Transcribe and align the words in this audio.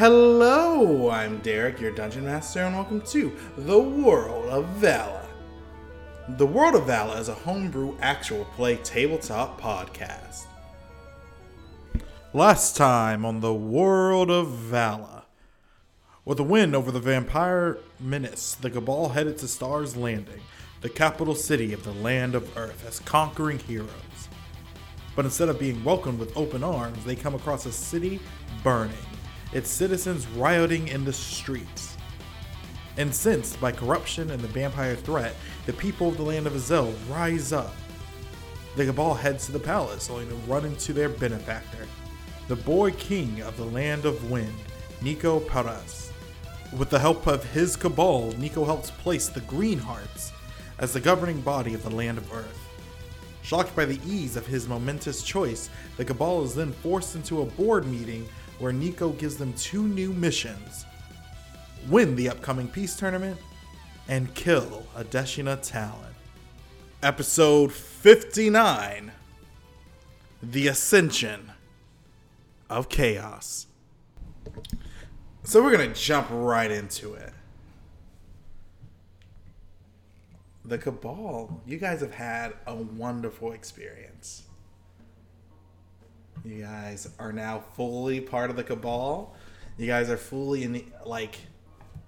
Hello, 0.00 1.10
I'm 1.10 1.40
Derek, 1.40 1.78
your 1.78 1.90
Dungeon 1.90 2.24
Master, 2.24 2.60
and 2.60 2.74
welcome 2.74 3.02
to 3.02 3.36
The 3.58 3.78
World 3.78 4.46
of 4.46 4.64
Vala. 4.76 5.28
The 6.26 6.46
World 6.46 6.74
of 6.74 6.86
Vala 6.86 7.20
is 7.20 7.28
a 7.28 7.34
homebrew 7.34 7.98
actual 8.00 8.46
play 8.56 8.76
tabletop 8.76 9.60
podcast. 9.60 10.46
Last 12.32 12.78
time 12.78 13.26
on 13.26 13.40
The 13.40 13.52
World 13.52 14.30
of 14.30 14.48
Vala. 14.48 15.24
With 16.24 16.40
a 16.40 16.44
win 16.44 16.74
over 16.74 16.90
the 16.90 16.98
vampire 16.98 17.76
menace, 17.98 18.54
the 18.54 18.70
Cabal 18.70 19.10
headed 19.10 19.36
to 19.36 19.48
Star's 19.48 19.98
Landing, 19.98 20.40
the 20.80 20.88
capital 20.88 21.34
city 21.34 21.74
of 21.74 21.84
the 21.84 21.92
Land 21.92 22.34
of 22.34 22.56
Earth, 22.56 22.86
as 22.88 23.00
conquering 23.00 23.58
heroes. 23.58 23.90
But 25.14 25.26
instead 25.26 25.50
of 25.50 25.58
being 25.58 25.84
welcomed 25.84 26.20
with 26.20 26.34
open 26.38 26.64
arms, 26.64 27.04
they 27.04 27.16
come 27.16 27.34
across 27.34 27.66
a 27.66 27.72
city 27.72 28.18
burning, 28.64 28.96
its 29.52 29.68
citizens 29.68 30.26
rioting 30.28 30.88
in 30.88 31.04
the 31.04 31.12
streets. 31.12 31.96
Incensed 32.96 33.60
by 33.60 33.72
corruption 33.72 34.30
and 34.30 34.40
the 34.40 34.48
vampire 34.48 34.96
threat, 34.96 35.34
the 35.66 35.72
people 35.72 36.08
of 36.08 36.16
the 36.16 36.22
land 36.22 36.46
of 36.46 36.54
Azel 36.54 36.94
rise 37.08 37.52
up. 37.52 37.74
The 38.76 38.86
Cabal 38.86 39.14
heads 39.14 39.46
to 39.46 39.52
the 39.52 39.58
palace, 39.58 40.10
only 40.10 40.26
to 40.26 40.34
run 40.46 40.64
into 40.64 40.92
their 40.92 41.08
benefactor, 41.08 41.86
the 42.48 42.56
boy 42.56 42.90
king 42.92 43.40
of 43.42 43.56
the 43.56 43.64
land 43.64 44.04
of 44.04 44.30
wind, 44.30 44.54
Nico 45.02 45.40
Paros. 45.40 46.12
With 46.76 46.90
the 46.90 46.98
help 46.98 47.26
of 47.26 47.44
his 47.52 47.74
Cabal, 47.74 48.32
Nico 48.32 48.64
helps 48.64 48.90
place 48.90 49.28
the 49.28 49.40
Green 49.40 49.78
Hearts 49.78 50.32
as 50.78 50.92
the 50.92 51.00
governing 51.00 51.40
body 51.40 51.74
of 51.74 51.82
the 51.82 51.90
land 51.90 52.18
of 52.18 52.32
Earth. 52.32 52.58
Shocked 53.42 53.74
by 53.74 53.84
the 53.86 54.00
ease 54.06 54.36
of 54.36 54.46
his 54.46 54.68
momentous 54.68 55.22
choice, 55.22 55.70
the 55.96 56.04
Cabal 56.04 56.44
is 56.44 56.54
then 56.54 56.72
forced 56.72 57.16
into 57.16 57.42
a 57.42 57.46
board 57.46 57.86
meeting 57.86 58.28
where 58.60 58.72
Nico 58.72 59.10
gives 59.10 59.36
them 59.36 59.52
two 59.54 59.88
new 59.88 60.12
missions 60.12 60.86
win 61.88 62.14
the 62.14 62.28
upcoming 62.28 62.68
peace 62.68 62.94
tournament 62.94 63.38
and 64.06 64.32
kill 64.34 64.86
Adesina 64.96 65.60
Talon. 65.60 66.14
Episode 67.02 67.72
59 67.72 69.10
The 70.42 70.68
Ascension 70.68 71.50
of 72.68 72.88
Chaos. 72.88 73.66
So 75.42 75.62
we're 75.62 75.76
going 75.76 75.92
to 75.92 76.00
jump 76.00 76.28
right 76.30 76.70
into 76.70 77.14
it. 77.14 77.32
the 80.70 80.78
Cabal, 80.78 81.60
you 81.66 81.78
guys 81.78 82.00
have 82.00 82.14
had 82.14 82.54
a 82.66 82.74
wonderful 82.74 83.52
experience. 83.52 84.44
You 86.44 86.62
guys 86.62 87.08
are 87.18 87.32
now 87.32 87.62
fully 87.74 88.20
part 88.20 88.50
of 88.50 88.56
the 88.56 88.64
Cabal. 88.64 89.34
You 89.76 89.86
guys 89.86 90.10
are 90.10 90.16
fully 90.16 90.62
in 90.62 90.72
the, 90.72 90.84
like 91.04 91.38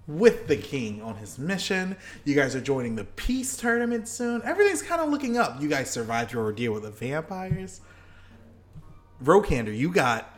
with 0.07 0.47
the 0.47 0.57
king 0.57 1.01
on 1.01 1.15
his 1.15 1.39
mission. 1.39 1.95
You 2.25 2.35
guys 2.35 2.55
are 2.55 2.61
joining 2.61 2.95
the 2.95 3.05
peace 3.05 3.55
tournament 3.55 4.07
soon. 4.07 4.41
Everything's 4.43 4.81
kind 4.81 5.01
of 5.01 5.09
looking 5.09 5.37
up. 5.37 5.61
You 5.61 5.69
guys 5.69 5.89
survived 5.89 6.33
your 6.33 6.43
ordeal 6.43 6.73
with 6.73 6.83
the 6.83 6.91
vampires. 6.91 7.81
Rokander, 9.23 9.75
you 9.75 9.91
got 9.91 10.29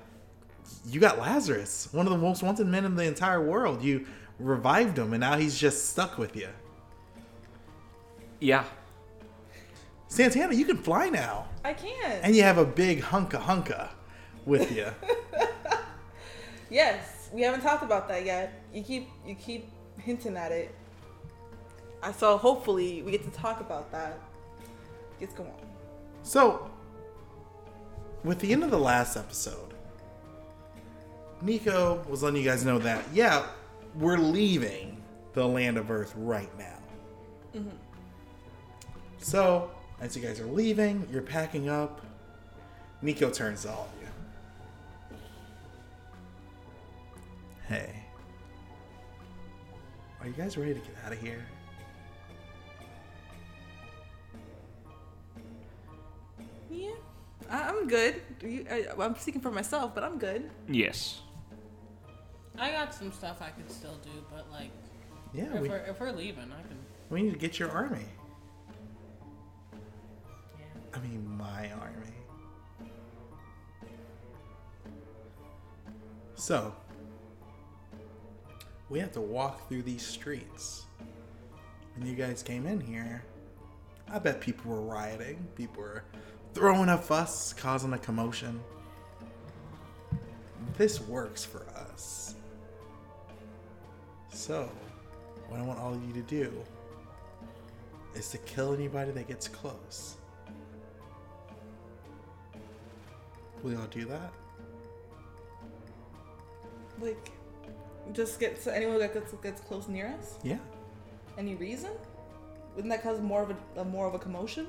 you 0.88 1.00
got 1.00 1.20
Lazarus, 1.20 1.90
one 1.92 2.06
of 2.06 2.12
the 2.12 2.18
most 2.18 2.44
wanted 2.44 2.68
men 2.68 2.86
in 2.86 2.96
the 2.96 3.06
entire 3.06 3.42
world. 3.42 3.84
You 3.84 4.06
revived 4.40 4.98
him 4.98 5.14
and 5.14 5.22
now 5.22 5.38
he's 5.38 5.58
just 5.58 5.90
stuck 5.90 6.18
with 6.18 6.36
you. 6.36 6.50
Yeah. 8.40 8.66
Santana, 10.16 10.54
you 10.54 10.64
can 10.64 10.78
fly 10.78 11.10
now. 11.10 11.46
I 11.66 11.74
can. 11.74 12.22
And 12.24 12.34
you 12.34 12.44
have 12.44 12.58
a 12.58 12.64
big 12.64 13.02
hunka 13.02 13.38
hunka 13.38 13.90
with 14.46 14.72
you. 14.72 14.88
yes, 16.70 17.30
we 17.34 17.42
haven't 17.42 17.60
talked 17.60 17.84
about 17.84 18.08
that 18.08 18.24
yet. 18.24 18.64
You 18.74 18.82
keep 18.82 19.10
you 19.28 19.36
keep 19.36 19.70
hinting 19.98 20.38
at 20.38 20.54
it. 20.54 20.74
I 22.02 22.14
so 22.14 22.38
hopefully 22.38 23.02
we 23.02 23.12
get 23.12 23.26
to 23.26 23.32
talk 23.32 23.60
about 23.60 23.92
that. 23.92 24.18
Let's 25.20 25.34
go 25.34 25.44
on. 25.44 25.68
So, 26.24 26.72
with 28.24 28.40
the 28.40 28.54
end 28.54 28.64
of 28.64 28.72
the 28.72 28.80
last 28.80 29.18
episode, 29.18 29.74
Nico 31.42 32.06
was 32.08 32.24
letting 32.24 32.42
you 32.42 32.48
guys 32.48 32.64
know 32.64 32.80
that 32.80 33.04
yeah, 33.14 33.48
we're 33.96 34.18
leaving 34.18 34.96
the 35.34 35.46
land 35.46 35.78
of 35.78 35.92
Earth 35.92 36.14
right 36.16 36.58
now. 36.58 36.78
Mm-hmm. 37.54 37.76
So, 39.18 39.72
as 40.02 40.16
you 40.16 40.22
guys 40.22 40.40
are 40.40 40.46
leaving, 40.48 41.08
you're 41.12 41.22
packing 41.22 41.70
up. 41.70 42.02
Nico 43.02 43.30
turns 43.30 43.64
to 43.64 43.70
all 43.72 43.90
of 43.96 44.02
you. 44.02 45.18
Hey. 47.68 48.04
Are 50.22 50.28
you 50.28 50.34
guys 50.34 50.58
ready 50.58 50.74
to 50.74 50.80
get 50.80 50.96
out 51.06 51.12
of 51.14 51.22
here? 51.22 51.46
Yeah, 56.70 56.90
I- 57.50 57.70
I'm 57.70 57.88
good. 57.88 58.22
You, 58.42 58.66
I, 58.70 58.88
I'm 59.00 59.16
speaking 59.16 59.42
for 59.42 59.52
myself, 59.52 59.94
but 59.96 60.04
I'm 60.04 60.18
good. 60.18 60.50
Yes. 60.68 61.22
I 62.58 62.72
got 62.72 62.94
some 62.94 63.12
stuff 63.12 63.42
I 63.42 63.50
could 63.50 63.70
still 63.72 63.96
do, 64.04 64.10
but 64.34 64.50
like, 64.52 64.72
Yeah, 65.34 65.54
if, 65.56 65.62
we, 65.62 65.70
we're, 65.70 65.78
if 65.78 66.00
we're 66.00 66.12
leaving, 66.12 66.52
I 66.52 66.62
can. 66.62 66.78
we 67.10 67.22
need 67.24 67.34
to 67.34 67.40
get 67.40 67.60
your 67.60 67.70
army. 67.70 68.06
I 70.96 71.00
mean, 71.00 71.38
my 71.38 71.72
army. 71.72 72.14
So, 76.36 76.74
we 78.90 79.00
have 79.00 79.12
to 79.14 79.22
walk 79.22 79.68
through 79.68 79.84
these 79.84 80.06
streets. 80.06 80.86
When 81.96 82.08
you 82.08 82.16
guys 82.16 82.44
came 82.44 82.66
in 82.66 82.80
here, 82.80 83.24
I 84.12 84.20
bet 84.20 84.40
people 84.40 84.72
were 84.72 84.82
rioting. 84.82 85.46
People 85.56 85.82
were 85.82 86.04
throwing 86.54 86.90
a 86.90 86.98
fuss, 86.98 87.54
causing 87.54 87.94
a 87.94 87.98
commotion. 87.98 88.62
This 90.78 91.02
works 91.02 91.44
for 91.44 91.66
us. 91.76 92.36
So, 94.30 94.70
what 95.48 95.60
I 95.60 95.64
want 95.64 95.80
all 95.80 95.94
of 95.94 96.04
you 96.06 96.14
to 96.14 96.22
do 96.22 96.52
is 98.14 98.30
to 98.30 98.38
kill 98.40 98.74
anybody 98.74 99.12
that 99.12 99.28
gets 99.28 99.48
close. 99.48 100.18
Will 103.66 103.72
y'all 103.72 103.88
do 103.88 104.06
that? 104.06 104.32
Like, 107.02 107.32
just 108.14 108.40
get 108.40 108.62
so 108.62 108.70
anyone 108.70 109.00
that 109.00 109.16
gets 109.16 109.34
gets 109.42 109.60
close 109.60 109.88
near 109.88 110.06
us. 110.20 110.36
Yeah. 110.44 110.60
Any 111.36 111.56
reason? 111.56 111.90
Wouldn't 112.76 112.92
that 112.92 113.02
cause 113.02 113.20
more 113.22 113.42
of 113.42 113.50
a, 113.50 113.82
a 113.82 113.84
more 113.84 114.06
of 114.08 114.14
a 114.14 114.20
commotion? 114.20 114.68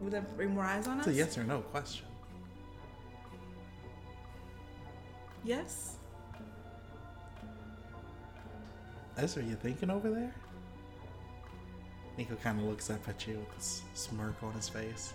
Would 0.00 0.12
that 0.12 0.36
bring 0.36 0.54
more 0.54 0.62
eyes 0.62 0.86
on 0.86 0.98
It's 0.98 1.08
us? 1.08 1.12
a 1.12 1.16
yes 1.16 1.36
or 1.36 1.42
no 1.42 1.58
question. 1.58 2.06
Yes. 5.42 5.96
Ezra, 9.18 9.42
you 9.42 9.56
thinking 9.56 9.90
over 9.90 10.08
there? 10.08 10.32
Nico 12.16 12.36
kind 12.36 12.60
of 12.60 12.66
looks 12.66 12.90
up 12.90 13.08
at 13.08 13.26
you 13.26 13.34
with 13.40 13.56
this 13.56 13.82
smirk 13.94 14.40
on 14.44 14.52
his 14.52 14.68
face. 14.68 15.14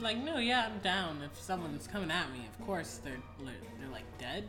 Like, 0.00 0.16
no, 0.18 0.38
yeah, 0.38 0.68
I'm 0.72 0.78
down. 0.80 1.20
If 1.22 1.38
someone's 1.40 1.86
coming 1.86 2.10
at 2.10 2.32
me, 2.32 2.46
of 2.58 2.66
course 2.66 3.00
they're 3.04 3.18
they're 3.44 3.90
like 3.92 4.04
dead. 4.18 4.48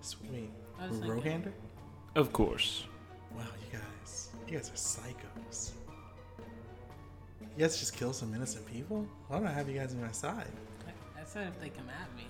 Sweet. 0.00 0.50
I 0.80 0.88
was 0.88 0.98
thinking- 0.98 1.20
Rokander? 1.22 1.52
Of 2.14 2.32
course. 2.32 2.84
Wow, 3.36 3.42
you 3.70 3.78
guys. 3.78 4.30
You 4.48 4.56
guys 4.56 4.70
are 4.70 4.74
psychos. 4.74 5.72
You 7.40 7.62
guys 7.64 7.78
just 7.78 7.94
kill 7.96 8.12
some 8.12 8.34
innocent 8.34 8.66
people? 8.66 9.06
Why 9.28 9.38
don't 9.38 9.46
I 9.46 9.52
have 9.52 9.68
you 9.68 9.78
guys 9.78 9.92
on 9.94 10.00
my 10.00 10.12
side? 10.12 10.50
I, 10.86 11.20
I 11.20 11.24
said 11.24 11.48
if 11.48 11.60
they 11.60 11.68
come 11.68 11.88
at 11.88 12.14
me. 12.16 12.24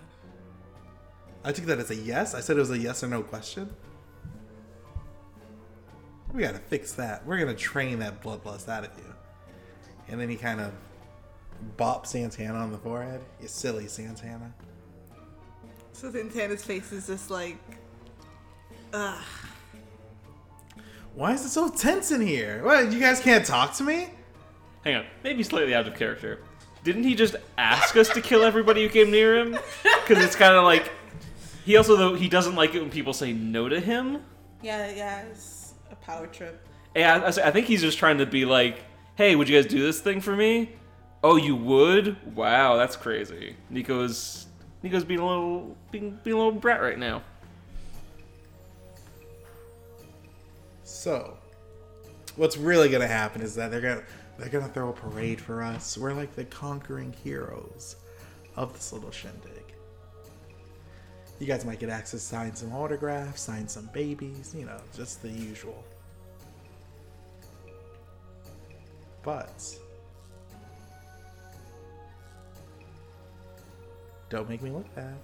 I 1.44 1.52
took 1.52 1.66
that 1.66 1.78
as 1.78 1.90
a 1.90 1.94
yes. 1.94 2.34
I 2.34 2.40
said 2.40 2.56
it 2.56 2.60
was 2.60 2.70
a 2.70 2.78
yes 2.78 3.04
or 3.04 3.08
no 3.08 3.22
question. 3.22 3.72
We 6.32 6.42
gotta 6.42 6.58
fix 6.58 6.92
that. 6.92 7.24
We're 7.26 7.38
gonna 7.38 7.54
train 7.54 8.00
that 8.00 8.20
bloodlust 8.22 8.68
out 8.68 8.84
of 8.84 8.90
you. 8.98 9.14
And 10.08 10.20
then 10.20 10.28
he 10.28 10.36
kind 10.36 10.60
of 10.60 10.72
bops 11.76 12.08
Santana 12.08 12.58
on 12.58 12.72
the 12.72 12.78
forehead. 12.78 13.20
You 13.40 13.48
silly 13.48 13.88
Santana. 13.88 14.52
So 15.92 16.10
Santana's 16.10 16.64
face 16.64 16.92
is 16.92 17.06
just 17.06 17.30
like, 17.30 17.56
ugh. 18.92 19.22
Why 21.14 21.32
is 21.32 21.44
it 21.44 21.48
so 21.48 21.68
tense 21.68 22.12
in 22.12 22.20
here? 22.20 22.62
What, 22.62 22.92
you 22.92 23.00
guys 23.00 23.20
can't 23.20 23.44
talk 23.44 23.74
to 23.76 23.82
me? 23.82 24.08
Hang 24.84 24.96
on. 24.96 25.06
Maybe 25.24 25.42
slightly 25.42 25.74
out 25.74 25.88
of 25.88 25.94
character. 25.94 26.42
Didn't 26.84 27.04
he 27.04 27.14
just 27.14 27.34
ask 27.58 27.96
us 27.96 28.08
to 28.10 28.20
kill 28.20 28.44
everybody 28.44 28.82
who 28.84 28.88
came 28.88 29.10
near 29.10 29.36
him? 29.36 29.58
Because 29.82 30.22
it's 30.22 30.36
kind 30.36 30.54
of 30.54 30.62
like 30.62 30.92
he 31.64 31.76
also 31.76 31.96
though 31.96 32.14
he 32.14 32.28
doesn't 32.28 32.54
like 32.54 32.76
it 32.76 32.80
when 32.80 32.90
people 32.90 33.12
say 33.12 33.32
no 33.32 33.68
to 33.68 33.80
him. 33.80 34.22
Yeah, 34.62 34.88
yeah, 34.92 35.22
it's 35.22 35.74
a 35.90 35.96
power 35.96 36.28
trip. 36.28 36.64
Yeah, 36.94 37.18
I, 37.24 37.48
I 37.48 37.50
think 37.50 37.66
he's 37.66 37.80
just 37.80 37.98
trying 37.98 38.18
to 38.18 38.26
be 38.26 38.44
like, 38.44 38.84
"Hey, 39.16 39.34
would 39.34 39.48
you 39.48 39.60
guys 39.60 39.68
do 39.68 39.82
this 39.82 40.00
thing 40.00 40.20
for 40.20 40.36
me?" 40.36 40.76
Oh, 41.28 41.34
you 41.34 41.56
would? 41.56 42.36
Wow, 42.36 42.76
that's 42.76 42.94
crazy. 42.94 43.56
Nico's 43.68 44.46
Nico's 44.84 45.02
being 45.02 45.18
a 45.18 45.26
little 45.26 45.76
being 45.90 46.20
being 46.22 46.34
a 46.34 46.38
little 46.38 46.52
brat 46.52 46.80
right 46.80 47.00
now. 47.00 47.20
So, 50.84 51.36
what's 52.36 52.56
really 52.56 52.88
gonna 52.88 53.08
happen 53.08 53.42
is 53.42 53.56
that 53.56 53.72
they're 53.72 53.80
gonna 53.80 54.04
they're 54.38 54.50
gonna 54.50 54.68
throw 54.68 54.90
a 54.90 54.92
parade 54.92 55.40
for 55.40 55.64
us. 55.64 55.98
We're 55.98 56.12
like 56.12 56.36
the 56.36 56.44
conquering 56.44 57.12
heroes 57.24 57.96
of 58.54 58.72
this 58.74 58.92
little 58.92 59.10
shindig. 59.10 59.74
You 61.40 61.48
guys 61.48 61.64
might 61.64 61.80
get 61.80 61.88
access 61.88 62.20
to 62.20 62.26
sign 62.26 62.54
some 62.54 62.72
autographs, 62.72 63.42
sign 63.42 63.66
some 63.66 63.90
babies, 63.92 64.54
you 64.56 64.64
know, 64.64 64.80
just 64.94 65.22
the 65.22 65.28
usual. 65.28 65.82
But 69.24 69.76
don't 74.36 74.48
make 74.50 74.62
me 74.62 74.70
look 74.70 74.94
bad. 74.94 75.16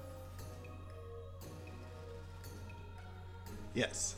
Yes. 3.74 4.16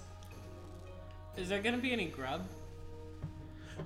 Is 1.36 1.48
there 1.48 1.60
gonna 1.60 1.78
be 1.78 1.92
any 1.92 2.06
grub? 2.06 2.46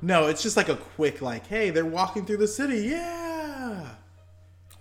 No, 0.02 0.26
it's 0.26 0.42
just 0.42 0.56
like 0.56 0.68
a 0.68 0.76
quick, 0.76 1.22
like, 1.22 1.46
hey, 1.46 1.70
they're 1.70 1.86
walking 1.86 2.26
through 2.26 2.36
the 2.36 2.48
city. 2.48 2.88
Yeah. 2.88 3.86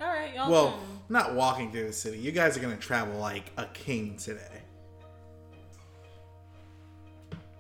All 0.02 0.08
right, 0.08 0.36
y'all. 0.36 0.52
Well, 0.52 0.72
can- 0.72 0.80
not 1.08 1.34
walking 1.34 1.72
through 1.72 1.88
the 1.88 1.94
city. 1.94 2.20
You 2.20 2.34
guys 2.34 2.58
are 2.58 2.60
gonna 2.60 2.76
travel 2.76 3.18
like 3.18 3.52
a 3.56 3.66
king 3.68 4.18
today. 4.18 4.64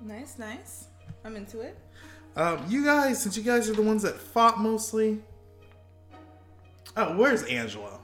Nice, 0.01 0.37
nice. 0.37 0.87
I'm 1.23 1.37
into 1.37 1.61
it. 1.61 1.77
Um, 2.35 2.65
you 2.67 2.83
guys, 2.83 3.21
since 3.21 3.37
you 3.37 3.43
guys 3.43 3.69
are 3.69 3.73
the 3.73 3.81
ones 3.81 4.03
that 4.03 4.15
fought 4.15 4.59
mostly. 4.59 5.21
Oh, 6.97 7.17
where's 7.17 7.43
Angelo? 7.43 8.01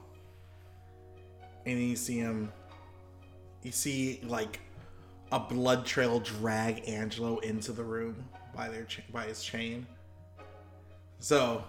And 1.66 1.78
then 1.78 1.88
you 1.88 1.96
see 1.96 2.18
him. 2.18 2.52
You 3.62 3.72
see 3.72 4.20
like 4.24 4.60
a 5.32 5.40
blood 5.40 5.86
trail 5.86 6.20
drag 6.20 6.88
Angelo 6.88 7.40
into 7.40 7.72
the 7.72 7.84
room 7.84 8.24
by 8.56 8.70
their 8.70 8.84
cha- 8.84 9.02
by 9.12 9.26
his 9.26 9.44
chain. 9.44 9.88
So, 11.20 11.64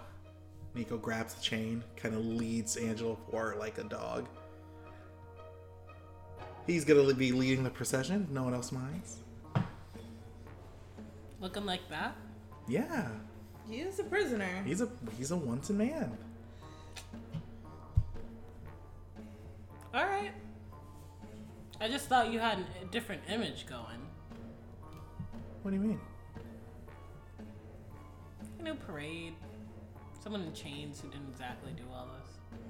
Nico 0.73 0.97
grabs 0.97 1.33
the 1.33 1.41
chain, 1.41 1.81
kind 1.95 2.13
of 2.13 2.25
leads 2.25 2.75
Angelo 2.75 3.17
forward 3.31 3.57
like 3.57 3.77
a 3.77 3.83
dog. 3.85 4.27
He's 6.67 6.83
gonna 6.83 7.13
be 7.13 7.31
leading 7.31 7.63
the 7.63 7.69
procession. 7.69 8.27
No 8.31 8.43
one 8.43 8.53
else 8.53 8.71
minds. 8.71 9.19
looking 11.39 11.65
like 11.65 11.87
that. 11.89 12.15
Yeah, 12.67 13.07
He 13.69 13.77
is 13.81 13.99
a 13.99 14.03
prisoner. 14.03 14.63
he's 14.65 14.81
a 14.81 14.89
he's 15.17 15.31
a 15.31 15.37
wanted 15.37 15.75
man. 15.75 16.17
All 19.95 20.05
right. 20.05 20.31
I 21.79 21.87
just 21.87 22.07
thought 22.07 22.29
you 22.29 22.39
had 22.39 22.59
a 22.81 22.85
different 22.91 23.21
image 23.29 23.65
going. 23.65 24.01
What 25.61 25.71
do 25.71 25.77
you 25.77 25.83
mean? 25.83 25.99
You 28.59 28.65
know, 28.65 28.75
parade. 28.75 29.35
Someone 30.21 30.41
in 30.41 30.53
chains 30.53 30.99
who 30.99 31.07
didn't 31.07 31.29
exactly 31.29 31.71
do 31.77 31.83
all 31.93 32.09
this. 32.19 32.69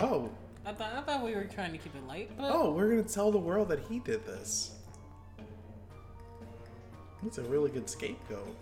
Oh, 0.00 0.28
I 0.64 0.72
thought 0.72 0.92
I 0.94 1.02
thought 1.02 1.22
we 1.22 1.36
were 1.36 1.44
trying 1.44 1.70
to 1.70 1.78
keep 1.78 1.94
it 1.94 2.04
light, 2.08 2.30
but 2.36 2.50
oh, 2.52 2.72
we're 2.72 2.88
gonna 2.88 3.02
tell 3.04 3.30
the 3.30 3.38
world 3.38 3.68
that 3.68 3.80
he 3.88 4.00
did 4.00 4.26
this. 4.26 4.72
He's 7.22 7.38
a 7.38 7.42
really 7.42 7.70
good 7.70 7.88
scapegoat. 7.88 8.56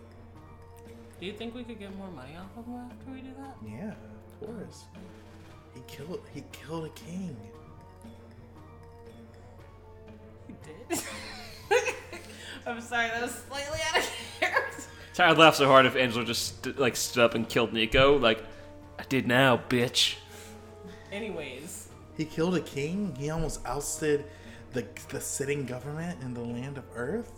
do 1.20 1.26
you 1.26 1.32
think 1.32 1.54
we 1.54 1.64
could 1.64 1.78
get 1.78 1.96
more 1.96 2.10
money 2.10 2.36
off 2.36 2.50
of 2.58 2.66
him 2.66 2.90
after 2.90 3.10
we 3.10 3.20
do 3.20 3.30
that? 3.38 3.56
Yeah, 3.66 3.92
of 3.92 4.46
course. 4.46 4.84
He 5.74 5.80
killed 5.86 6.20
he 6.34 6.44
killed 6.52 6.84
a 6.84 6.90
king. 6.90 7.36
Did. 10.88 11.00
I'm 12.66 12.80
sorry, 12.80 13.08
that 13.08 13.22
was 13.22 13.32
slightly 13.48 13.78
out 13.90 13.98
of 13.98 14.10
character. 14.40 14.82
Sorry, 15.12 15.30
I'd 15.30 15.38
laugh 15.38 15.54
so 15.54 15.66
hard 15.66 15.86
if 15.86 15.96
Angelo 15.96 16.24
just 16.24 16.64
st- 16.64 16.78
like 16.78 16.96
stood 16.96 17.22
up 17.24 17.34
and 17.34 17.48
killed 17.48 17.72
Nico. 17.72 18.18
Like, 18.18 18.42
I 18.98 19.04
did 19.04 19.26
now, 19.26 19.60
bitch. 19.68 20.16
Anyways, 21.12 21.88
He 22.16 22.24
killed 22.24 22.56
a 22.56 22.60
king. 22.60 23.14
He 23.18 23.30
almost 23.30 23.64
ousted 23.66 24.24
the 24.72 24.84
the 25.10 25.20
sitting 25.20 25.66
government 25.66 26.20
in 26.22 26.34
the 26.34 26.40
land 26.40 26.78
of 26.78 26.84
Earth. 26.94 27.32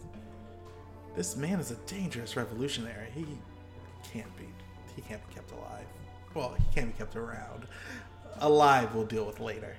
This 1.17 1.37
man 1.37 1.61
is 1.61 1.71
a 1.71 1.77
dangerous 1.87 2.37
revolutionary. 2.37 3.09
He 3.15 3.27
can't 4.13 4.35
be 4.37 4.45
he 4.95 5.03
can't 5.03 5.27
be 5.29 5.35
kept 5.35 5.51
alive. 5.53 5.87
Well, 6.35 6.55
he 6.59 6.65
can't 6.75 6.93
be 6.93 6.99
kept 6.99 7.17
around. 7.17 7.67
Alive 8.41 8.95
we'll 8.95 9.07
deal 9.07 9.27
with 9.27 9.41
later. 9.41 9.77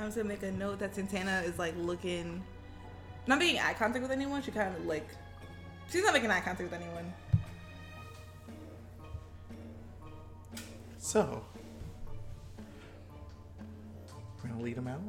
I'm 0.00 0.06
just 0.06 0.16
gonna 0.16 0.28
make 0.30 0.42
a 0.42 0.50
note 0.50 0.78
that 0.78 0.94
Santana 0.94 1.42
is 1.44 1.58
like 1.58 1.74
looking, 1.76 2.42
not 3.26 3.38
making 3.38 3.60
eye 3.60 3.74
contact 3.74 4.00
with 4.00 4.10
anyone. 4.10 4.42
She 4.42 4.50
kind 4.50 4.74
of 4.74 4.86
like, 4.86 5.06
she's 5.90 6.02
not 6.02 6.14
making 6.14 6.30
eye 6.30 6.40
contact 6.40 6.70
with 6.70 6.80
anyone. 6.80 7.12
So, 10.96 11.44
we're 14.42 14.48
gonna 14.48 14.62
lead 14.62 14.78
him 14.78 14.88
out. 14.88 15.00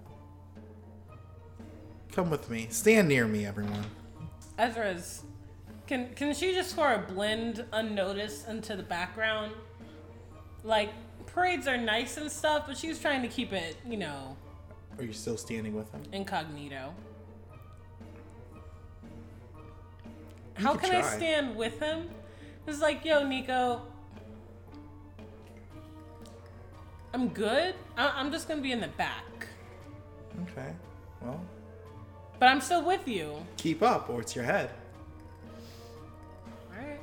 Come 2.11 2.29
with 2.29 2.49
me. 2.49 2.67
Stand 2.69 3.07
near 3.07 3.27
me, 3.27 3.45
everyone. 3.45 3.85
Ezra's. 4.59 5.23
Can 5.87 6.13
can 6.15 6.33
she 6.33 6.53
just 6.53 6.75
sort 6.75 6.99
of 6.99 7.07
blend 7.07 7.65
unnoticed 7.71 8.49
into 8.49 8.75
the 8.75 8.83
background? 8.83 9.53
Like 10.65 10.89
parades 11.27 11.65
are 11.65 11.77
nice 11.77 12.17
and 12.17 12.29
stuff, 12.29 12.65
but 12.67 12.77
she's 12.77 12.99
trying 12.99 13.21
to 13.21 13.29
keep 13.29 13.53
it, 13.53 13.77
you 13.87 13.95
know, 13.95 14.35
Are 14.97 15.03
you 15.03 15.13
still 15.13 15.37
standing 15.37 15.73
with 15.75 15.91
him? 15.91 16.01
incognito. 16.11 16.93
You 20.57 20.65
How 20.67 20.75
can 20.75 20.93
I 20.95 21.01
stand 21.01 21.55
with 21.55 21.79
him? 21.79 22.09
It's 22.67 22.81
like, 22.81 23.03
yo, 23.03 23.27
Nico. 23.27 23.81
I'm 27.13 27.29
good. 27.29 27.73
I- 27.97 28.11
I'm 28.19 28.31
just 28.31 28.47
gonna 28.47 28.61
be 28.61 28.71
in 28.71 28.79
the 28.81 28.87
back, 28.89 29.47
Okay. 30.43 30.73
Well, 31.21 31.41
but 32.39 32.47
I'm 32.47 32.61
still 32.61 32.83
with 32.85 33.07
you. 33.07 33.35
keep 33.57 33.81
up, 33.83 34.09
or 34.09 34.21
it's 34.21 34.35
your 34.35 34.45
head. 34.45 34.71
All 36.71 36.77
right. 36.77 36.99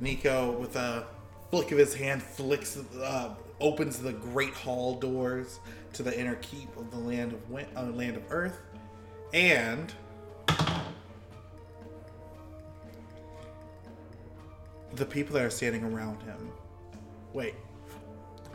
Nico, 0.00 0.52
with 0.52 0.76
a 0.76 1.06
flick 1.50 1.70
of 1.72 1.78
his 1.78 1.94
hand, 1.94 2.22
flicks, 2.22 2.76
uh, 2.78 3.34
opens 3.60 3.98
the 4.00 4.12
great 4.12 4.54
hall 4.54 4.98
doors 4.98 5.60
to 5.92 6.02
the 6.02 6.18
inner 6.18 6.36
keep 6.36 6.76
of 6.76 6.90
the 6.90 6.98
land 6.98 7.32
of 7.32 7.66
uh, 7.76 7.82
land 7.92 8.16
of 8.16 8.22
Earth, 8.30 8.60
and 9.32 9.92
the 14.94 15.06
people 15.06 15.34
that 15.34 15.44
are 15.44 15.50
standing 15.50 15.84
around 15.84 16.22
him. 16.22 16.50
Wait, 17.32 17.54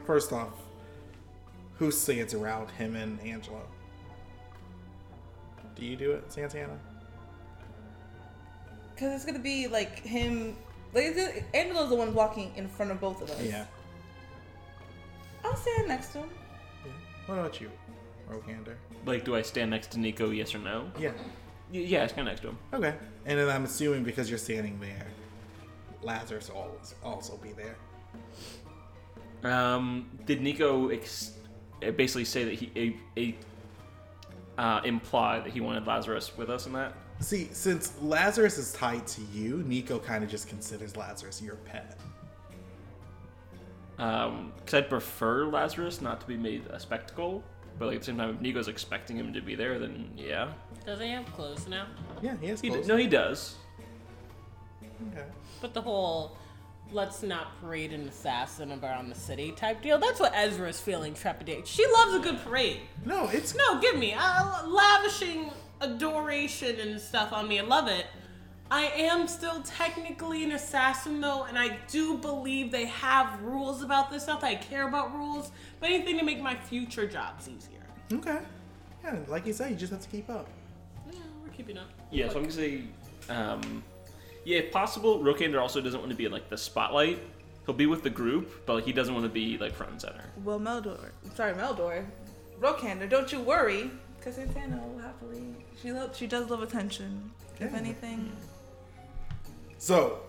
first 0.06 0.34
off, 0.34 0.54
who 1.78 1.92
stands 1.92 2.34
around 2.34 2.70
him 2.72 2.96
and 2.96 3.20
Angelo? 3.22 3.62
Do 5.76 5.86
you 5.86 5.96
do 5.96 6.12
it, 6.12 6.32
Santana? 6.32 6.80
Cause 8.98 9.14
it's 9.14 9.26
gonna 9.26 9.40
be 9.40 9.68
like 9.68 10.00
him. 10.00 10.56
Like 10.94 11.44
Angelo's 11.54 11.90
the 11.90 11.96
one 11.96 12.14
walking 12.14 12.54
in 12.56 12.70
front 12.70 12.92
of 12.92 13.02
both 13.02 13.22
of 13.22 13.30
us. 13.30 13.42
Yeah. 13.44 13.66
I'll 15.44 15.56
stand 15.58 15.90
next 15.90 16.14
to 16.14 16.20
him. 16.20 16.30
What 17.26 17.38
about 17.40 17.60
you, 17.60 17.72
Rokander? 18.30 18.76
Like, 19.06 19.26
do 19.26 19.36
I 19.36 19.42
stand 19.42 19.72
next 19.72 19.92
to 19.92 20.00
Nico? 20.00 20.30
Yes 20.30 20.54
or 20.54 20.60
no? 20.60 20.90
Yeah. 21.00 21.12
Y- 21.74 21.80
yeah, 21.80 22.04
I 22.04 22.08
stand 22.08 22.28
next 22.28 22.42
to 22.42 22.50
him. 22.50 22.58
Okay. 22.74 22.94
And 23.26 23.40
then 23.40 23.50
I'm 23.50 23.64
assuming 23.64 24.04
because 24.04 24.30
you're 24.30 24.38
standing 24.40 24.80
there, 24.80 25.08
Lazarus 26.02 26.50
will 26.50 26.58
always 26.58 26.96
also 27.04 27.38
be 27.38 27.52
there. 27.54 27.76
Um, 29.52 30.10
did 30.26 30.42
Nico 30.42 30.90
ex- 30.90 31.34
uh, 31.86 31.92
basically 31.92 32.26
say 32.26 32.44
that 32.46 32.54
he 32.54 32.72
a, 33.16 33.20
a, 33.20 34.62
uh, 34.62 34.82
imply 34.86 35.40
that 35.40 35.52
he 35.52 35.62
wanted 35.62 35.86
Lazarus 35.86 36.36
with 36.38 36.50
us 36.50 36.66
in 36.68 36.74
that? 36.74 36.94
See, 37.20 37.50
since 37.52 37.94
Lazarus 38.02 38.58
is 38.58 38.74
tied 38.74 39.06
to 39.08 39.22
you, 39.34 39.64
Nico 39.66 40.00
kind 40.00 40.24
of 40.24 40.30
just 40.30 40.48
considers 40.48 40.96
Lazarus 40.98 41.42
your 41.42 41.56
pet. 41.56 41.98
Um, 43.98 44.52
because 44.58 44.74
I'd 44.74 44.90
prefer 44.90 45.46
Lazarus 45.46 46.02
not 46.02 46.20
to 46.22 46.28
be 46.28 46.36
made 46.38 46.66
a 46.70 46.80
spectacle, 46.80 47.44
but 47.80 47.86
like 47.88 47.96
at 47.96 48.02
the 48.02 48.06
same 48.08 48.18
time, 48.18 48.36
if 48.36 48.42
Nico's 48.42 48.68
expecting 48.68 49.18
him 49.18 49.34
to 49.34 49.42
be 49.42 49.56
there, 49.56 49.80
then 49.80 50.12
yeah. 50.18 50.50
Does 50.86 51.00
he 51.00 51.10
have 51.12 51.26
clothes 51.34 51.68
now? 51.68 51.88
Yeah, 52.22 52.36
he 52.42 52.48
has 52.48 52.62
He 52.62 52.70
d- 52.70 52.76
clothes. 52.76 52.88
no, 52.88 52.98
he 52.98 53.08
does. 53.08 53.56
Okay. 55.12 55.26
But 55.62 55.74
the 55.74 55.82
whole 55.82 56.38
let's 56.92 57.24
not 57.24 57.60
parade 57.60 57.92
an 57.94 58.08
assassin 58.08 58.72
around 58.72 59.10
the 59.10 59.16
city 59.16 59.52
type 59.52 59.82
deal, 59.82 59.98
that's 59.98 60.20
what 60.20 60.32
Ezra's 60.36 60.80
feeling 60.80 61.14
trepidation. 61.16 61.66
She 61.66 61.86
loves 61.94 62.14
a 62.14 62.20
good 62.20 62.40
parade. 62.44 62.82
No, 63.06 63.28
it's 63.30 63.56
No, 63.56 63.80
give 63.82 63.98
me. 63.98 64.14
Uh, 64.18 64.68
lavishing 64.68 65.50
adoration 65.82 66.80
and 66.80 67.00
stuff 67.02 67.34
on 67.34 67.48
me. 67.48 67.60
I 67.60 67.64
love 67.64 67.88
it. 67.88 68.06
I 68.72 68.86
am 68.88 69.28
still 69.28 69.62
technically 69.62 70.44
an 70.44 70.52
assassin 70.54 71.22
though, 71.22 71.44
and 71.44 71.58
I 71.58 71.78
do 71.88 72.18
believe 72.18 72.72
they 72.72 72.86
have 72.86 73.42
rules 73.42 73.84
about 73.84 74.10
this. 74.10 74.24
stuff. 74.24 74.44
I 74.44 74.56
care 74.56 74.88
about 74.88 75.14
rules, 75.14 75.52
but 75.80 75.90
anything 75.90 76.18
to 76.18 76.24
make 76.26 76.42
my 76.42 76.56
future 76.56 77.08
jobs 77.08 77.48
easier. 77.48 77.80
Okay. 78.12 78.40
Yeah, 79.04 79.18
like 79.28 79.46
you 79.46 79.54
said, 79.54 79.70
you 79.70 79.76
just 79.76 79.92
have 79.92 80.02
to 80.02 80.10
keep 80.10 80.30
up. 80.30 80.48
Yeah, 81.12 81.20
we're 81.44 81.50
keeping 81.50 81.78
up. 81.78 81.88
Yeah, 82.12 82.28
so 82.30 82.38
I'm 82.38 82.42
gonna 82.44 82.54
say, 82.54 82.82
um, 83.30 83.84
yeah, 84.46 84.60
if 84.60 84.72
possible, 84.72 85.20
Rokander 85.20 85.62
also 85.62 85.80
doesn't 85.80 86.00
want 86.00 86.12
to 86.12 86.18
be 86.18 86.26
in 86.26 86.32
like 86.32 86.50
the 86.50 86.58
spotlight. 86.58 87.20
He'll 87.68 87.76
be 87.76 87.86
with 87.86 88.02
the 88.04 88.10
group, 88.10 88.66
but 88.66 88.74
like 88.76 88.84
he 88.86 88.94
doesn't 88.94 89.14
want 89.14 89.26
to 89.26 89.32
be 89.32 89.58
like 89.60 89.74
front 89.74 89.92
and 89.92 90.02
center. 90.02 90.24
Well, 90.44 90.60
Meldor, 90.60 91.12
sorry, 91.36 91.54
Meldor, 91.54 92.04
Rokander, 92.60 93.08
don't 93.08 93.32
you 93.32 93.42
worry, 93.42 93.92
because 94.18 94.36
Santana 94.36 94.82
will 94.88 95.00
happily. 95.00 95.44
She 95.82 95.92
lo- 95.92 96.10
she 96.14 96.26
does 96.26 96.50
love 96.50 96.64
attention. 96.64 97.32
If 97.60 97.72
Yeah. 97.72 97.78
So, 99.78 100.20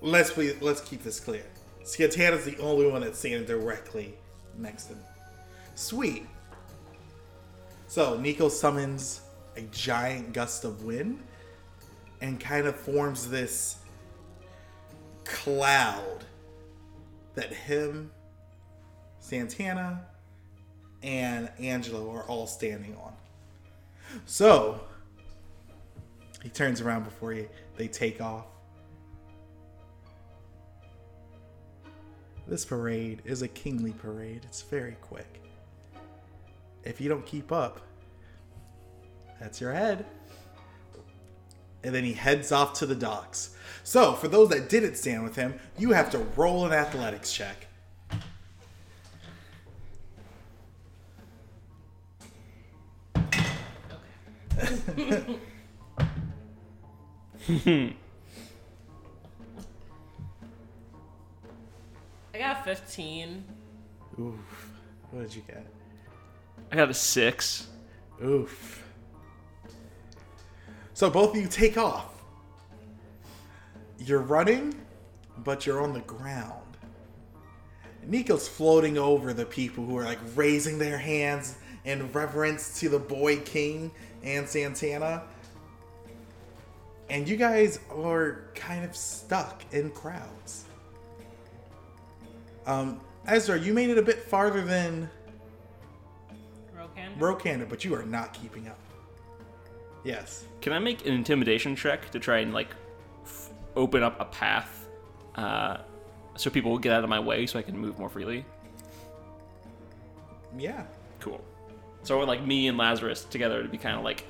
let's 0.00 0.36
let's 0.36 0.80
keep 0.80 1.02
this 1.02 1.20
clear. 1.20 1.44
Santana's 1.84 2.44
the 2.44 2.58
only 2.58 2.86
one 2.90 3.00
that's 3.00 3.18
standing 3.18 3.44
directly 3.44 4.14
next 4.56 4.84
to 4.84 4.94
him. 4.94 5.02
Sweet. 5.74 6.26
So, 7.86 8.18
Nico 8.18 8.48
summons 8.48 9.22
a 9.56 9.62
giant 9.62 10.32
gust 10.32 10.64
of 10.64 10.84
wind 10.84 11.20
and 12.20 12.38
kind 12.38 12.66
of 12.66 12.76
forms 12.76 13.28
this 13.28 13.76
cloud 15.24 16.24
that 17.34 17.52
him, 17.52 18.10
Santana, 19.20 20.04
and 21.02 21.50
Angelo 21.58 22.10
are 22.10 22.24
all 22.24 22.46
standing 22.46 22.94
on. 22.96 23.12
So, 24.26 24.80
he 26.42 26.48
turns 26.48 26.80
around 26.80 27.04
before 27.04 27.32
he, 27.32 27.46
they 27.76 27.88
take 27.88 28.20
off. 28.20 28.46
This 32.48 32.64
parade 32.64 33.20
is 33.26 33.42
a 33.42 33.48
kingly 33.48 33.92
parade. 33.92 34.40
It's 34.44 34.62
very 34.62 34.96
quick. 35.02 35.42
If 36.82 36.98
you 36.98 37.10
don't 37.10 37.26
keep 37.26 37.52
up, 37.52 37.82
that's 39.38 39.60
your 39.60 39.74
head. 39.74 40.06
And 41.84 41.94
then 41.94 42.04
he 42.04 42.14
heads 42.14 42.50
off 42.50 42.72
to 42.78 42.86
the 42.86 42.94
docks. 42.94 43.54
So, 43.84 44.14
for 44.14 44.28
those 44.28 44.48
that 44.48 44.70
didn't 44.70 44.96
stand 44.96 45.24
with 45.24 45.36
him, 45.36 45.60
you 45.76 45.92
have 45.92 46.10
to 46.10 46.18
roll 46.36 46.64
an 46.64 46.72
athletics 46.72 47.34
check. 47.34 47.66
I 62.38 62.40
got 62.40 62.64
15. 62.64 63.42
Oof. 64.20 64.34
What 65.10 65.22
did 65.22 65.34
you 65.34 65.42
get? 65.48 65.66
I 66.70 66.76
got 66.76 66.88
a 66.88 66.94
six. 66.94 67.66
Oof. 68.24 68.84
So 70.94 71.10
both 71.10 71.34
of 71.34 71.42
you 71.42 71.48
take 71.48 71.76
off. 71.76 72.22
You're 73.98 74.20
running, 74.20 74.72
but 75.38 75.66
you're 75.66 75.82
on 75.82 75.92
the 75.92 76.00
ground. 76.00 76.76
Nico's 78.06 78.46
floating 78.46 78.98
over 78.98 79.32
the 79.32 79.44
people 79.44 79.84
who 79.84 79.98
are 79.98 80.04
like 80.04 80.20
raising 80.36 80.78
their 80.78 80.98
hands 80.98 81.56
in 81.86 82.12
reverence 82.12 82.78
to 82.78 82.88
the 82.88 83.00
boy 83.00 83.38
king 83.40 83.90
and 84.22 84.48
Santana. 84.48 85.24
And 87.10 87.28
you 87.28 87.36
guys 87.36 87.80
are 87.90 88.44
kind 88.54 88.84
of 88.84 88.94
stuck 88.94 89.64
in 89.72 89.90
crowds. 89.90 90.66
Um, 92.68 93.00
Ezra, 93.26 93.58
you 93.58 93.72
made 93.72 93.88
it 93.88 93.96
a 93.96 94.02
bit 94.02 94.22
farther 94.22 94.60
than 94.60 95.10
Rokan? 96.76 97.18
Rokander, 97.18 97.68
but 97.68 97.82
you 97.82 97.94
are 97.94 98.04
not 98.04 98.34
keeping 98.34 98.68
up. 98.68 98.78
Yes. 100.04 100.44
Can 100.60 100.74
I 100.74 100.78
make 100.78 101.06
an 101.06 101.14
intimidation 101.14 101.74
check 101.74 102.10
to 102.10 102.20
try 102.20 102.38
and 102.38 102.52
like 102.52 102.68
f- 103.24 103.50
open 103.74 104.02
up 104.02 104.20
a 104.20 104.26
path, 104.26 104.86
uh, 105.34 105.78
so 106.36 106.50
people 106.50 106.70
will 106.70 106.78
get 106.78 106.92
out 106.92 107.02
of 107.02 107.10
my 107.10 107.18
way 107.18 107.46
so 107.46 107.58
I 107.58 107.62
can 107.62 107.76
move 107.76 107.98
more 107.98 108.10
freely? 108.10 108.44
Yeah. 110.56 110.84
Cool. 111.20 111.42
So 112.02 112.14
I 112.14 112.18
want 112.18 112.28
like 112.28 112.46
me 112.46 112.68
and 112.68 112.76
Lazarus 112.76 113.24
together 113.24 113.62
to 113.62 113.68
be 113.68 113.78
kind 113.78 113.96
of 113.96 114.04
like, 114.04 114.24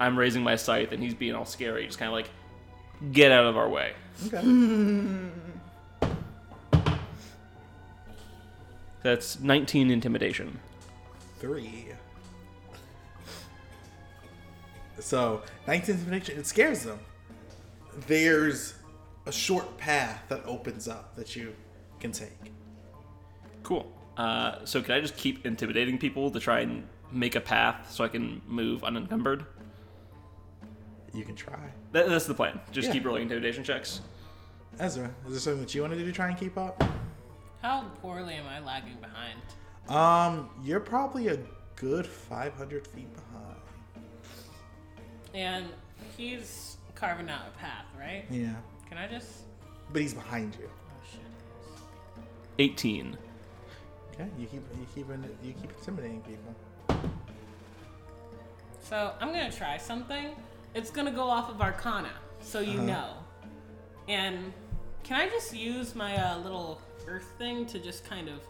I'm 0.00 0.18
raising 0.18 0.42
my 0.42 0.56
scythe 0.56 0.92
and 0.92 1.02
he's 1.02 1.14
being 1.14 1.34
all 1.34 1.46
scary, 1.46 1.86
just 1.86 1.98
kind 1.98 2.08
of 2.08 2.14
like, 2.14 2.30
get 3.12 3.32
out 3.32 3.44
of 3.44 3.58
our 3.58 3.68
way. 3.68 3.92
Okay. 4.26 4.42
That's 9.06 9.38
19 9.38 9.92
intimidation. 9.92 10.58
Three. 11.38 11.86
So, 14.98 15.42
19 15.68 15.94
intimidation, 15.94 16.40
it 16.40 16.44
scares 16.44 16.82
them. 16.82 16.98
There's 18.08 18.74
a 19.26 19.30
short 19.30 19.76
path 19.78 20.24
that 20.28 20.44
opens 20.44 20.88
up 20.88 21.14
that 21.14 21.36
you 21.36 21.54
can 22.00 22.10
take. 22.10 22.50
Cool. 23.62 23.86
Uh, 24.16 24.64
so 24.64 24.82
can 24.82 24.96
I 24.96 25.00
just 25.00 25.16
keep 25.16 25.46
intimidating 25.46 25.98
people 25.98 26.28
to 26.32 26.40
try 26.40 26.62
and 26.62 26.82
make 27.12 27.36
a 27.36 27.40
path 27.40 27.92
so 27.92 28.02
I 28.02 28.08
can 28.08 28.42
move 28.48 28.82
unencumbered? 28.82 29.46
You 31.14 31.24
can 31.24 31.36
try. 31.36 31.60
That, 31.92 32.08
that's 32.08 32.26
the 32.26 32.34
plan. 32.34 32.58
Just 32.72 32.88
Yeah. 32.88 32.94
keep 32.94 33.04
rolling 33.04 33.22
intimidation 33.22 33.62
checks. 33.62 34.00
Ezra, 34.80 35.14
is 35.26 35.30
there 35.30 35.38
something 35.38 35.60
that 35.60 35.72
you 35.76 35.82
want 35.82 35.92
to 35.92 35.98
do 36.00 36.04
to 36.04 36.10
try 36.12 36.26
and 36.26 36.36
keep 36.36 36.58
up? 36.58 36.82
How 37.66 37.82
poorly 38.00 38.34
am 38.34 38.46
I 38.46 38.60
lagging 38.60 38.96
behind? 39.00 39.40
Um, 39.88 40.50
you're 40.62 40.78
probably 40.78 41.26
a 41.26 41.38
good 41.74 42.06
500 42.06 42.86
feet 42.86 43.08
behind. 43.12 43.56
And 45.34 45.66
he's 46.16 46.76
carving 46.94 47.28
out 47.28 47.40
a 47.52 47.58
path, 47.58 47.86
right? 47.98 48.24
Yeah. 48.30 48.54
Can 48.88 48.98
I 48.98 49.08
just. 49.08 49.46
But 49.92 50.00
he's 50.00 50.14
behind 50.14 50.54
you. 50.60 50.70
Oh 50.70 51.04
shit. 51.10 52.22
18. 52.60 53.18
Okay, 54.14 54.28
you 54.38 54.46
keep 54.46 54.62
you 54.78 54.86
keep 54.94 55.08
you 55.42 55.52
keep 55.52 55.72
intimidating 55.76 56.20
people. 56.20 56.54
So 58.80 59.12
I'm 59.20 59.32
gonna 59.32 59.50
try 59.50 59.76
something. 59.76 60.36
It's 60.72 60.92
gonna 60.92 61.10
go 61.10 61.24
off 61.24 61.50
of 61.50 61.60
Arcana, 61.60 62.12
so 62.40 62.60
you 62.60 62.74
Uh-huh. 62.78 62.86
know. 62.86 63.10
And 64.06 64.52
can 65.02 65.20
I 65.20 65.28
just 65.28 65.52
use 65.52 65.96
my 65.96 66.16
uh, 66.16 66.38
little 66.38 66.80
earth 67.08 67.32
thing 67.38 67.66
to 67.66 67.78
just 67.78 68.04
kind 68.08 68.28
of 68.28 68.40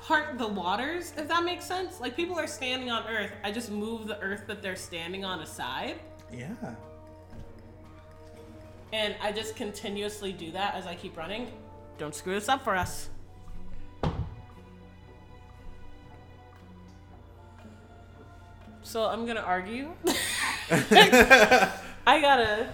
part 0.00 0.38
the 0.38 0.46
waters, 0.48 1.12
if 1.16 1.28
that 1.28 1.44
makes 1.44 1.64
sense? 1.64 2.00
Like 2.00 2.16
people 2.16 2.38
are 2.38 2.46
standing 2.46 2.90
on 2.90 3.06
earth, 3.06 3.32
I 3.44 3.52
just 3.52 3.70
move 3.70 4.06
the 4.06 4.18
earth 4.20 4.44
that 4.46 4.62
they're 4.62 4.76
standing 4.76 5.24
on 5.24 5.40
aside, 5.40 6.00
Yeah. 6.32 6.48
and 8.92 9.14
I 9.22 9.32
just 9.32 9.56
continuously 9.56 10.32
do 10.32 10.50
that 10.52 10.74
as 10.74 10.86
I 10.86 10.94
keep 10.94 11.16
running. 11.16 11.48
Don't 11.98 12.14
screw 12.14 12.34
this 12.34 12.48
up 12.48 12.64
for 12.64 12.74
us. 12.76 13.10
So 18.82 19.04
I'm 19.04 19.26
gonna 19.26 19.40
argue. 19.40 19.92
I 20.70 22.20
got 22.20 22.40
a, 22.40 22.68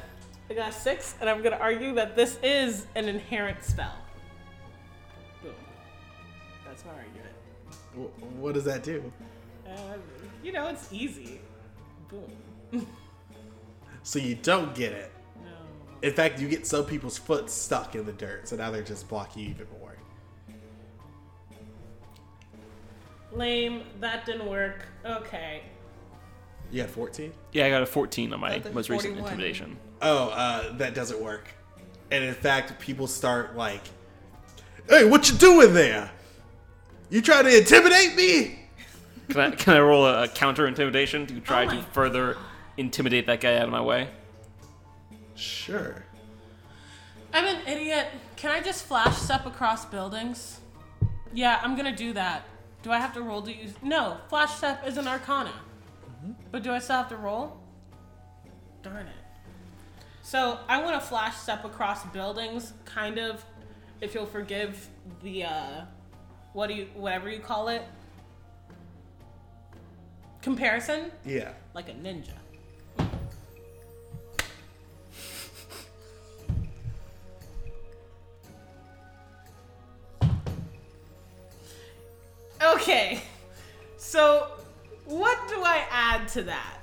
I 0.50 0.54
got 0.54 0.68
a 0.70 0.72
six, 0.72 1.14
and 1.20 1.28
I'm 1.28 1.42
gonna 1.42 1.56
argue 1.56 1.94
that 1.94 2.16
this 2.16 2.38
is 2.42 2.86
an 2.94 3.08
inherent 3.08 3.62
spell. 3.64 3.94
Boom. 6.82 6.84
That's 6.84 6.84
my 6.84 6.92
argument. 8.02 8.12
Wh- 8.36 8.40
What 8.42 8.54
does 8.54 8.64
that 8.64 8.82
do? 8.82 9.12
Uh, 9.66 9.70
you 10.42 10.52
know, 10.52 10.68
it's 10.68 10.92
easy. 10.92 11.40
Boom. 12.08 12.86
So 14.02 14.18
you 14.20 14.36
don't 14.36 14.74
get 14.74 14.92
it. 14.92 15.10
No. 15.44 15.50
In 16.08 16.12
fact, 16.14 16.38
you 16.40 16.48
get 16.48 16.66
some 16.66 16.84
people's 16.84 17.18
foot 17.18 17.50
stuck 17.50 17.94
in 17.96 18.06
the 18.06 18.12
dirt, 18.12 18.48
so 18.48 18.54
now 18.56 18.70
they're 18.70 18.82
just 18.82 19.08
blocking 19.08 19.42
you 19.44 19.50
even 19.50 19.66
more. 19.80 19.96
Lame. 23.32 23.82
That 24.00 24.24
didn't 24.24 24.46
work. 24.48 24.84
Okay. 25.04 25.62
You 26.70 26.80
had 26.80 26.90
14? 26.90 27.32
Yeah, 27.52 27.66
I 27.66 27.70
got 27.70 27.82
a 27.82 27.86
14 27.86 28.32
on 28.32 28.40
my 28.40 28.54
I 28.54 28.60
thought 28.60 28.74
most 28.74 28.88
recent 28.90 29.16
intimidation. 29.18 29.76
Oh, 30.02 30.28
uh, 30.30 30.76
that 30.76 30.94
doesn't 30.94 31.20
work. 31.20 31.48
And 32.10 32.24
in 32.24 32.34
fact, 32.34 32.78
people 32.80 33.06
start 33.06 33.56
like, 33.56 33.82
"Hey, 34.88 35.04
what 35.04 35.28
you 35.28 35.36
doing 35.36 35.74
there? 35.74 36.10
You 37.10 37.22
try 37.22 37.42
to 37.42 37.58
intimidate 37.58 38.16
me?" 38.16 38.60
Can 39.28 39.40
I, 39.40 39.50
can 39.50 39.74
I 39.74 39.80
roll 39.80 40.06
a, 40.06 40.28
counter 40.28 40.66
intimidation 40.66 41.26
to 41.26 41.40
try 41.40 41.64
Oh 41.64 41.70
to 41.70 41.74
my 41.76 41.82
further 41.92 42.36
intimidate 42.76 43.26
that 43.26 43.40
guy 43.40 43.56
out 43.56 43.64
of 43.64 43.70
my 43.70 43.80
way? 43.80 44.08
Sure. 45.34 46.04
I'm 47.32 47.44
an 47.44 47.66
idiot. 47.66 48.06
Can 48.36 48.50
I 48.50 48.60
just 48.60 48.86
flash 48.86 49.16
step 49.16 49.44
across 49.46 49.84
buildings? 49.84 50.60
Yeah, 51.34 51.60
I'm 51.62 51.76
gonna 51.76 51.94
do 51.94 52.12
that. 52.12 52.44
Do 52.82 52.92
I 52.92 52.98
have 52.98 53.12
to 53.14 53.22
roll 53.22 53.42
to 53.42 53.52
use? 53.52 53.74
No, 53.82 54.18
flash 54.28 54.54
step 54.54 54.86
is 54.86 54.96
an 54.96 55.08
arcana. 55.08 55.52
But 56.50 56.62
do 56.62 56.72
I 56.72 56.78
still 56.78 56.96
have 56.96 57.08
to 57.08 57.16
roll? 57.16 57.58
Darn 58.82 59.06
it. 59.06 59.14
So 60.22 60.58
I 60.68 60.82
want 60.82 61.00
to 61.00 61.06
flash 61.06 61.36
step 61.36 61.64
across 61.64 62.04
buildings, 62.06 62.72
kind 62.84 63.18
of, 63.18 63.44
if 64.00 64.14
you'll 64.14 64.26
forgive 64.26 64.88
the 65.22 65.44
uh, 65.44 65.80
what 66.56 66.68
do 66.68 66.74
you 66.74 66.86
whatever 66.94 67.28
you 67.28 67.38
call 67.38 67.68
it 67.68 67.82
comparison, 70.40 71.12
Yeah. 71.22 71.50
like 71.74 71.90
a 71.90 71.92
ninja. 71.92 72.30
Okay, 82.62 83.20
so 83.98 84.46
what 85.04 85.38
do 85.50 85.56
I 85.62 85.84
add 85.90 86.26
to 86.28 86.42
that? 86.44 86.78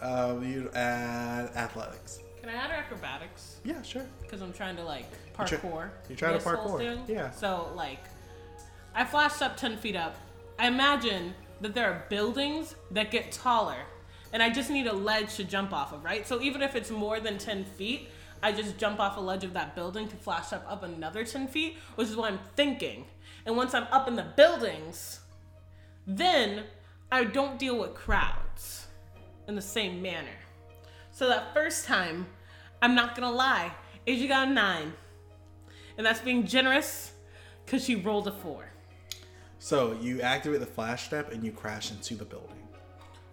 Um, 0.00 0.48
you 0.48 0.70
add 0.76 1.50
athletics. 1.56 2.20
Can 2.40 2.48
I 2.50 2.52
add 2.52 2.70
acrobatics? 2.70 3.56
Yeah, 3.64 3.82
sure. 3.82 4.06
Because 4.22 4.40
I'm 4.40 4.52
trying 4.52 4.76
to 4.76 4.84
like 4.84 5.06
parkour. 5.34 5.90
you're 6.08 6.16
trying 6.16 6.38
to 6.38 6.44
parkour, 6.44 7.08
yeah. 7.08 7.32
So 7.32 7.72
like, 7.74 7.98
I 8.98 9.04
flashed 9.04 9.42
up 9.42 9.56
ten 9.56 9.76
feet 9.76 9.94
up. 9.94 10.16
I 10.58 10.66
imagine 10.66 11.32
that 11.60 11.72
there 11.72 11.88
are 11.88 12.04
buildings 12.08 12.74
that 12.90 13.12
get 13.12 13.30
taller, 13.30 13.78
and 14.32 14.42
I 14.42 14.50
just 14.50 14.70
need 14.70 14.88
a 14.88 14.92
ledge 14.92 15.36
to 15.36 15.44
jump 15.44 15.72
off 15.72 15.92
of, 15.92 16.02
right? 16.02 16.26
So 16.26 16.42
even 16.42 16.62
if 16.62 16.74
it's 16.74 16.90
more 16.90 17.20
than 17.20 17.38
ten 17.38 17.64
feet, 17.64 18.08
I 18.42 18.50
just 18.50 18.76
jump 18.76 18.98
off 18.98 19.16
a 19.16 19.20
ledge 19.20 19.44
of 19.44 19.52
that 19.52 19.76
building 19.76 20.08
to 20.08 20.16
flash 20.16 20.52
up 20.52 20.66
up 20.68 20.82
another 20.82 21.24
ten 21.24 21.46
feet, 21.46 21.76
which 21.94 22.08
is 22.08 22.16
what 22.16 22.32
I'm 22.32 22.40
thinking. 22.56 23.06
And 23.46 23.56
once 23.56 23.72
I'm 23.72 23.86
up 23.92 24.08
in 24.08 24.16
the 24.16 24.26
buildings, 24.36 25.20
then 26.04 26.64
I 27.12 27.22
don't 27.22 27.56
deal 27.56 27.78
with 27.78 27.94
crowds 27.94 28.88
in 29.46 29.54
the 29.54 29.62
same 29.62 30.02
manner. 30.02 30.38
So 31.12 31.28
that 31.28 31.54
first 31.54 31.86
time, 31.86 32.26
I'm 32.82 32.96
not 32.96 33.14
gonna 33.14 33.30
lie, 33.30 33.70
Asia 34.08 34.26
got 34.26 34.48
a 34.48 34.50
nine. 34.50 34.92
And 35.96 36.04
that's 36.04 36.20
being 36.20 36.48
generous 36.48 37.12
because 37.64 37.84
she 37.84 37.94
rolled 37.94 38.26
a 38.26 38.32
four. 38.32 38.67
So 39.58 39.96
you 40.00 40.20
activate 40.20 40.60
the 40.60 40.66
flash 40.66 41.06
step 41.06 41.32
and 41.32 41.44
you 41.44 41.52
crash 41.52 41.90
into 41.90 42.14
the 42.14 42.24
building. 42.24 42.56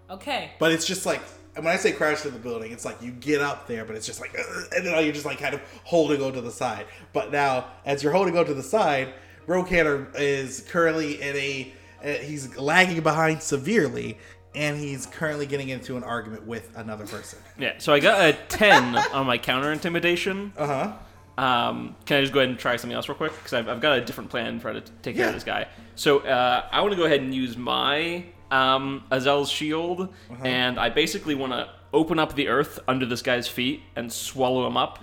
Okay. 0.09 0.51
But 0.59 0.71
it's 0.71 0.85
just 0.85 1.05
like 1.05 1.21
and 1.55 1.63
when 1.63 1.73
I 1.73 1.77
say 1.77 1.93
crash 1.93 2.25
into 2.25 2.31
the 2.37 2.43
building, 2.43 2.71
it's 2.71 2.83
like 2.83 3.01
you 3.01 3.11
get 3.11 3.41
up 3.41 3.65
there, 3.67 3.85
but 3.85 3.95
it's 3.95 4.05
just 4.05 4.19
like, 4.19 4.35
and 4.75 4.85
then 4.85 5.03
you're 5.03 5.13
just 5.13 5.25
like 5.25 5.39
kind 5.39 5.55
of 5.55 5.61
holding 5.83 6.21
on 6.21 6.33
to 6.33 6.41
the 6.41 6.51
side. 6.51 6.85
But 7.13 7.31
now, 7.31 7.67
as 7.85 8.03
you're 8.03 8.11
holding 8.11 8.37
on 8.37 8.45
to 8.45 8.53
the 8.53 8.63
side, 8.63 9.13
Rokander 9.47 10.13
is 10.15 10.61
currently 10.69 11.21
in 11.21 11.35
a 11.35 11.73
uh, 12.03 12.07
he's 12.23 12.55
lagging 12.57 13.01
behind 13.01 13.41
severely, 13.41 14.17
and 14.53 14.77
he's 14.77 15.05
currently 15.05 15.45
getting 15.45 15.69
into 15.69 15.95
an 15.95 16.03
argument 16.03 16.45
with 16.45 16.69
another 16.75 17.05
person. 17.07 17.39
Yeah, 17.57 17.75
so 17.77 17.93
I 17.93 17.99
got 17.99 18.21
a 18.21 18.33
10 18.49 18.95
on 18.95 19.25
my 19.25 19.37
counter 19.37 19.71
intimidation. 19.71 20.51
Uh 20.57 20.67
huh. 20.67 20.93
Um, 21.37 21.95
can 22.05 22.17
I 22.17 22.21
just 22.21 22.31
go 22.33 22.39
ahead 22.39 22.49
and 22.49 22.57
try 22.57 22.75
something 22.77 22.95
else 22.95 23.09
real 23.09 23.17
quick? 23.17 23.33
Because 23.35 23.53
I've, 23.53 23.67
I've 23.67 23.81
got 23.81 23.97
a 23.97 24.01
different 24.05 24.29
plan 24.29 24.59
for 24.59 24.69
how 24.71 24.79
to 24.79 24.81
take 25.01 25.15
care 25.15 25.23
Yeah. 25.25 25.27
of 25.29 25.33
this 25.33 25.43
guy. 25.43 25.67
So 25.95 26.19
uh, 26.19 26.65
I 26.71 26.81
want 26.81 26.91
to 26.93 26.97
go 26.97 27.03
ahead 27.05 27.19
and 27.21 27.33
use 27.33 27.57
my 27.57 28.23
um, 28.51 29.03
Azel's 29.11 29.49
shield, 29.49 30.01
Uh-huh. 30.01 30.43
and 30.45 30.79
I 30.79 30.89
basically 30.89 31.35
want 31.35 31.51
to 31.53 31.69
open 31.93 32.19
up 32.19 32.35
the 32.35 32.47
earth 32.47 32.79
under 32.87 33.05
this 33.05 33.21
guy's 33.21 33.47
feet 33.47 33.81
and 33.95 34.11
swallow 34.11 34.65
him 34.67 34.77
up, 34.77 34.99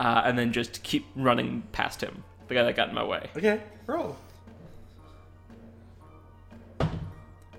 uh, 0.00 0.22
and 0.24 0.38
then 0.38 0.52
just 0.52 0.82
keep 0.82 1.06
running 1.16 1.62
past 1.72 2.00
him, 2.02 2.22
the 2.46 2.54
guy 2.54 2.62
that 2.62 2.76
got 2.76 2.88
in 2.88 2.94
my 2.94 3.04
way. 3.04 3.28
Okay, 3.36 3.60
roll. 3.86 4.16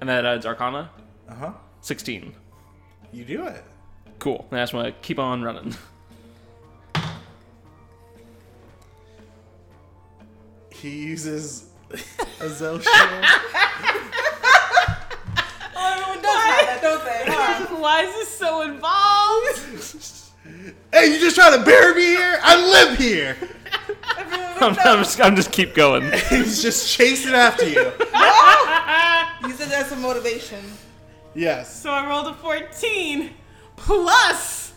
And 0.02 0.08
that 0.10 0.26
adds 0.26 0.46
Arcana, 0.46 0.90
Uh 1.28 1.36
huh. 1.36 1.52
16. 1.82 2.34
You 3.12 3.26
do 3.26 3.46
it. 3.46 3.64
Cool. 4.20 4.48
And 4.52 4.60
I 4.60 4.64
just 4.64 4.74
want 4.74 4.88
to 4.88 4.94
keep 5.02 5.20
on 5.20 5.42
running. 5.44 5.76
He 10.82 10.90
uses 11.08 11.66
Azel 12.42 12.80
shield. 12.80 12.86
Oh, 15.76 15.94
everyone 15.94 16.22
does 16.24 16.44
have 16.46 16.66
that, 16.66 16.80
don't 16.82 17.04
they? 17.06 17.24
Huh? 17.32 17.76
Why 17.80 18.04
is 18.04 18.14
this 18.16 18.30
so 18.30 18.62
involved? 18.62 19.60
hey, 20.94 21.14
you 21.14 21.20
just 21.20 21.36
trying 21.36 21.58
to 21.60 21.66
bury 21.66 21.96
me 21.96 22.02
here? 22.08 22.40
I 22.42 22.56
live 22.88 22.98
here. 22.98 23.36
I'm. 24.62 24.76
I'm 24.80 25.00
just, 25.04 25.20
I'm 25.22 25.36
just 25.36 25.52
keep 25.52 25.74
going. 25.74 26.04
He's 26.30 26.62
just 26.62 26.90
chasing 26.96 27.34
after 27.34 27.66
you. 27.68 27.82
Use 29.48 29.60
it 29.62 29.72
as 29.72 29.92
a 29.92 29.96
motivation. 29.98 30.60
Yes. 31.36 31.82
So 31.82 31.92
I 31.92 32.08
rolled 32.08 32.28
a 32.28 32.34
14 32.36 33.32
plus 33.76 34.74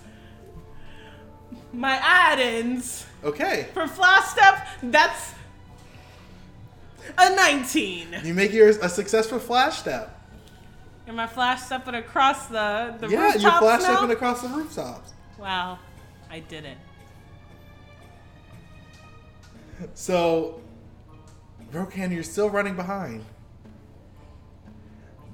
my 1.72 1.92
add-ins 2.02 3.06
Okay. 3.24 3.68
for 3.72 3.86
flash 3.88 4.26
step. 4.28 4.66
That's 4.82 5.32
a 7.18 7.34
19. 7.34 8.20
You 8.24 8.34
make 8.34 8.52
yours 8.52 8.76
a 8.78 8.88
successful 8.88 9.38
flash 9.38 9.78
step. 9.78 10.18
Am 11.08 11.18
I 11.18 11.26
flash 11.26 11.62
stepping 11.62 11.94
across 11.96 12.46
the 12.46 12.94
the 13.00 13.08
Yeah, 13.08 13.24
rooftops 13.24 13.42
you're 13.42 13.52
flash 13.58 13.82
now? 13.82 13.96
stepping 13.96 14.10
across 14.12 14.42
the 14.42 14.48
rooftops. 14.48 15.12
Wow, 15.38 15.78
I 16.30 16.40
did 16.40 16.64
it. 16.64 16.78
So, 19.94 20.60
Rokan, 21.72 22.12
you're 22.12 22.22
still 22.22 22.48
running 22.50 22.76
behind. 22.76 23.24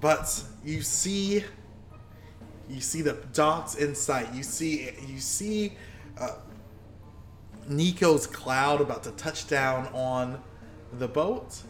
But 0.00 0.42
you 0.64 0.80
see, 0.82 1.44
you 2.68 2.80
see 2.80 3.02
the 3.02 3.14
docks 3.32 3.74
in 3.74 3.94
sight. 3.94 4.32
You 4.32 4.42
see, 4.42 4.90
you 5.06 5.18
see 5.18 5.72
uh, 6.18 6.36
Nico's 7.68 8.26
cloud 8.26 8.80
about 8.80 9.02
to 9.04 9.10
touch 9.12 9.48
down 9.48 9.88
on 9.88 10.40
the 10.94 11.08
boat. 11.08 11.62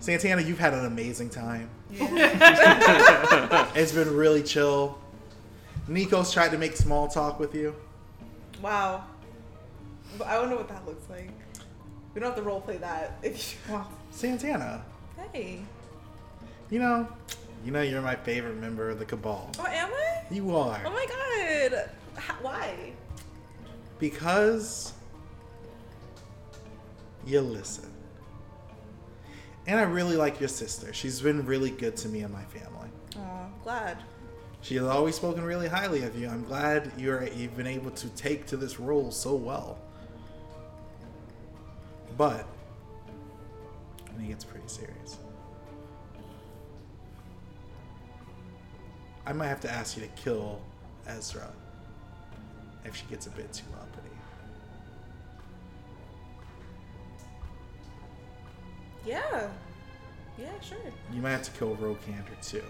Santana, 0.00 0.42
you've 0.42 0.58
had 0.58 0.74
an 0.74 0.84
amazing 0.86 1.30
time. 1.30 1.70
it's 1.90 3.92
been 3.92 4.16
really 4.16 4.42
chill. 4.42 4.98
Nico's 5.88 6.32
tried 6.32 6.50
to 6.50 6.58
make 6.58 6.76
small 6.76 7.08
talk 7.08 7.38
with 7.38 7.54
you. 7.54 7.74
Wow. 8.60 9.04
But 10.18 10.26
I 10.28 10.38
wonder 10.40 10.56
what 10.56 10.68
that 10.68 10.84
looks 10.86 11.08
like. 11.08 11.30
We 12.14 12.20
don't 12.20 12.30
have 12.30 12.36
to 12.36 12.42
role 12.42 12.60
play 12.60 12.76
that 12.78 13.18
if 13.22 13.56
you 13.68 13.74
want. 13.74 13.88
Santana, 14.10 14.84
Hey. 15.32 15.60
you 16.68 16.78
know, 16.78 17.08
you 17.64 17.70
know 17.70 17.80
you're 17.80 18.02
my 18.02 18.16
favorite 18.16 18.56
member 18.56 18.90
of 18.90 18.98
the 18.98 19.04
Cabal. 19.04 19.50
Oh, 19.58 19.66
am 19.66 19.90
I? 19.92 20.34
You 20.34 20.54
are. 20.56 20.80
Oh 20.84 20.90
my 20.90 21.06
god. 21.06 21.88
H- 22.18 22.24
why? 22.42 22.92
because 23.98 24.92
you 27.24 27.40
listen. 27.40 27.88
And 29.66 29.78
I 29.78 29.82
really 29.82 30.16
like 30.16 30.40
your 30.40 30.48
sister. 30.48 30.92
She's 30.92 31.20
been 31.20 31.44
really 31.46 31.70
good 31.70 31.96
to 31.98 32.08
me 32.08 32.22
and 32.22 32.32
my 32.32 32.42
family. 32.44 32.88
Oh, 33.16 33.46
glad. 33.62 33.98
She 34.60 34.76
has 34.76 34.84
always 34.84 35.14
spoken 35.14 35.44
really 35.44 35.68
highly 35.68 36.02
of 36.02 36.18
you. 36.18 36.28
I'm 36.28 36.44
glad 36.44 36.92
you're 36.96 37.26
you've 37.28 37.56
been 37.56 37.66
able 37.66 37.90
to 37.92 38.08
take 38.10 38.46
to 38.46 38.56
this 38.56 38.78
role 38.78 39.10
so 39.10 39.34
well. 39.34 39.78
But 42.16 42.46
when 44.12 44.24
it 44.24 44.28
gets 44.28 44.44
pretty 44.44 44.68
serious, 44.68 45.18
I 49.26 49.32
might 49.32 49.48
have 49.48 49.60
to 49.60 49.70
ask 49.70 49.96
you 49.96 50.02
to 50.02 50.08
kill 50.10 50.60
Ezra 51.06 51.50
if 52.84 52.96
she 52.96 53.04
gets 53.06 53.26
a 53.26 53.30
bit 53.30 53.52
too 53.52 53.64
uppity. 53.74 53.81
Yeah. 59.04 59.48
Yeah, 60.38 60.60
sure. 60.60 60.78
You 61.12 61.20
might 61.20 61.30
have 61.30 61.42
to 61.42 61.50
kill 61.52 61.76
Rokander 61.76 62.40
too. 62.42 62.64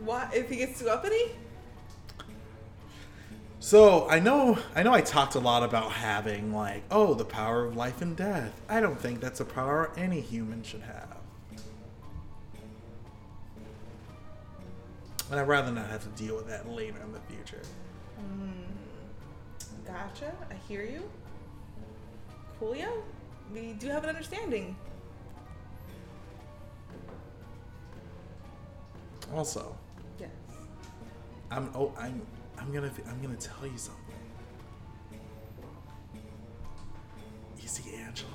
Why? 0.00 0.28
If 0.32 0.48
he 0.48 0.56
gets 0.56 0.80
too 0.80 0.88
uppity? 0.88 1.32
So 3.62 4.08
I 4.08 4.20
know 4.20 4.58
I 4.74 4.82
know 4.82 4.94
I 4.94 5.02
talked 5.02 5.34
a 5.34 5.38
lot 5.38 5.62
about 5.62 5.92
having 5.92 6.54
like, 6.54 6.82
oh, 6.90 7.12
the 7.12 7.26
power 7.26 7.66
of 7.66 7.76
life 7.76 8.00
and 8.00 8.16
death. 8.16 8.58
I 8.68 8.80
don't 8.80 8.98
think 8.98 9.20
that's 9.20 9.40
a 9.40 9.44
power 9.44 9.92
any 9.96 10.20
human 10.20 10.62
should 10.62 10.80
have. 10.82 11.18
And 15.30 15.38
I'd 15.38 15.46
rather 15.46 15.70
not 15.70 15.88
have 15.88 16.02
to 16.02 16.08
deal 16.20 16.34
with 16.34 16.48
that 16.48 16.68
later 16.68 16.98
in 17.04 17.12
the 17.12 17.20
future. 17.20 17.62
Hmm. 18.18 18.50
Gotcha. 19.86 20.32
I 20.50 20.54
hear 20.66 20.82
you. 20.82 21.08
Coolio. 22.60 22.88
We 23.52 23.72
do 23.74 23.88
have 23.88 24.04
an 24.04 24.10
understanding. 24.10 24.76
Also, 29.34 29.76
Yes. 30.18 30.30
I'm 31.50 31.70
oh 31.74 31.92
I'm 31.98 32.20
I'm 32.58 32.72
gonna 32.72 32.90
I'm 33.08 33.22
gonna 33.22 33.36
tell 33.36 33.66
you 33.66 33.78
something. 33.78 34.04
You 37.60 37.68
see 37.68 37.94
Angelo? 37.94 38.30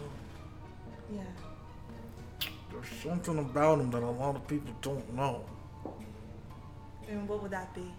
Yeah. 1.13 1.21
There's 2.71 2.88
something 3.04 3.38
about 3.39 3.80
him 3.80 3.91
that 3.91 4.04
a 4.04 4.10
lot 4.10 4.36
of 4.36 4.47
people 4.47 4.73
don't 4.82 5.13
know. 5.13 5.45
And 7.10 7.28
what 7.28 7.41
would 7.41 7.51
that 7.51 7.73
be? 7.73 7.91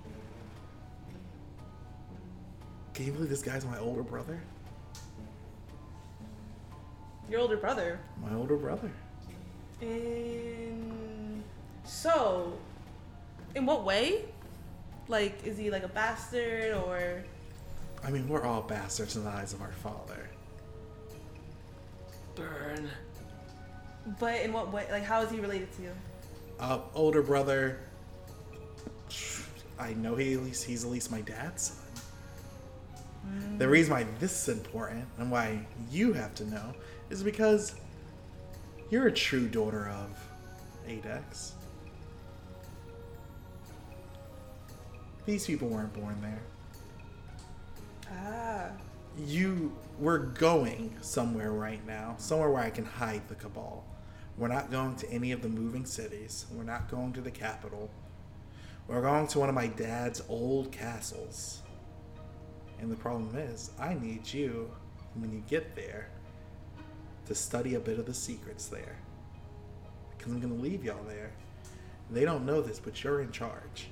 Can 2.95 3.07
you 3.07 3.13
believe 3.13 3.29
this 3.29 3.43
guy's 3.43 3.65
my 3.65 3.79
older 3.79 4.03
brother? 4.03 4.41
Your 7.31 7.41
older 7.41 7.57
brother. 7.57 7.99
My 8.23 8.35
older 8.37 8.57
brother. 8.57 8.91
In 9.81 11.43
so, 11.85 12.53
in 13.55 13.65
what 13.67 13.85
way? 13.85 14.25
Like, 15.09 15.45
is 15.45 15.57
he 15.57 15.71
like 15.71 15.85
a 15.85 15.89
bastard 15.89 16.75
or? 16.75 17.25
I 18.05 18.11
mean, 18.11 18.29
we're 18.29 18.45
all 18.45 18.63
bastards 18.63 19.17
in 19.17 19.25
the 19.25 19.31
eyes 19.31 19.53
of 19.53 19.61
our 19.63 19.73
father. 19.73 20.29
Burn. 22.35 22.91
But 24.21 24.43
in 24.43 24.53
what 24.53 24.73
way? 24.73 24.87
Like, 24.91 25.05
how 25.05 25.23
is 25.23 25.31
he 25.31 25.41
related 25.41 25.73
to 25.77 25.83
you? 25.83 25.93
Uh, 26.61 26.81
older 26.95 27.23
brother. 27.23 27.81
I 29.79 29.93
know 29.95 30.17
he 30.17 30.35
at 30.35 30.43
least 30.43 30.65
he's 30.65 30.85
at 30.85 30.91
least 30.91 31.11
my 31.11 31.21
dad's 31.21 31.63
son. 31.63 31.77
The 33.59 33.69
reason 33.69 33.93
why 33.93 34.07
this 34.21 34.49
is 34.49 34.57
important 34.57 35.05
and 35.19 35.31
why 35.31 35.67
you 35.91 36.13
have 36.13 36.35
to 36.37 36.45
know 36.49 36.75
is 37.11 37.23
because 37.23 37.75
you're 38.91 39.07
a 39.07 39.13
true 39.13 39.49
daughter 39.49 39.89
of 39.89 40.19
Adex. 40.89 41.53
These 45.25 45.47
people 45.47 45.69
weren't 45.69 45.93
born 45.93 46.17
there. 46.23 46.41
Ah, 48.13 48.71
You 49.19 49.73
we're 49.99 50.19
going 50.19 50.95
somewhere 51.01 51.53
right 51.53 51.85
now, 51.87 52.15
somewhere 52.19 52.51
where 52.51 52.63
I 52.63 52.71
can 52.71 52.85
hide 52.85 53.27
the 53.29 53.35
cabal. 53.35 53.85
We're 54.37 54.49
not 54.49 54.71
going 54.71 54.97
to 54.97 55.11
any 55.11 55.33
of 55.33 55.41
the 55.43 55.49
moving 55.49 55.87
cities. 55.87 56.47
We're 56.53 56.65
not 56.65 56.91
going 56.91 57.15
to 57.15 57.23
the 57.23 57.31
capital. 57.31 57.91
We're 58.87 59.01
going 59.01 59.27
to 59.29 59.39
one 59.39 59.49
of 59.49 59.55
my 59.55 59.67
dad's 59.69 60.23
old 60.29 60.71
castles. 60.71 61.63
And 62.79 62.93
the 62.93 62.97
problem 62.97 63.35
is, 63.37 63.71
I 63.81 63.95
need 63.95 64.33
you 64.33 64.71
when 65.15 65.33
you 65.33 65.43
get 65.49 65.75
there 65.75 66.11
to 67.27 67.35
study 67.35 67.75
a 67.75 67.81
bit 67.81 67.99
of 67.99 68.07
the 68.07 68.15
secrets 68.15 68.67
there. 68.69 68.97
Because 70.17 70.33
I'm 70.33 70.41
going 70.41 70.57
to 70.57 70.63
leave 70.63 70.85
y'all 70.85 71.03
there. 71.05 71.33
They 72.11 72.25
don't 72.25 72.47
know 72.47 72.61
this, 72.61 72.79
but 72.79 73.03
you're 73.03 73.21
in 73.21 73.33
charge. 73.33 73.89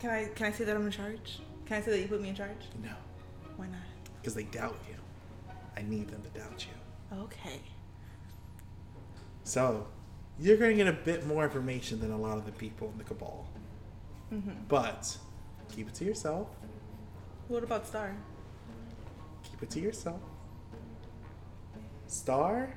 can 0.00 0.10
I 0.10 0.24
can 0.34 0.46
I 0.46 0.52
say 0.52 0.64
that 0.64 0.74
I'm 0.76 0.84
in 0.86 0.90
charge? 0.92 1.38
Can 1.66 1.76
I 1.76 1.80
say 1.84 1.92
that 1.92 2.00
you 2.00 2.08
put 2.08 2.20
me 2.20 2.28
in 2.30 2.34
charge? 2.34 2.66
No, 2.82 2.90
Why 3.56 3.66
not? 3.66 3.76
because 4.20 4.34
they 4.34 4.42
doubt 4.44 4.76
you. 4.88 4.96
I 5.76 5.82
need 5.82 6.08
them 6.08 6.22
to 6.22 6.28
doubt 6.38 6.66
you. 6.66 7.18
Okay. 7.22 7.60
So, 9.44 9.86
you're 10.38 10.56
going 10.56 10.76
to 10.76 10.84
get 10.84 10.86
a 10.92 10.96
bit 10.96 11.26
more 11.26 11.44
information 11.44 11.98
than 12.00 12.12
a 12.12 12.16
lot 12.16 12.36
of 12.38 12.44
the 12.46 12.52
people 12.52 12.88
in 12.92 12.98
the 12.98 13.04
cabal. 13.04 13.46
Mm-hmm. 14.32 14.50
But 14.68 15.16
keep 15.74 15.88
it 15.88 15.94
to 15.94 16.04
yourself. 16.04 16.48
What 17.48 17.62
about 17.64 17.86
Star? 17.86 18.14
Keep 19.44 19.62
it 19.64 19.70
to 19.70 19.80
yourself. 19.80 20.20
Star 22.12 22.68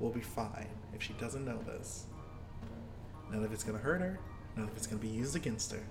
will 0.00 0.10
be 0.10 0.20
fine 0.20 0.66
if 0.92 1.00
she 1.00 1.12
doesn't 1.14 1.44
know 1.44 1.58
this. 1.58 2.06
None 3.30 3.44
of 3.44 3.52
it's 3.52 3.62
going 3.62 3.78
to 3.78 3.82
hurt 3.82 4.00
her, 4.00 4.18
none 4.56 4.66
of 4.66 4.76
it's 4.76 4.88
going 4.88 5.00
to 5.00 5.06
be 5.06 5.12
used 5.12 5.36
against 5.36 5.70
her. 5.70 5.82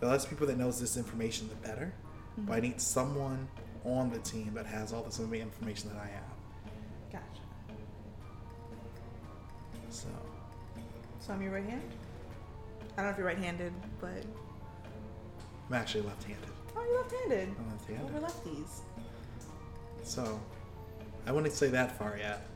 The 0.00 0.06
less 0.06 0.24
people 0.24 0.46
that 0.46 0.56
knows 0.56 0.80
this 0.80 0.96
information, 0.96 1.50
the 1.50 1.68
better. 1.68 1.92
Mm-hmm. 2.32 2.46
But 2.46 2.54
I 2.54 2.60
need 2.60 2.80
someone 2.80 3.46
on 3.84 4.10
the 4.10 4.20
team 4.20 4.52
that 4.54 4.64
has 4.64 4.90
all 4.90 5.02
the 5.02 5.12
same 5.12 5.34
information 5.34 5.90
that 5.90 5.98
I 5.98 6.06
have. 6.06 7.12
Gotcha. 7.12 7.42
So, 9.90 10.08
So 11.20 11.34
I'm 11.34 11.42
your 11.42 11.52
right 11.52 11.68
hand. 11.68 11.82
I 12.96 13.02
don't 13.02 13.04
know 13.04 13.10
if 13.10 13.18
you're 13.18 13.26
right-handed, 13.26 13.74
but 14.00 14.24
I'm 15.68 15.74
actually 15.74 16.04
left-handed. 16.04 16.55
Oh, 16.76 16.84
you're 16.84 17.02
left-handed. 17.02 17.48
I'm 17.58 17.70
left-handed. 17.70 18.14
We're 18.14 18.20
lefties. 18.20 18.80
So, 20.02 20.40
I 21.26 21.32
wouldn't 21.32 21.52
say 21.54 21.68
that 21.68 21.96
far 21.98 22.16
yet. 22.18 22.46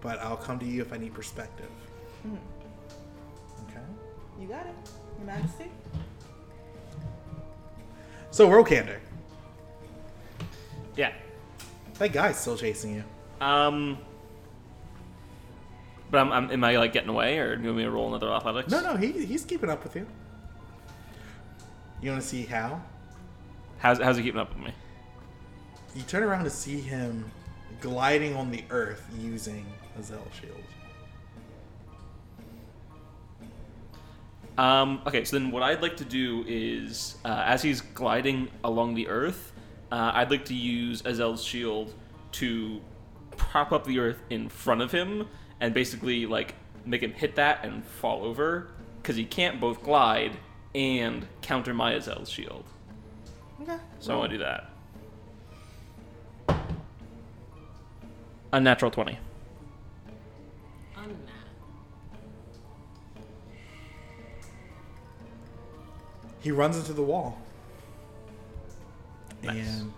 But 0.00 0.18
I'll 0.20 0.36
come 0.36 0.58
to 0.60 0.66
you 0.66 0.82
if 0.82 0.92
I 0.92 0.96
need 0.98 1.14
perspective. 1.14 1.70
Okay. 3.68 3.80
You 4.40 4.46
got 4.46 4.66
it, 4.66 4.74
Your 5.18 5.26
Majesty. 5.26 5.70
So, 8.30 8.48
Rokander, 8.48 8.98
Yeah. 10.96 11.12
that 11.98 12.12
guy's 12.12 12.38
still 12.38 12.56
chasing 12.56 12.94
you. 12.94 13.04
Um. 13.44 13.98
But 16.10 16.20
I'm, 16.20 16.32
I'm, 16.32 16.50
am 16.50 16.64
I 16.64 16.76
like 16.76 16.92
getting 16.92 17.10
away, 17.10 17.38
or 17.38 17.56
do 17.56 17.62
you 17.62 17.68
want 17.68 17.78
me 17.78 17.84
to 17.84 17.90
roll 17.90 18.08
another 18.08 18.32
athletics? 18.32 18.70
No, 18.70 18.80
no, 18.80 18.96
he, 18.96 19.12
he's 19.26 19.44
keeping 19.44 19.68
up 19.68 19.84
with 19.84 19.96
you. 19.96 20.06
You 22.00 22.10
want 22.10 22.22
to 22.22 22.28
see 22.28 22.44
how? 22.44 22.80
How's 23.78 24.00
how's 24.00 24.16
he 24.16 24.22
keeping 24.22 24.40
up 24.40 24.54
with 24.54 24.64
me? 24.64 24.72
You 25.94 26.02
turn 26.02 26.22
around 26.22 26.44
to 26.44 26.50
see 26.50 26.80
him 26.80 27.30
gliding 27.80 28.34
on 28.36 28.50
the 28.50 28.64
earth 28.70 29.06
using 29.18 29.66
Azel 29.98 30.26
shield. 30.40 30.62
Um, 34.56 35.00
okay, 35.06 35.24
so 35.24 35.38
then 35.38 35.52
what 35.52 35.62
I'd 35.62 35.82
like 35.82 35.96
to 35.98 36.04
do 36.04 36.44
is, 36.48 37.16
uh, 37.24 37.44
as 37.46 37.62
he's 37.62 37.80
gliding 37.80 38.48
along 38.64 38.94
the 38.94 39.06
earth, 39.06 39.52
uh, 39.92 40.10
I'd 40.14 40.32
like 40.32 40.44
to 40.46 40.54
use 40.54 41.00
Azel's 41.06 41.44
shield 41.44 41.94
to 42.32 42.80
prop 43.36 43.70
up 43.70 43.84
the 43.84 44.00
earth 44.00 44.20
in 44.30 44.48
front 44.48 44.82
of 44.82 44.90
him 44.90 45.28
and 45.60 45.74
basically 45.74 46.26
like 46.26 46.54
make 46.84 47.02
him 47.02 47.12
hit 47.12 47.34
that 47.36 47.64
and 47.64 47.84
fall 47.84 48.24
over 48.24 48.68
because 49.02 49.16
he 49.16 49.24
can't 49.24 49.60
both 49.60 49.82
glide 49.82 50.32
and 50.74 51.26
counter 51.42 51.74
my 51.74 51.94
Azel's 51.94 52.30
shield. 52.30 52.64
Okay. 53.62 53.76
So 54.00 54.14
I 54.14 54.16
want 54.16 54.30
to 54.30 54.38
do 54.38 54.44
that. 54.44 54.70
Unnatural 58.52 58.90
twenty. 58.90 59.18
On. 60.96 61.16
He 66.40 66.50
runs 66.50 66.78
into 66.78 66.92
the 66.92 67.02
wall. 67.02 67.38
Nice. 69.42 69.80
And 69.80 69.92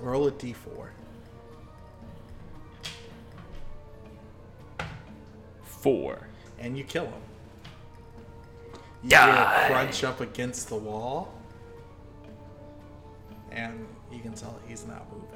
roll 0.00 0.28
a 0.28 0.32
d4. 0.32 0.54
Four. 5.80 6.28
And 6.58 6.76
you 6.76 6.84
kill 6.84 7.06
him. 7.06 7.22
You 9.02 9.10
Die. 9.10 9.64
crunch 9.68 10.04
up 10.04 10.20
against 10.20 10.68
the 10.68 10.76
wall. 10.76 11.34
And 13.50 13.86
you 14.12 14.20
can 14.20 14.34
tell 14.34 14.58
he's 14.66 14.86
not 14.86 15.06
moving. 15.12 15.28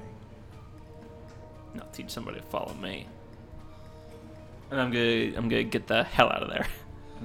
I'll 1.81 1.89
teach 1.93 2.11
somebody 2.11 2.41
to 2.41 2.47
follow 2.47 2.75
me. 2.75 3.07
And 4.71 4.81
I'm 4.81 4.91
gonna 4.91 5.37
I'm 5.37 5.49
gonna 5.49 5.65
get 5.65 5.87
the 5.87 6.05
hell 6.05 6.29
out 6.29 6.43
of 6.43 6.49
there. 6.51 6.67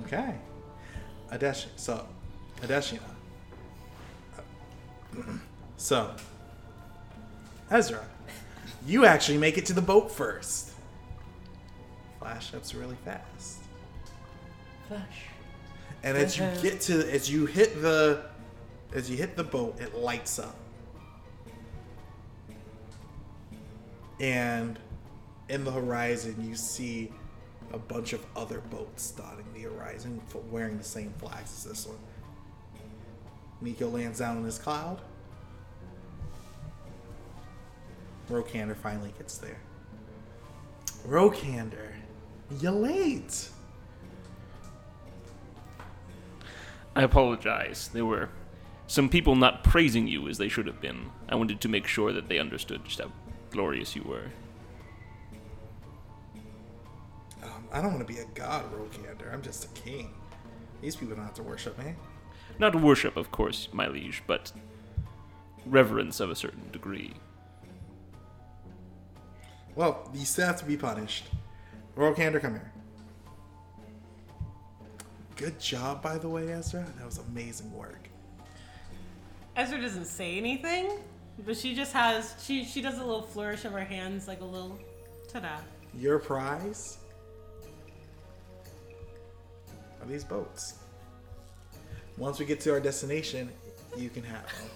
Okay. 0.06 0.36
Adesh 1.32 1.68
so 1.76 2.06
Adesina. 2.62 3.00
So 5.78 6.14
Ezra, 7.72 8.06
you 8.86 9.06
actually 9.06 9.38
make 9.38 9.58
it 9.58 9.66
to 9.68 9.74
the 9.74 9.82
boat 9.82 10.12
first. 10.12 10.72
Flash 12.26 12.56
ups 12.56 12.74
really 12.74 12.98
fast. 13.06 13.60
Flash. 14.88 15.26
And 16.02 16.18
as 16.18 16.40
you 16.40 16.50
get 16.60 16.82
to 16.82 17.14
as 17.14 17.30
you 17.30 17.46
hit 17.46 17.84
the 17.84 18.26
as 18.96 19.12
you 19.12 19.16
hit 19.16 19.36
the 19.36 19.44
boat, 19.44 19.80
it 19.80 19.94
lights 19.94 20.40
up. 20.40 20.56
And 24.20 24.80
in 25.50 25.64
the 25.64 25.72
horizon 25.72 26.36
you 26.44 26.56
see 26.56 27.12
a 27.72 27.78
bunch 27.78 28.12
of 28.14 28.26
other 28.36 28.60
boats 28.72 29.12
dotting 29.12 29.46
the 29.54 29.62
horizon 29.62 30.20
wearing 30.50 30.80
the 30.80 30.84
same 30.84 31.14
flags 31.20 31.54
as 31.54 31.64
this 31.64 31.86
one. 31.86 32.00
Nico 33.62 33.88
lands 33.88 34.18
down 34.18 34.38
on 34.38 34.44
his 34.44 34.58
cloud. 34.58 35.00
Rokander 38.32 38.76
finally 38.76 39.14
gets 39.16 39.38
there. 39.38 39.60
Rokander, 41.08 41.92
you 42.60 42.72
late. 42.72 43.50
I 46.96 47.04
apologize. 47.04 47.90
There 47.90 48.06
were 48.06 48.30
some 48.88 49.10
people 49.10 49.36
not 49.36 49.64
praising 49.64 50.08
you 50.08 50.28
as 50.30 50.38
they 50.38 50.48
should 50.48 50.68
have 50.68 50.80
been. 50.80 51.12
I 51.28 51.36
wanted 51.36 51.60
to 51.62 51.70
make 51.70 51.88
sure 51.88 52.14
that 52.14 52.30
they 52.30 52.40
understood 52.40 52.86
just 52.86 53.00
how 53.00 53.12
glorious 53.52 53.96
you 53.96 54.04
were. 54.04 54.32
Um, 57.44 57.68
I 57.72 57.82
don't 57.82 57.94
want 57.94 58.08
to 58.08 58.14
be 58.14 58.20
a 58.20 58.26
god, 58.34 58.66
Rokander. 58.72 59.34
I'm 59.34 59.42
just 59.42 59.66
a 59.66 59.68
king. 59.80 60.14
These 60.82 60.96
people 60.96 61.16
don't 61.16 61.26
have 61.26 61.34
to 61.36 61.44
worship 61.44 61.78
me. 61.78 61.96
Not 62.60 62.76
worship, 62.76 63.18
of 63.18 63.32
course, 63.32 63.68
my 63.74 63.88
liege, 63.88 64.24
but 64.28 64.52
reverence 65.66 66.20
of 66.20 66.30
a 66.30 66.36
certain 66.36 66.70
degree. 66.72 67.14
Well, 69.76 70.10
you 70.14 70.26
still 70.26 70.46
have 70.46 70.60
to 70.60 70.66
be 70.66 70.78
punished. 70.78 71.26
Rokander, 71.96 72.42
come 72.42 72.54
here. 72.54 72.72
Good 75.36 75.60
job, 75.60 76.02
by 76.02 76.18
the 76.18 76.30
way, 76.30 76.52
Ezra. 76.52 76.86
That 76.98 77.06
was 77.06 77.18
amazing 77.20 77.72
work. 77.74 78.10
Ezra 79.56 79.80
doesn't 79.82 80.06
say 80.06 80.38
anything, 80.38 80.92
but 81.46 81.58
she 81.58 81.74
just 81.76 81.94
has 81.94 82.36
she 82.44 82.64
she 82.66 82.82
does 82.82 82.96
a 83.00 83.04
little 83.04 83.22
flourish 83.22 83.66
of 83.66 83.72
her 83.72 83.84
hands, 83.84 84.28
like 84.28 84.42
a 84.42 84.46
little 84.46 84.78
ta-da. 85.30 85.58
Your 85.98 86.20
prize 86.20 86.98
are 90.02 90.08
these 90.08 90.24
boats. 90.24 90.76
Once 92.18 92.40
we 92.40 92.46
get 92.46 92.60
to 92.62 92.72
our 92.72 92.80
destination, 92.80 93.50
you 93.98 94.10
can 94.10 94.24
have 94.24 94.46
them. 94.46 94.70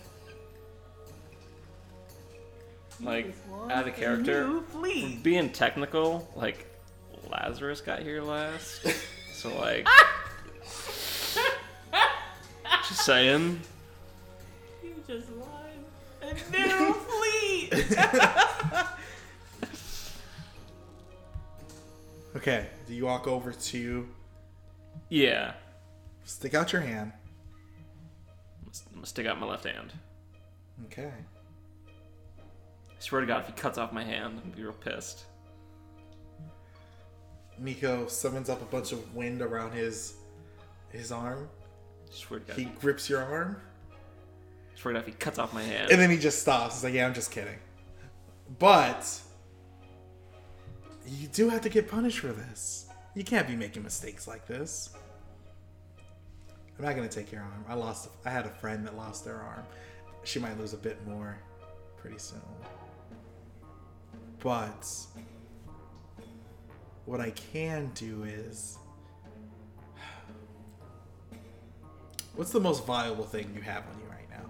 Like, 3.01 3.27
Just 3.27 3.47
want 3.47 3.71
out 3.71 3.87
of 3.87 3.93
a 3.93 3.97
character, 3.97 4.45
new 4.47 4.61
fleet. 4.61 5.23
being 5.23 5.49
technical, 5.51 6.29
like 6.35 6.65
Lazarus 7.29 7.81
got 7.81 7.99
here 7.99 8.21
last, 8.21 8.85
so 9.33 9.55
like, 9.57 9.87
just 12.87 13.05
saying. 13.05 13.59
You 14.83 14.95
just 15.07 15.29
won 15.31 15.49
a 16.21 16.33
new 16.51 16.93
fleet. 16.93 17.73
Okay, 22.35 22.67
do 22.87 22.93
you 22.93 23.05
walk 23.05 23.27
over 23.27 23.51
to 23.51 24.07
Yeah, 25.09 25.53
stick 26.25 26.53
out 26.53 26.71
your 26.71 26.81
hand? 26.81 27.11
I'm 28.87 28.95
gonna 28.95 29.05
stick 29.07 29.25
out 29.25 29.39
my 29.39 29.47
left 29.47 29.65
hand. 29.65 29.93
Okay. 30.85 31.09
I 31.11 32.99
swear 32.99 33.21
to 33.21 33.27
God, 33.27 33.41
if 33.41 33.47
he 33.47 33.53
cuts 33.53 33.77
off 33.77 33.91
my 33.91 34.03
hand, 34.03 34.25
I'm 34.25 34.37
gonna 34.39 34.55
be 34.55 34.63
real 34.63 34.73
pissed. 34.73 35.25
Nico 37.59 38.07
summons 38.07 38.49
up 38.49 38.61
a 38.61 38.65
bunch 38.65 38.91
of 38.91 39.15
wind 39.15 39.41
around 39.41 39.71
his 39.73 40.15
his 40.89 41.11
arm. 41.11 41.49
Swear 42.11 42.39
to 42.39 42.45
God, 42.47 42.57
He 42.57 42.65
grips 42.65 43.09
your 43.09 43.21
arm, 43.23 43.57
swear 44.75 44.93
to 44.95 44.99
God, 45.01 45.05
he 45.07 45.11
cuts 45.13 45.37
off 45.37 45.53
my 45.53 45.61
hand. 45.61 45.91
and 45.91 45.99
then 46.01 46.09
he 46.09 46.17
just 46.17 46.39
stops. 46.41 46.75
He's 46.75 46.83
like, 46.83 46.93
"Yeah, 46.93 47.05
I'm 47.05 47.13
just 47.13 47.31
kidding." 47.31 47.59
But 48.57 49.21
you 51.05 51.27
do 51.27 51.49
have 51.49 51.61
to 51.61 51.69
get 51.69 51.87
punished 51.87 52.19
for 52.19 52.29
this. 52.29 52.87
You 53.13 53.23
can't 53.23 53.47
be 53.47 53.55
making 53.55 53.83
mistakes 53.83 54.27
like 54.27 54.47
this. 54.47 54.89
I'm 56.77 56.85
not 56.85 56.95
gonna 56.95 57.09
take 57.09 57.31
your 57.31 57.41
arm. 57.41 57.65
I 57.67 57.73
lost. 57.75 58.09
I 58.25 58.29
had 58.29 58.45
a 58.45 58.49
friend 58.49 58.85
that 58.87 58.95
lost 58.95 59.25
their 59.25 59.35
arm. 59.41 59.63
She 60.23 60.39
might 60.39 60.57
lose 60.59 60.73
a 60.73 60.77
bit 60.77 61.05
more 61.07 61.37
pretty 61.97 62.17
soon. 62.17 62.41
But 64.39 64.87
what 67.09 67.19
I 67.19 67.31
can 67.31 67.89
do 67.95 68.23
is. 68.23 68.77
What's 72.35 72.51
the 72.51 72.59
most 72.59 72.85
valuable 72.85 73.23
thing 73.25 73.51
you 73.55 73.61
have 73.61 73.83
on 73.91 73.99
you 73.99 74.07
right 74.09 74.29
now? 74.29 74.45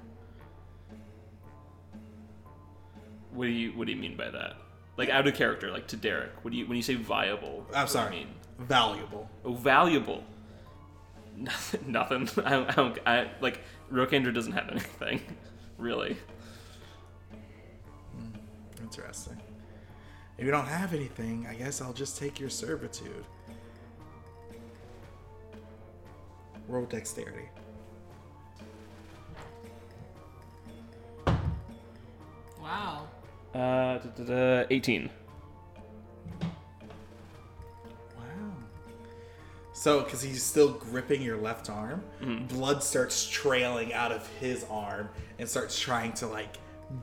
What 3.32 3.45
do 3.45 3.52
you 3.52 3.72
What 3.72 3.88
do 3.88 3.93
you 3.93 3.98
mean 4.00 4.17
by 4.17 4.30
that? 4.30 4.58
Like 4.98 5.10
out 5.10 5.26
of 5.26 5.36
character, 5.36 5.72
like 5.72 5.88
to 5.88 5.95
Derek. 5.95 6.32
What 6.43 6.52
do 6.52 6.58
you 6.58 6.67
when 6.67 6.76
you 6.76 6.84
say 6.84 6.95
viable? 6.95 7.65
I'm 7.74 7.88
sorry. 7.88 8.12
mean? 8.12 8.28
Valuable. 8.60 9.30
Oh, 9.45 9.54
valuable. 9.54 10.22
Nothing. 11.38 11.91
Nothing. 11.93 12.28
I, 12.45 12.50
don't- 12.52 12.69
I 12.69 12.74
don't. 12.76 13.00
I 13.06 13.32
like 13.39 13.62
Rokander 13.89 14.34
doesn't 14.34 14.52
have 14.52 14.67
anything, 14.69 15.22
really. 15.78 16.17
Hmm, 18.13 18.84
interesting. 18.84 19.38
If 20.39 20.45
you 20.45 20.52
don't 20.52 20.67
have 20.67 20.93
anything, 20.93 21.45
I 21.49 21.54
guess 21.54 21.82
I'll 21.82 21.91
just 21.91 22.17
take 22.17 22.39
your 22.39 22.49
servitude. 22.49 23.25
Roll 26.69 26.86
dexterity. 26.86 27.49
Wow. 32.62 33.10
Uh, 33.54 33.97
da, 33.97 33.99
da, 33.99 34.23
da, 34.23 34.65
eighteen. 34.69 35.10
Wow. 36.41 36.54
So, 39.73 40.04
because 40.04 40.21
he's 40.21 40.41
still 40.41 40.71
gripping 40.71 41.21
your 41.21 41.36
left 41.36 41.69
arm, 41.69 42.02
blood 42.47 42.82
starts 42.82 43.28
trailing 43.28 43.91
out 43.91 44.13
of 44.13 44.25
his 44.39 44.65
arm 44.69 45.10
and 45.38 45.49
starts 45.49 45.78
trying 45.78 46.13
to, 46.13 46.28
like, 46.28 46.56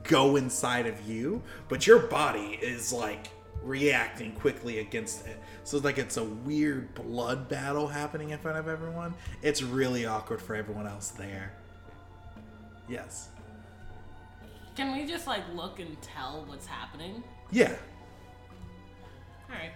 go 0.03 0.35
inside 0.35 0.85
of 0.87 1.07
you, 1.07 1.41
but 1.69 1.87
your 1.87 1.99
body 1.99 2.59
is, 2.61 2.91
like, 2.93 3.27
reacting 3.63 4.33
quickly 4.33 4.79
against 4.79 5.25
it. 5.25 5.37
So, 5.63 5.77
it's 5.77 5.85
like, 5.85 5.97
it's 5.97 6.17
a 6.17 6.23
weird 6.23 6.93
blood 6.95 7.47
battle 7.49 7.87
happening 7.87 8.29
in 8.31 8.39
front 8.39 8.57
of 8.57 8.67
everyone. 8.67 9.13
It's 9.41 9.61
really 9.61 10.05
awkward 10.05 10.41
for 10.41 10.55
everyone 10.55 10.87
else 10.87 11.09
there. 11.09 11.53
Yes. 12.87 13.29
Can 14.75 14.95
we 14.95 15.05
just 15.05 15.25
like 15.27 15.41
look 15.55 15.79
and 15.79 15.99
tell 16.01 16.45
what's 16.47 16.67
happening? 16.67 17.23
Yeah. 17.51 17.75
All 19.49 19.55
right. 19.55 19.71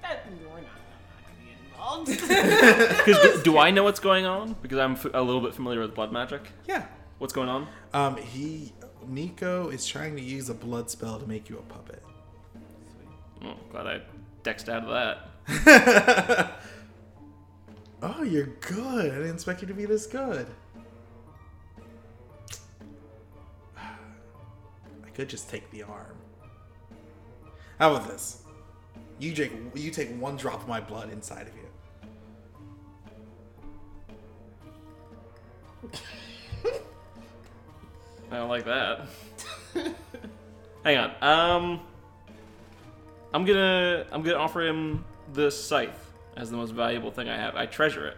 That 0.00 0.26
we're 0.30 0.60
not, 0.60 0.62
not 0.62 1.24
gonna 1.26 1.40
be 1.44 1.50
involved. 1.66 2.08
Because 3.04 3.42
do, 3.42 3.42
do 3.52 3.58
I 3.58 3.70
know 3.70 3.82
what's 3.84 4.00
going 4.00 4.26
on? 4.26 4.54
Because 4.62 4.78
I'm 4.78 4.92
f- 4.92 5.06
a 5.12 5.20
little 5.20 5.40
bit 5.40 5.54
familiar 5.54 5.80
with 5.80 5.94
blood 5.94 6.12
magic. 6.12 6.48
Yeah. 6.68 6.86
What's 7.22 7.32
going 7.32 7.48
on? 7.48 7.68
Um, 7.94 8.16
he, 8.16 8.72
Nico 9.06 9.68
is 9.68 9.86
trying 9.86 10.16
to 10.16 10.20
use 10.20 10.48
a 10.48 10.54
blood 10.54 10.90
spell 10.90 11.20
to 11.20 11.26
make 11.28 11.48
you 11.48 11.56
a 11.56 11.62
puppet. 11.62 12.02
Oh, 13.44 13.54
glad 13.70 13.86
I 13.86 14.00
dexed 14.42 14.68
out 14.68 14.82
of 14.84 15.20
that. 15.46 16.60
Oh, 18.04 18.24
you're 18.24 18.46
good. 18.46 19.12
I 19.12 19.18
didn't 19.18 19.34
expect 19.34 19.62
you 19.62 19.68
to 19.68 19.74
be 19.74 19.84
this 19.84 20.08
good. 20.08 20.48
I 23.78 25.10
could 25.14 25.28
just 25.28 25.48
take 25.48 25.70
the 25.70 25.84
arm. 25.84 26.16
How 27.78 27.94
about 27.94 28.08
this? 28.08 28.42
You 29.20 29.32
take 29.32 29.52
you 29.76 29.92
take 29.92 30.10
one 30.20 30.36
drop 30.36 30.62
of 30.62 30.66
my 30.66 30.80
blood 30.80 31.12
inside 31.12 31.46
of 31.46 31.54
you. 35.92 36.00
I 38.32 38.36
don't 38.36 38.48
like 38.48 38.64
that. 38.64 39.02
Hang 40.84 40.96
on. 40.96 41.10
Um, 41.20 41.80
I'm 43.34 43.44
gonna 43.44 44.06
I'm 44.10 44.22
gonna 44.22 44.36
offer 44.38 44.62
him 44.62 45.04
the 45.34 45.50
scythe 45.50 46.10
as 46.36 46.50
the 46.50 46.56
most 46.56 46.70
valuable 46.72 47.10
thing 47.10 47.28
I 47.28 47.36
have. 47.36 47.54
I 47.56 47.66
treasure 47.66 48.06
it 48.08 48.16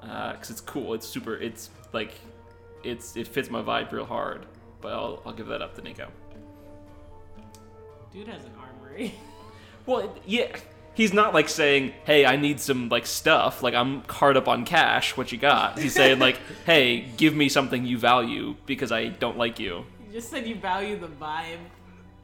because 0.00 0.50
it's 0.50 0.60
cool. 0.62 0.94
It's 0.94 1.06
super. 1.06 1.36
It's 1.36 1.68
like 1.92 2.12
it's 2.82 3.14
it 3.16 3.28
fits 3.28 3.50
my 3.50 3.62
vibe 3.62 3.92
real 3.92 4.06
hard. 4.06 4.46
But 4.80 4.94
I'll 4.94 5.22
I'll 5.26 5.32
give 5.34 5.48
that 5.48 5.60
up 5.60 5.74
to 5.76 5.82
Nico. 5.82 6.08
Dude 8.12 8.28
has 8.28 8.44
an 8.44 8.52
armory. 8.60 9.14
Well, 9.86 9.98
it- 9.98 10.22
yeah. 10.24 10.56
He's 10.94 11.12
not 11.12 11.34
like 11.34 11.48
saying, 11.48 11.92
"Hey, 12.04 12.24
I 12.24 12.36
need 12.36 12.60
some 12.60 12.88
like 12.88 13.06
stuff. 13.06 13.62
Like 13.62 13.74
I'm 13.74 14.02
hard 14.08 14.36
up 14.36 14.48
on 14.48 14.64
cash. 14.64 15.16
What 15.16 15.32
you 15.32 15.38
got?" 15.38 15.78
He's 15.78 15.92
saying 15.94 16.18
like, 16.18 16.38
"Hey, 16.66 17.00
give 17.16 17.34
me 17.34 17.48
something 17.48 17.84
you 17.84 17.98
value 17.98 18.56
because 18.66 18.92
I 18.92 19.08
don't 19.08 19.36
like 19.36 19.58
you." 19.58 19.84
You 20.06 20.12
just 20.12 20.30
said 20.30 20.46
you 20.46 20.54
value 20.56 20.98
the 20.98 21.08
vibe. 21.08 21.58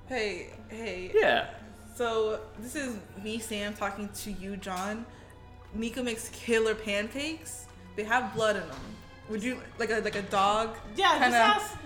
Hey, 0.08 0.50
hey. 0.68 1.10
Yeah. 1.14 1.46
So 1.94 2.40
this 2.58 2.76
is 2.76 2.96
me, 3.22 3.38
Sam, 3.40 3.74
talking 3.74 4.08
to 4.22 4.30
you, 4.32 4.56
John. 4.56 5.04
Nico 5.74 6.02
makes 6.02 6.28
killer 6.30 6.74
pancakes. 6.74 7.66
They 7.96 8.04
have 8.04 8.34
blood 8.34 8.56
in 8.56 8.62
them. 8.68 8.78
Would 9.28 9.42
you 9.44 9.58
like 9.78 9.90
a 9.90 9.98
like 10.00 10.16
a 10.16 10.22
dog? 10.22 10.76
Yeah, 10.96 11.12
kinda- 11.18 11.30
just 11.30 11.40
ask. 11.40 11.76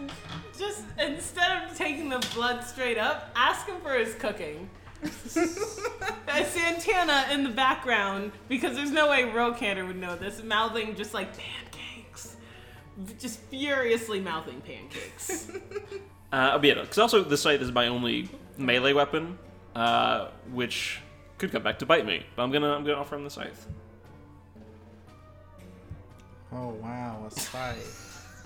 Just 0.59 0.83
instead 0.99 1.65
of 1.71 1.77
taking 1.77 2.09
the 2.09 2.25
blood 2.35 2.63
straight 2.65 2.97
up, 2.97 3.31
ask 3.35 3.67
him 3.67 3.81
for 3.83 3.93
his 3.95 4.15
cooking. 4.15 4.69
Santana 6.45 7.27
in 7.33 7.45
the 7.45 7.51
background, 7.51 8.33
because 8.49 8.77
there's 8.77 8.91
no 8.91 9.09
way 9.09 9.23
Rokander 9.23 9.87
would 9.87 9.97
know 9.97 10.17
this, 10.17 10.43
mouthing 10.43 10.95
just 10.95 11.15
like 11.15 11.29
pancakes. 11.37 12.37
Just 13.19 13.41
furiously 13.41 14.21
mouthing 14.21 14.61
pancakes. 14.61 15.51
Uh, 16.33 16.59
but 16.59 16.67
yeah, 16.67 16.75
because 16.81 16.99
also 16.99 17.23
the 17.23 17.37
scythe 17.37 17.61
is 17.63 17.71
my 17.71 17.87
only 17.87 18.29
melee 18.59 18.93
weapon, 18.93 19.39
uh, 19.77 20.31
which 20.51 20.99
could 21.39 21.53
come 21.53 21.63
back 21.63 21.79
to 21.79 21.87
bite 21.87 22.05
me. 22.05 22.27
But 22.35 22.43
I'm 22.43 22.51
gonna 22.51 22.73
I'm 22.75 22.83
gonna 22.83 22.99
offer 22.99 23.15
him 23.15 23.23
the 23.23 23.31
scythe. 23.31 23.69
Oh 26.51 26.71
wow, 26.71 27.25
a 27.25 27.31
scythe. 27.31 28.45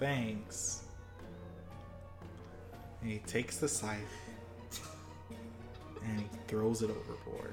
Thanks. 0.00 0.82
And 3.00 3.12
he 3.12 3.18
takes 3.18 3.58
the 3.58 3.68
scythe 3.68 4.00
and 6.06 6.20
he 6.20 6.26
throws 6.46 6.82
it 6.82 6.90
overboard. 6.90 7.52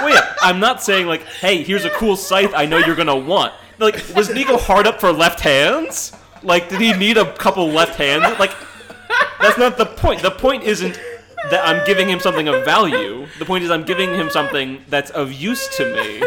Well, 0.00 0.10
yeah, 0.10 0.34
I'm 0.42 0.60
not 0.60 0.82
saying 0.82 1.06
like, 1.06 1.22
hey, 1.22 1.62
here's 1.62 1.84
a 1.84 1.90
cool 1.90 2.16
scythe 2.16 2.52
I 2.54 2.66
know 2.66 2.78
you're 2.78 2.96
gonna 2.96 3.16
want. 3.16 3.52
Like, 3.78 3.94
was 4.14 4.28
Nico 4.30 4.56
hard 4.58 4.86
up 4.86 5.00
for 5.00 5.10
left 5.12 5.40
hands? 5.40 6.12
Like, 6.42 6.68
did 6.68 6.80
he 6.80 6.92
need 6.92 7.16
a 7.16 7.32
couple 7.34 7.68
left 7.68 7.96
hands? 7.96 8.38
Like, 8.38 8.52
that's 9.40 9.58
not 9.58 9.78
the 9.78 9.86
point. 9.86 10.22
The 10.22 10.30
point 10.30 10.64
isn't 10.64 11.00
that 11.50 11.66
I'm 11.66 11.84
giving 11.86 12.08
him 12.08 12.20
something 12.20 12.48
of 12.48 12.64
value. 12.64 13.26
The 13.38 13.44
point 13.44 13.64
is, 13.64 13.70
I'm 13.70 13.84
giving 13.84 14.14
him 14.14 14.30
something 14.30 14.82
that's 14.88 15.10
of 15.10 15.32
use 15.32 15.66
to 15.76 15.84
me. 15.94 16.22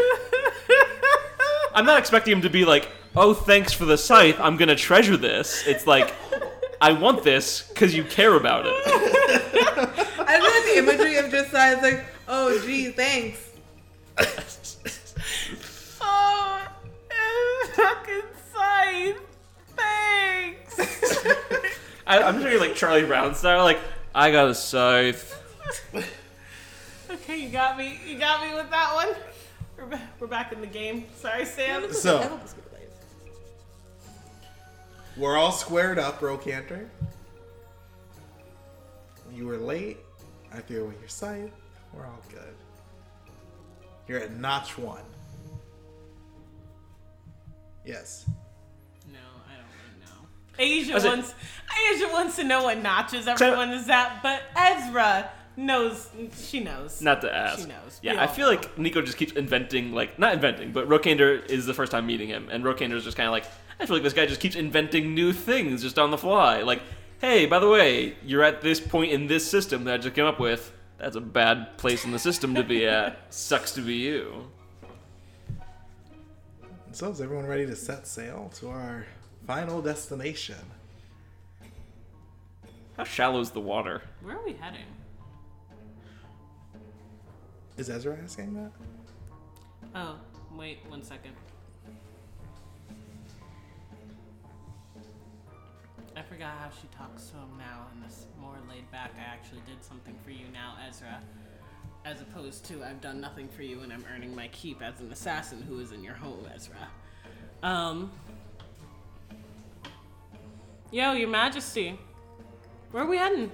I'm 1.74 1.86
not 1.86 2.00
expecting 2.00 2.34
him 2.34 2.42
to 2.42 2.50
be 2.50 2.66
like, 2.66 2.90
"Oh, 3.16 3.34
thanks 3.34 3.72
for 3.72 3.86
the 3.86 3.98
scythe. 3.98 4.40
I'm 4.40 4.58
gonna 4.58 4.76
treasure 4.76 5.18
this." 5.18 5.64
It's 5.68 5.86
like, 5.88 6.14
I 6.82 6.94
want 6.94 7.24
this 7.24 7.64
because 7.70 7.94
you 7.94 8.04
care 8.04 8.36
about 8.36 8.66
it. 8.66 8.74
I 8.86 10.38
feel 10.38 10.52
like 10.52 10.66
the 10.66 10.69
imagery 10.80 11.18
of 11.18 11.30
just 11.32 11.48
is 11.50 11.54
like, 11.82 12.06
oh 12.28 12.60
gee, 12.66 12.92
thanks. 12.92 13.50
Oh, 16.02 16.66
fucking 17.74 18.22
scythe. 18.54 19.18
Thanks. 19.76 21.26
I, 22.08 22.24
I'm 22.24 22.42
sure 22.42 22.52
you're 22.52 22.60
like 22.60 22.76
Charlie 22.76 23.06
Brown 23.06 23.36
style, 23.36 23.64
like, 23.64 23.80
I 24.16 24.32
got 24.32 24.50
a 24.50 24.56
scythe. 24.56 25.36
okay, 27.12 27.38
you 27.38 27.50
got 27.50 27.78
me. 27.78 28.00
You 28.08 28.18
got 28.18 28.42
me 28.48 28.56
with 28.56 28.70
that 28.70 28.96
one. 28.96 29.10
We're, 29.78 29.86
ba- 29.86 30.10
we're 30.20 30.28
back 30.28 30.52
in 30.52 30.62
the 30.62 30.68
game. 30.68 31.06
Sorry, 31.16 31.46
Sam. 31.46 31.94
So 31.94 32.40
we're 35.16 35.38
all 35.38 35.52
squared 35.52 36.00
up, 36.00 36.22
Rokander. 36.22 36.88
You 39.34 39.46
were 39.46 39.58
late. 39.58 39.98
I 40.54 40.58
threw 40.60 40.86
away 40.86 40.96
your 41.00 41.08
scythe. 41.10 41.52
We're 41.94 42.06
all 42.06 42.22
good. 42.30 42.56
You're 44.08 44.20
at 44.20 44.32
notch 44.36 44.78
one. 44.78 45.04
Yes. 47.86 48.26
No, 49.12 49.20
I 49.48 49.54
don't 49.56 49.66
really 49.84 50.06
know. 50.06 50.28
Asia 50.58 50.94
Was 50.94 51.06
it- 51.06 51.08
wants 51.10 51.34
Asia 51.94 52.10
wants 52.12 52.36
to 52.38 52.44
know 52.44 52.64
what 52.64 52.78
notches 52.82 53.28
everyone 53.28 53.70
is 53.72 53.88
at, 53.90 54.22
but 54.22 54.42
Ezra 54.56 55.30
knows. 55.56 56.10
She 56.38 56.60
knows. 56.60 57.02
Not 57.02 57.22
to 57.22 57.34
ask. 57.36 57.60
She 57.60 57.66
knows. 57.68 58.00
Yeah, 58.02 58.14
We 58.14 58.20
I 58.20 58.28
feel 58.28 58.48
know. 58.52 58.56
like 58.60 58.78
Nico 58.78 59.02
just 59.02 59.18
keeps 59.18 59.32
inventing, 59.34 59.94
like, 59.94 60.18
not 60.20 60.34
inventing, 60.34 60.72
but 60.72 60.88
Rokander 60.90 61.46
is 61.50 61.66
the 61.66 61.74
first 61.74 61.92
time 61.92 62.06
meeting 62.06 62.28
him, 62.28 62.48
and 62.52 62.64
Rokander's 62.64 63.04
just 63.04 63.16
kind 63.18 63.28
of 63.28 63.32
like, 63.32 63.46
I 63.80 63.86
feel 63.86 63.96
like 63.96 64.04
this 64.04 64.14
guy 64.14 64.26
just 64.26 64.42
keeps 64.42 64.56
inventing 64.56 65.14
new 65.14 65.32
things 65.32 65.82
just 65.82 65.98
on 66.00 66.12
the 66.12 66.18
fly. 66.18 66.62
Like, 66.64 66.82
hey, 67.20 67.46
by 67.46 67.60
the 67.60 67.70
way, 67.70 68.16
you're 68.26 68.44
at 68.44 68.62
this 68.62 68.80
point 68.80 69.12
in 69.12 69.28
this 69.28 69.50
system 69.50 69.84
that 69.86 69.94
I 69.94 69.98
just 69.98 70.16
came 70.16 70.26
up 70.26 70.40
with. 70.40 70.72
That's 70.98 71.16
a 71.16 71.22
bad 71.22 71.78
place 71.78 72.04
in 72.04 72.12
the 72.12 72.20
system 72.20 72.56
to 72.56 72.64
be 72.64 72.86
at. 72.88 73.34
Sucks 73.34 73.72
to 73.74 73.82
be 73.82 73.96
you. 73.96 74.48
So 76.92 77.10
is 77.10 77.22
everyone 77.22 77.46
ready 77.46 77.66
to 77.66 77.76
set 77.76 78.08
sail 78.08 78.52
to 78.56 78.70
our 78.70 79.06
final 79.46 79.82
destination? 79.82 80.58
How 82.98 83.04
shallow's 83.04 83.52
the 83.52 83.62
water? 83.62 84.02
Where 84.22 84.36
are 84.36 84.44
we 84.44 84.54
heading? 84.54 84.86
Is 87.78 87.90
Ezra 87.90 88.18
asking 88.22 88.56
that? 88.56 88.72
Oh, 89.96 90.16
wait 90.52 90.80
one 90.90 91.02
second. 91.02 91.32
I 96.20 96.22
forgot 96.22 96.52
how 96.60 96.70
she 96.70 96.88
talks 96.88 97.28
to 97.28 97.38
him 97.38 97.58
now 97.58 97.88
in 97.96 98.02
this 98.02 98.26
more 98.42 98.58
laid 98.70 98.92
back. 98.92 99.12
I 99.18 99.22
actually 99.22 99.62
did 99.66 99.82
something 99.82 100.14
for 100.22 100.32
you 100.32 100.48
now, 100.52 100.76
Ezra. 100.86 101.22
As 102.04 102.20
opposed 102.20 102.66
to 102.66 102.84
I've 102.84 103.00
done 103.00 103.22
nothing 103.22 103.48
for 103.48 103.62
you 103.62 103.82
and 103.82 103.94
I'm 103.94 104.04
earning 104.14 104.36
my 104.36 104.50
keep 104.50 104.82
as 104.82 105.00
an 105.00 105.10
assassin 105.14 105.62
who 105.62 105.80
is 105.80 105.94
in 105.94 106.04
your 106.04 106.16
home, 106.16 106.46
Ezra. 106.54 106.90
Um. 107.64 108.12
Yo, 110.92 111.14
Your 111.14 111.30
Majesty. 111.30 111.98
Where 112.92 113.04
are 113.04 113.08
we 113.08 113.16
heading? 113.16 113.50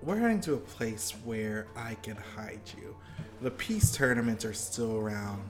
We're 0.00 0.18
heading 0.18 0.40
to 0.42 0.54
a 0.54 0.58
place 0.58 1.10
where 1.24 1.66
I 1.74 1.94
can 2.02 2.16
hide 2.36 2.60
you. 2.76 2.94
The 3.40 3.50
peace 3.50 3.90
tournaments 3.90 4.44
are 4.44 4.52
still 4.52 4.96
around. 4.96 5.42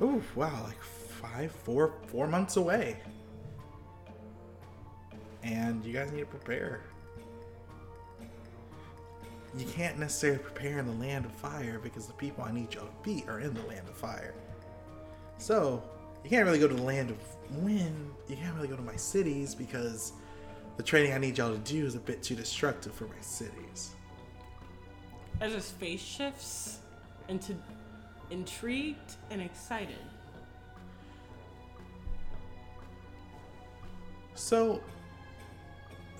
Oh 0.00 0.20
wow, 0.34 0.64
like 0.64 0.82
five, 0.82 1.52
four, 1.52 1.94
four 2.08 2.26
months 2.26 2.56
away. 2.56 2.96
And 5.44 5.84
you 5.84 5.92
guys 5.92 6.10
need 6.10 6.20
to 6.20 6.26
prepare. 6.26 6.80
You 9.56 9.66
can't 9.66 9.98
necessarily 9.98 10.40
prepare 10.40 10.78
in 10.78 10.86
the 10.86 11.06
land 11.06 11.26
of 11.26 11.32
fire 11.32 11.78
because 11.80 12.06
the 12.06 12.14
people 12.14 12.42
I 12.42 12.50
need 12.50 12.74
y'all 12.74 12.86
to 12.86 12.92
beat 13.04 13.28
are 13.28 13.38
in 13.38 13.54
the 13.54 13.62
land 13.62 13.86
of 13.86 13.94
fire. 13.94 14.34
So 15.38 15.82
you 16.24 16.30
can't 16.30 16.46
really 16.46 16.58
go 16.58 16.66
to 16.66 16.74
the 16.74 16.82
land 16.82 17.10
of 17.10 17.18
wind. 17.62 18.12
You 18.26 18.36
can't 18.36 18.54
really 18.56 18.68
go 18.68 18.76
to 18.76 18.82
my 18.82 18.96
cities 18.96 19.54
because 19.54 20.14
the 20.76 20.82
training 20.82 21.12
I 21.12 21.18
need 21.18 21.38
y'all 21.38 21.52
to 21.52 21.58
do 21.58 21.84
is 21.86 21.94
a 21.94 22.00
bit 22.00 22.22
too 22.22 22.34
destructive 22.34 22.94
for 22.94 23.04
my 23.04 23.20
cities. 23.20 23.92
Ezra's 25.40 25.70
face 25.70 26.00
shifts 26.00 26.78
into 27.28 27.54
intrigued 28.30 29.16
and 29.30 29.40
excited. 29.42 29.98
So 34.34 34.80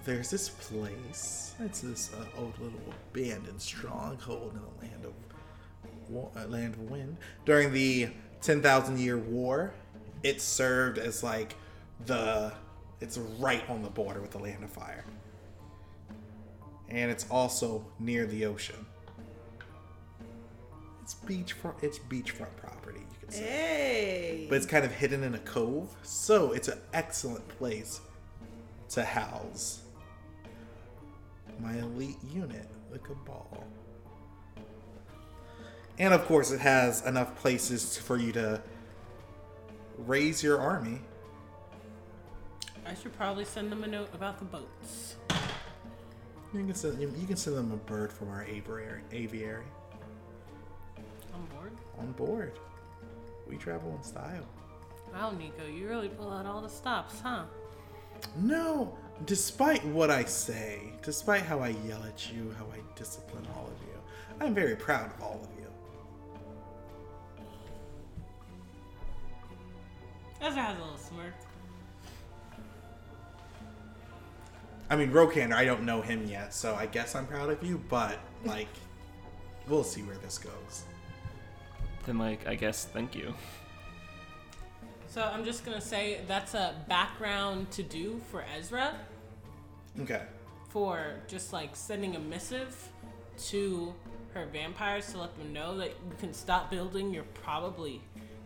there's 0.05 0.31
this 0.31 0.49
place. 0.49 1.55
It's 1.61 1.81
this 1.81 2.11
uh, 2.15 2.41
old 2.41 2.59
little 2.59 2.81
abandoned 3.13 3.61
stronghold 3.61 4.53
in 4.55 4.61
the 4.61 4.87
land 4.89 5.05
of 5.05 5.13
wa- 6.11 6.29
uh, 6.37 6.47
land 6.47 6.75
of 6.75 6.91
wind. 6.91 7.17
During 7.45 7.73
the 7.73 8.09
ten 8.41 8.61
thousand 8.63 8.99
year 8.99 9.19
war, 9.19 9.73
it 10.23 10.41
served 10.41 10.99
as 10.99 11.23
like 11.23 11.55
the. 12.07 12.53
It's 13.01 13.19
right 13.39 13.69
on 13.69 13.83
the 13.83 13.91
border 13.91 14.21
with 14.21 14.31
the 14.31 14.39
land 14.39 14.65
of 14.65 14.71
fire, 14.71 15.05
and 16.89 17.11
it's 17.11 17.27
also 17.31 17.85
near 17.99 18.25
the 18.27 18.47
ocean. 18.47 18.87
It's 21.03 21.15
beachfront. 21.15 21.83
It's 21.83 21.99
beachfront 21.99 22.57
property. 22.57 23.01
You 23.01 23.17
could 23.21 23.33
say 23.33 23.43
Hey. 23.43 24.47
but 24.49 24.57
it's 24.57 24.65
kind 24.67 24.85
of 24.87 24.93
hidden 24.93 25.23
in 25.23 25.35
a 25.35 25.39
cove. 25.41 25.95
So 26.03 26.53
it's 26.53 26.69
an 26.69 26.79
excellent 26.95 27.47
place 27.49 28.01
to 28.91 29.05
house 29.05 29.83
my 31.61 31.77
elite 31.79 32.19
unit, 32.33 32.69
the 32.93 32.99
Cabal. 32.99 33.65
And 35.99 36.13
of 36.13 36.25
course, 36.27 36.51
it 36.51 36.61
has 36.61 37.07
enough 37.07 37.37
places 37.37 37.97
for 37.97 38.17
you 38.17 38.33
to 38.33 38.61
raise 39.99 40.43
your 40.43 40.61
army. 40.61 41.01
I 42.87 42.95
should 42.95 43.17
probably 43.17 43.45
send 43.45 43.71
them 43.71 43.85
a 43.85 43.87
note 43.87 44.09
about 44.13 44.39
the 44.39 44.45
boats. 44.45 45.17
You 46.53 46.65
can 46.65 46.75
send 46.75 47.01
you 47.01 47.13
you 47.19 47.27
can 47.27 47.37
send 47.37 47.57
them 47.57 47.73
a 47.73 47.77
bird 47.77 48.13
from 48.13 48.29
our 48.29 48.45
aviary. 48.45 49.03
Aviary 49.13 49.65
On 51.35 51.45
board? 51.47 51.73
on 51.99 52.13
board. 52.13 52.53
We 53.49 53.57
travel 53.57 53.95
in 53.97 54.03
style. 54.03 54.47
Wow, 55.13 55.31
Nico, 55.33 55.67
you 55.67 55.89
really 55.89 56.09
pull 56.09 56.31
out 56.31 56.45
all 56.47 56.61
the 56.61 56.69
stops, 56.69 57.21
huh? 57.21 57.45
No, 58.37 58.97
despite 59.25 59.85
what 59.87 60.11
I 60.11 60.25
say, 60.25 60.93
despite 61.03 61.43
how 61.43 61.61
I 61.61 61.69
yell 61.87 62.03
at 62.05 62.33
you, 62.33 62.55
how 62.59 62.65
I 62.67 62.81
discipline 62.97 63.47
all 63.55 63.67
of 63.67 63.89
you, 63.89 64.01
I'm 64.41 64.55
very 64.55 64.77
proud 64.77 65.13
of 65.15 65.23
all 65.23 65.41
of 65.43 65.49
you. 65.59 65.67
Ezra 70.41 70.63
has 70.63 70.77
a 70.77 70.81
little 70.83 70.99
smirk. 70.99 71.35
I 74.91 74.97
mean, 74.97 75.11
Rokander, 75.11 75.55
I 75.55 75.65
don't 75.65 75.85
know 75.85 76.03
him 76.03 76.27
yet, 76.27 76.53
so 76.53 76.75
I 76.75 76.87
guess 76.87 77.15
I'm 77.15 77.27
proud 77.27 77.49
of 77.49 77.63
you, 77.65 77.83
but, 77.89 78.19
like, 78.45 78.69
we'll 79.67 79.85
see 79.85 80.03
where 80.03 80.19
this 80.19 80.37
goes. 80.37 80.83
Then, 82.05 82.19
like, 82.19 82.47
I 82.47 82.55
guess 82.55 82.85
thank 82.85 83.15
you. 83.15 83.35
So 85.15 85.23
I'm 85.23 85.45
just 85.45 85.65
gonna 85.65 85.81
say 85.81 86.23
that's 86.27 86.55
a 86.55 86.75
background 86.89 87.71
to 87.71 87.85
do 87.85 88.21
for 88.33 88.45
Ezra 88.59 88.97
Okay. 90.01 90.23
for 90.71 91.15
just 91.29 91.53
like 91.53 91.77
sending 91.77 92.17
a 92.17 92.19
missive 92.19 92.89
to 93.51 93.95
her 94.33 94.47
vampires 94.47 95.13
to 95.13 95.19
let 95.19 95.39
them 95.39 95.53
know 95.53 95.77
that 95.79 95.91
you 95.91 96.17
can 96.19 96.35
stop 96.35 96.69
building 96.69 97.15
your 97.15 97.23
probably 97.33 98.01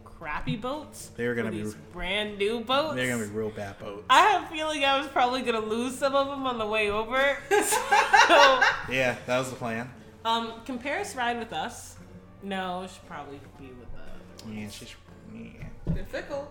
crappy 0.04 0.56
boats. 0.56 1.10
They're 1.16 1.34
gonna 1.34 1.50
be- 1.50 1.72
brand 1.94 2.36
new 2.36 2.60
boats. 2.60 2.96
They're 2.96 3.08
gonna 3.16 3.26
be 3.26 3.32
real 3.32 3.48
bad 3.48 3.78
boats. 3.78 4.04
I 4.10 4.20
have 4.26 4.42
a 4.44 4.46
feeling 4.54 4.84
I 4.84 4.98
was 4.98 5.06
probably 5.06 5.40
gonna 5.40 5.60
lose 5.60 5.96
some 5.96 6.14
of 6.14 6.26
them 6.26 6.44
on 6.44 6.58
the 6.58 6.66
way 6.66 6.90
over. 6.90 7.38
so, 7.48 8.62
yeah, 8.90 9.16
that 9.24 9.38
was 9.38 9.48
the 9.48 9.56
plan. 9.56 9.90
um, 10.26 10.52
can 10.66 10.78
Paris 10.78 11.16
ride 11.16 11.38
with 11.38 11.54
us? 11.54 11.96
No, 12.42 12.86
she 12.92 13.00
probably 13.06 13.40
be 13.58 13.68
with 13.68 13.88
the. 13.94 14.52
Yeah, 14.52 14.68
she's. 14.68 14.94
Yeah. 15.34 15.67
They're 15.94 16.04
fickle. 16.04 16.50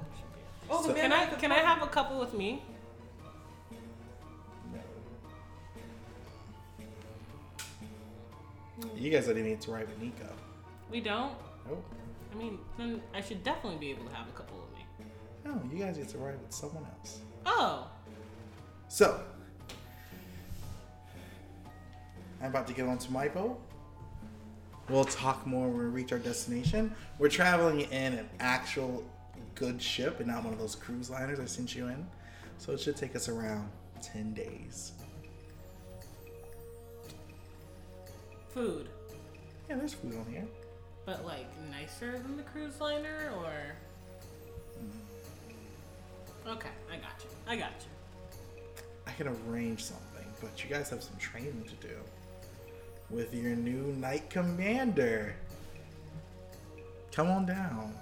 Oh, 0.69 0.85
So- 0.85 0.93
Can 0.93 1.11
I 1.13 1.23
at 1.23 1.31
the 1.31 1.37
can 1.37 1.51
I 1.51 1.59
have 1.59 1.81
a 1.81 1.87
couple 1.87 2.19
with 2.19 2.33
me? 2.33 2.61
You 8.95 9.09
guys 9.11 9.25
didn't 9.27 9.43
need 9.45 9.61
to 9.61 9.71
ride 9.71 9.87
with 9.87 9.99
Nico. 10.01 10.27
We 10.91 11.01
don't. 11.01 11.33
Oh. 11.69 11.77
I 12.31 12.35
mean, 12.35 12.59
then 12.77 13.01
I 13.13 13.21
should 13.21 13.43
definitely 13.43 13.79
be 13.79 13.89
able 13.91 14.05
to 14.05 14.15
have 14.15 14.27
a 14.27 14.31
couple 14.31 14.57
with 14.59 14.77
me. 14.77 14.85
No, 15.45 15.61
you 15.71 15.83
guys 15.83 15.97
get 15.97 16.09
to 16.09 16.17
ride 16.17 16.39
with 16.41 16.53
someone 16.53 16.85
else. 16.99 17.19
Oh, 17.45 17.87
So, 18.89 19.19
I'm 22.41 22.49
about 22.49 22.67
to 22.67 22.73
get 22.73 22.85
onto 22.87 23.11
my 23.11 23.27
boat. 23.27 23.59
We'll 24.89 25.03
talk 25.05 25.45
more 25.45 25.67
when 25.67 25.77
we 25.79 25.85
reach 25.85 26.11
our 26.13 26.19
destination. 26.19 26.93
We're 27.19 27.29
traveling 27.29 27.81
in 27.81 28.13
an 28.13 28.29
actual 28.39 29.03
good 29.55 29.81
ship 29.81 30.19
and 30.19 30.27
not 30.27 30.43
one 30.43 30.53
of 30.53 30.59
those 30.59 30.75
cruise 30.75 31.09
liners 31.09 31.39
I 31.39 31.45
sent 31.45 31.75
you 31.75 31.87
in. 31.87 32.05
So 32.57 32.73
it 32.73 32.79
should 32.79 32.97
take 32.97 33.15
us 33.15 33.29
around 33.29 33.69
10 34.01 34.33
days. 34.33 34.93
Food. 38.49 38.89
Yeah, 39.69 39.75
there's 39.75 39.93
food 39.93 40.15
on 40.15 40.25
here. 40.31 40.47
But 41.05 41.25
like 41.25 41.47
nicer 41.71 42.17
than 42.19 42.37
the 42.37 42.43
cruise 42.43 42.79
liner 42.81 43.31
or 43.37 43.75
mm-hmm. 44.79 46.49
Okay, 46.49 46.69
I 46.91 46.95
got 46.95 47.11
you. 47.23 47.29
I 47.47 47.55
got 47.57 47.71
you. 47.81 47.87
I 49.05 49.11
can 49.11 49.27
arrange 49.27 49.83
something, 49.83 50.25
but 50.41 50.63
you 50.63 50.69
guys 50.69 50.89
have 50.89 51.03
some 51.03 51.17
training 51.17 51.65
to 51.67 51.87
do 51.87 51.93
with 53.09 53.33
your 53.33 53.55
new 53.55 53.93
Knight 53.93 54.29
Commander. 54.29 55.35
Come 57.11 57.29
on 57.29 57.45
down. 57.45 57.93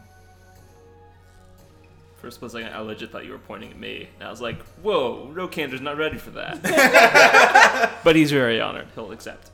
For 2.18 2.28
a 2.28 2.32
split 2.32 2.52
second, 2.52 2.74
I 2.74 2.80
legit 2.80 3.12
thought 3.12 3.26
you 3.26 3.32
were 3.32 3.38
pointing 3.38 3.72
at 3.72 3.80
me. 3.80 4.08
And 4.16 4.28
I 4.28 4.32
was 4.32 4.42
like, 4.42 4.62
whoa, 4.82 5.32
Rokander's 5.34 5.82
not 5.82 5.98
ready 5.98 6.18
for 6.18 6.32
that. 6.32 8.00
but 8.04 8.16
he's 8.16 8.32
very 8.32 8.62
honored. 8.62 8.88
He'll 8.96 9.12
accept. 9.12 9.52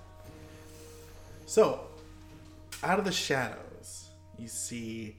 So, 1.46 1.82
out 2.84 3.00
of 3.00 3.06
the 3.06 3.12
shadows, 3.12 4.10
you 4.38 4.48
see. 4.48 5.18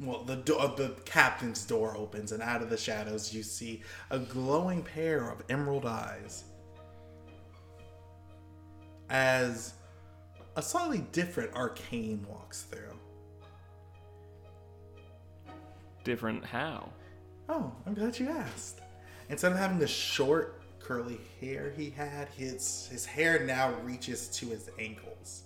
Well, 0.00 0.22
the 0.22 0.36
door, 0.36 0.60
uh, 0.60 0.68
the 0.68 0.90
captain's 1.04 1.64
door 1.64 1.96
opens, 1.96 2.30
and 2.30 2.40
out 2.40 2.62
of 2.62 2.70
the 2.70 2.76
shadows, 2.76 3.34
you 3.34 3.42
see 3.42 3.82
a 4.10 4.18
glowing 4.18 4.82
pair 4.82 5.28
of 5.28 5.42
emerald 5.48 5.86
eyes. 5.86 6.44
As 9.10 9.74
a 10.56 10.62
slightly 10.62 11.04
different 11.12 11.52
arcane 11.54 12.24
walks 12.28 12.62
through. 12.62 12.97
Different 16.08 16.42
how? 16.42 16.88
Oh, 17.50 17.70
I'm 17.84 17.92
glad 17.92 18.18
you 18.18 18.30
asked. 18.30 18.80
Instead 19.28 19.52
of 19.52 19.58
having 19.58 19.78
the 19.78 19.86
short, 19.86 20.62
curly 20.80 21.20
hair 21.38 21.70
he 21.76 21.90
had, 21.90 22.28
his 22.30 22.88
his 22.90 23.04
hair 23.04 23.44
now 23.44 23.74
reaches 23.84 24.28
to 24.28 24.46
his 24.46 24.70
ankles. 24.78 25.42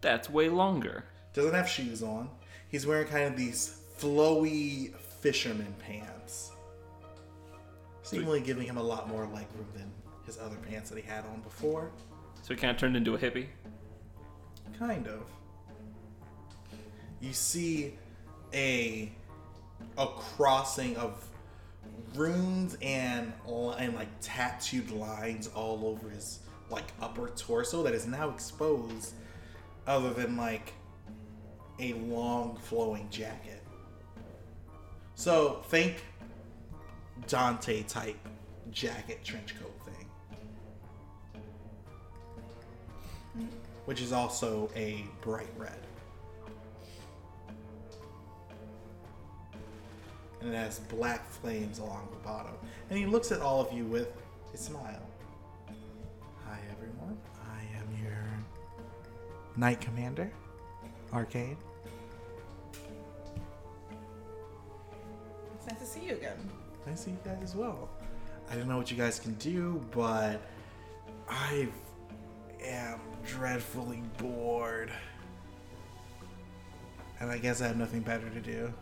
That's 0.00 0.30
way 0.30 0.48
longer. 0.48 1.04
Doesn't 1.34 1.52
have 1.52 1.68
shoes 1.68 2.02
on. 2.02 2.30
He's 2.68 2.86
wearing 2.86 3.08
kind 3.08 3.26
of 3.26 3.36
these 3.36 3.82
flowy 3.98 4.94
fisherman 4.96 5.74
pants. 5.80 6.52
Seemingly 8.02 8.40
giving 8.40 8.66
him 8.66 8.78
a 8.78 8.82
lot 8.82 9.06
more 9.06 9.26
leg 9.26 9.48
room 9.54 9.68
than 9.74 9.92
his 10.24 10.38
other 10.38 10.56
pants 10.56 10.88
that 10.88 10.98
he 10.98 11.06
had 11.06 11.26
on 11.26 11.42
before. 11.42 11.90
So 12.40 12.54
he 12.54 12.56
kind 12.58 12.70
of 12.70 12.78
turned 12.78 12.96
into 12.96 13.14
a 13.14 13.18
hippie. 13.18 13.48
Kind 14.78 15.08
of. 15.08 15.24
You 17.20 17.34
see 17.34 17.98
a 18.54 19.12
a 19.96 20.06
crossing 20.06 20.96
of 20.96 21.24
runes 22.14 22.76
and 22.82 23.32
and 23.78 23.94
like 23.94 24.08
tattooed 24.20 24.90
lines 24.90 25.48
all 25.48 25.86
over 25.86 26.08
his 26.08 26.40
like 26.70 26.84
upper 27.00 27.28
torso 27.28 27.82
that 27.82 27.94
is 27.94 28.06
now 28.06 28.30
exposed 28.30 29.14
other 29.86 30.10
than 30.10 30.36
like 30.36 30.72
a 31.80 31.94
long 31.94 32.56
flowing 32.56 33.08
jacket. 33.10 33.62
So 35.14 35.62
think 35.68 36.04
Dante 37.26 37.82
type 37.82 38.16
jacket 38.70 39.24
trench 39.24 39.54
coat 39.58 39.74
thing. 39.84 40.08
Which 43.86 44.00
is 44.00 44.12
also 44.12 44.70
a 44.76 45.04
bright 45.20 45.48
red. 45.56 45.87
And 50.48 50.56
it 50.56 50.60
has 50.60 50.78
black 50.78 51.30
flames 51.30 51.78
along 51.78 52.08
the 52.10 52.26
bottom. 52.26 52.54
And 52.88 52.98
he 52.98 53.04
looks 53.04 53.32
at 53.32 53.42
all 53.42 53.60
of 53.60 53.70
you 53.70 53.84
with 53.84 54.08
a 54.54 54.56
smile. 54.56 55.06
Hi 56.46 56.58
everyone. 56.72 57.18
I 57.46 57.60
am 57.76 57.86
your 58.02 58.16
Knight 59.58 59.78
Commander, 59.78 60.32
Arcane. 61.12 61.58
It's 65.54 65.66
nice 65.70 65.80
to 65.80 65.84
see 65.84 66.06
you 66.06 66.14
again. 66.14 66.38
Nice 66.86 67.00
to 67.00 67.04
see 67.04 67.10
you 67.10 67.18
guys 67.26 67.42
as 67.42 67.54
well. 67.54 67.90
I 68.50 68.54
don't 68.54 68.68
know 68.68 68.78
what 68.78 68.90
you 68.90 68.96
guys 68.96 69.20
can 69.20 69.34
do, 69.34 69.84
but 69.90 70.40
I 71.28 71.68
am 72.64 73.00
dreadfully 73.26 74.02
bored. 74.16 74.90
And 77.20 77.30
I 77.30 77.36
guess 77.36 77.60
I 77.60 77.66
have 77.66 77.76
nothing 77.76 78.00
better 78.00 78.30
to 78.30 78.40
do. 78.40 78.72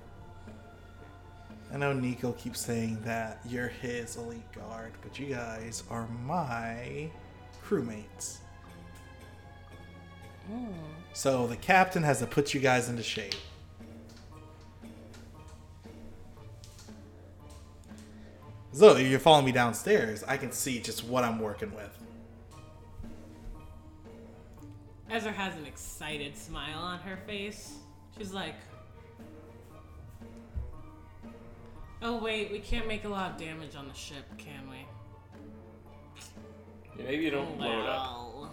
I 1.72 1.78
know 1.78 1.92
Nico 1.92 2.32
keeps 2.32 2.60
saying 2.60 3.00
that 3.04 3.40
you're 3.46 3.68
his 3.68 4.16
elite 4.16 4.52
guard, 4.52 4.92
but 5.02 5.18
you 5.18 5.26
guys 5.26 5.82
are 5.90 6.06
my 6.24 7.10
crewmates. 7.64 8.38
Hmm. 10.48 10.66
So 11.12 11.46
the 11.46 11.56
captain 11.56 12.02
has 12.02 12.20
to 12.20 12.26
put 12.26 12.54
you 12.54 12.60
guys 12.60 12.88
into 12.88 13.02
shape. 13.02 13.34
So 18.72 18.94
if 18.94 19.06
you're 19.06 19.18
following 19.18 19.46
me 19.46 19.52
downstairs, 19.52 20.22
I 20.24 20.36
can 20.36 20.52
see 20.52 20.80
just 20.80 21.04
what 21.04 21.24
I'm 21.24 21.38
working 21.40 21.74
with. 21.74 21.90
Ezra 25.10 25.32
has 25.32 25.56
an 25.56 25.64
excited 25.64 26.36
smile 26.36 26.78
on 26.78 26.98
her 26.98 27.16
face. 27.26 27.72
She's 28.18 28.32
like, 28.32 28.56
Oh, 32.02 32.18
wait, 32.18 32.52
we 32.52 32.58
can't 32.58 32.86
make 32.86 33.04
a 33.04 33.08
lot 33.08 33.32
of 33.32 33.38
damage 33.38 33.74
on 33.74 33.88
the 33.88 33.94
ship, 33.94 34.24
can 34.36 34.68
we? 34.68 34.86
Yeah, 36.98 37.04
maybe 37.04 37.24
you 37.24 37.30
don't 37.30 37.56
blow 37.56 37.80
it 37.80 37.86
up. 37.86 38.02
Well, 38.34 38.52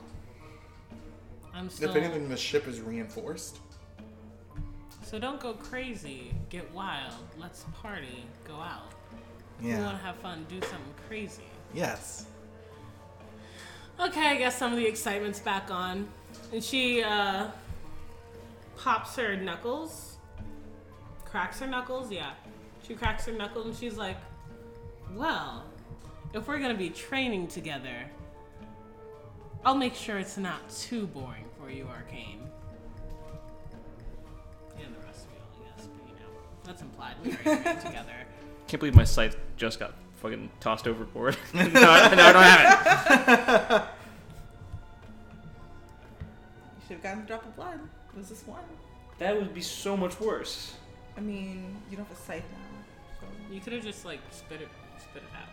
I'm 1.54 1.70
still. 1.70 1.90
If 1.90 1.96
anything, 1.96 2.30
the 2.30 2.38
ship 2.38 2.68
is 2.68 2.82
reinforced. 2.82 3.60
So 5.04 5.20
don't 5.20 5.40
go 5.40 5.54
crazy. 5.54 6.34
Get 6.50 6.72
wild. 6.74 7.14
Let's 7.38 7.66
party. 7.82 8.26
Go 8.48 8.56
out. 8.56 8.92
Yeah. 9.62 9.78
We 9.78 9.84
want 9.84 9.98
to 10.00 10.04
have 10.06 10.16
fun. 10.18 10.46
Do 10.50 10.60
something 10.62 10.94
crazy. 11.08 11.44
Yes. 11.74 12.26
Okay, 14.00 14.28
I 14.28 14.38
guess 14.38 14.58
some 14.58 14.72
of 14.72 14.78
the 14.80 14.88
excitement's 14.88 15.40
back 15.40 15.70
on. 15.70 16.08
And 16.52 16.64
she 16.64 17.04
uh, 17.04 17.48
pops 18.78 19.16
her 19.18 19.36
knuckles. 19.36 20.16
Cracks 21.26 21.60
her 21.60 21.68
knuckles, 21.68 22.12
yeah. 22.12 22.32
She 22.86 22.96
cracks 22.96 23.26
her 23.26 23.32
knuckles 23.32 23.66
and 23.66 23.76
she's 23.76 23.98
like, 23.98 24.18
Well, 25.14 25.64
if 26.34 26.48
we're 26.48 26.60
gonna 26.60 26.74
be 26.74 26.90
training 26.90 27.48
together, 27.48 28.06
I'll 29.66 29.76
make 29.76 29.96
sure 29.96 30.18
it's 30.20 30.38
not 30.38 30.70
too 30.70 31.08
boring 31.08 31.46
for 31.58 31.70
you, 31.70 31.88
Arcane. 31.88 32.42
And 34.78 34.94
the 34.94 35.06
rest 35.06 35.26
of 35.26 35.32
you, 35.32 35.40
I 35.40 35.76
guess, 35.78 35.88
but 35.88 36.08
you 36.08 36.16
know, 36.16 36.30
that's 36.66 36.82
implied. 36.82 37.16
We 37.24 37.32
already 37.32 37.64
trained 37.64 37.82
together. 37.86 38.14
Can't 38.68 38.80
believe 38.80 38.96
my 38.96 39.06
scythe 39.06 39.38
just 39.56 39.80
got 39.80 39.94
fucking 40.18 40.50
tossed 40.60 40.88
overboard. 40.88 41.38
no, 41.54 41.62
I, 41.62 42.14
no, 42.16 42.24
I 42.24 42.34
don't 42.34 42.44
have 42.44 43.72
it. 43.72 43.88
You 46.76 46.88
should 46.88 46.94
have 46.96 47.04
gotten 47.04 47.24
a 47.24 47.26
drop 47.26 47.46
of 47.46 47.56
blood. 47.56 47.80
It 48.14 48.18
was 48.18 48.30
just 48.30 48.46
one. 48.48 48.64
That 49.20 49.38
would 49.38 49.54
be 49.54 49.62
so 49.62 49.96
much 49.96 50.20
worse. 50.20 50.74
I 51.16 51.22
mean, 51.22 51.78
you 51.90 51.96
don't 51.96 52.08
have 52.08 52.18
a 52.18 52.20
scythe 52.20 52.44
now. 52.52 52.63
So. 53.48 53.54
You 53.54 53.62
could 53.62 53.74
have 53.74 53.84
just 53.84 54.06
like 54.06 54.20
spit 54.32 54.62
it, 54.62 54.70
spit 55.00 55.24
it 55.24 55.30
out. 55.36 55.50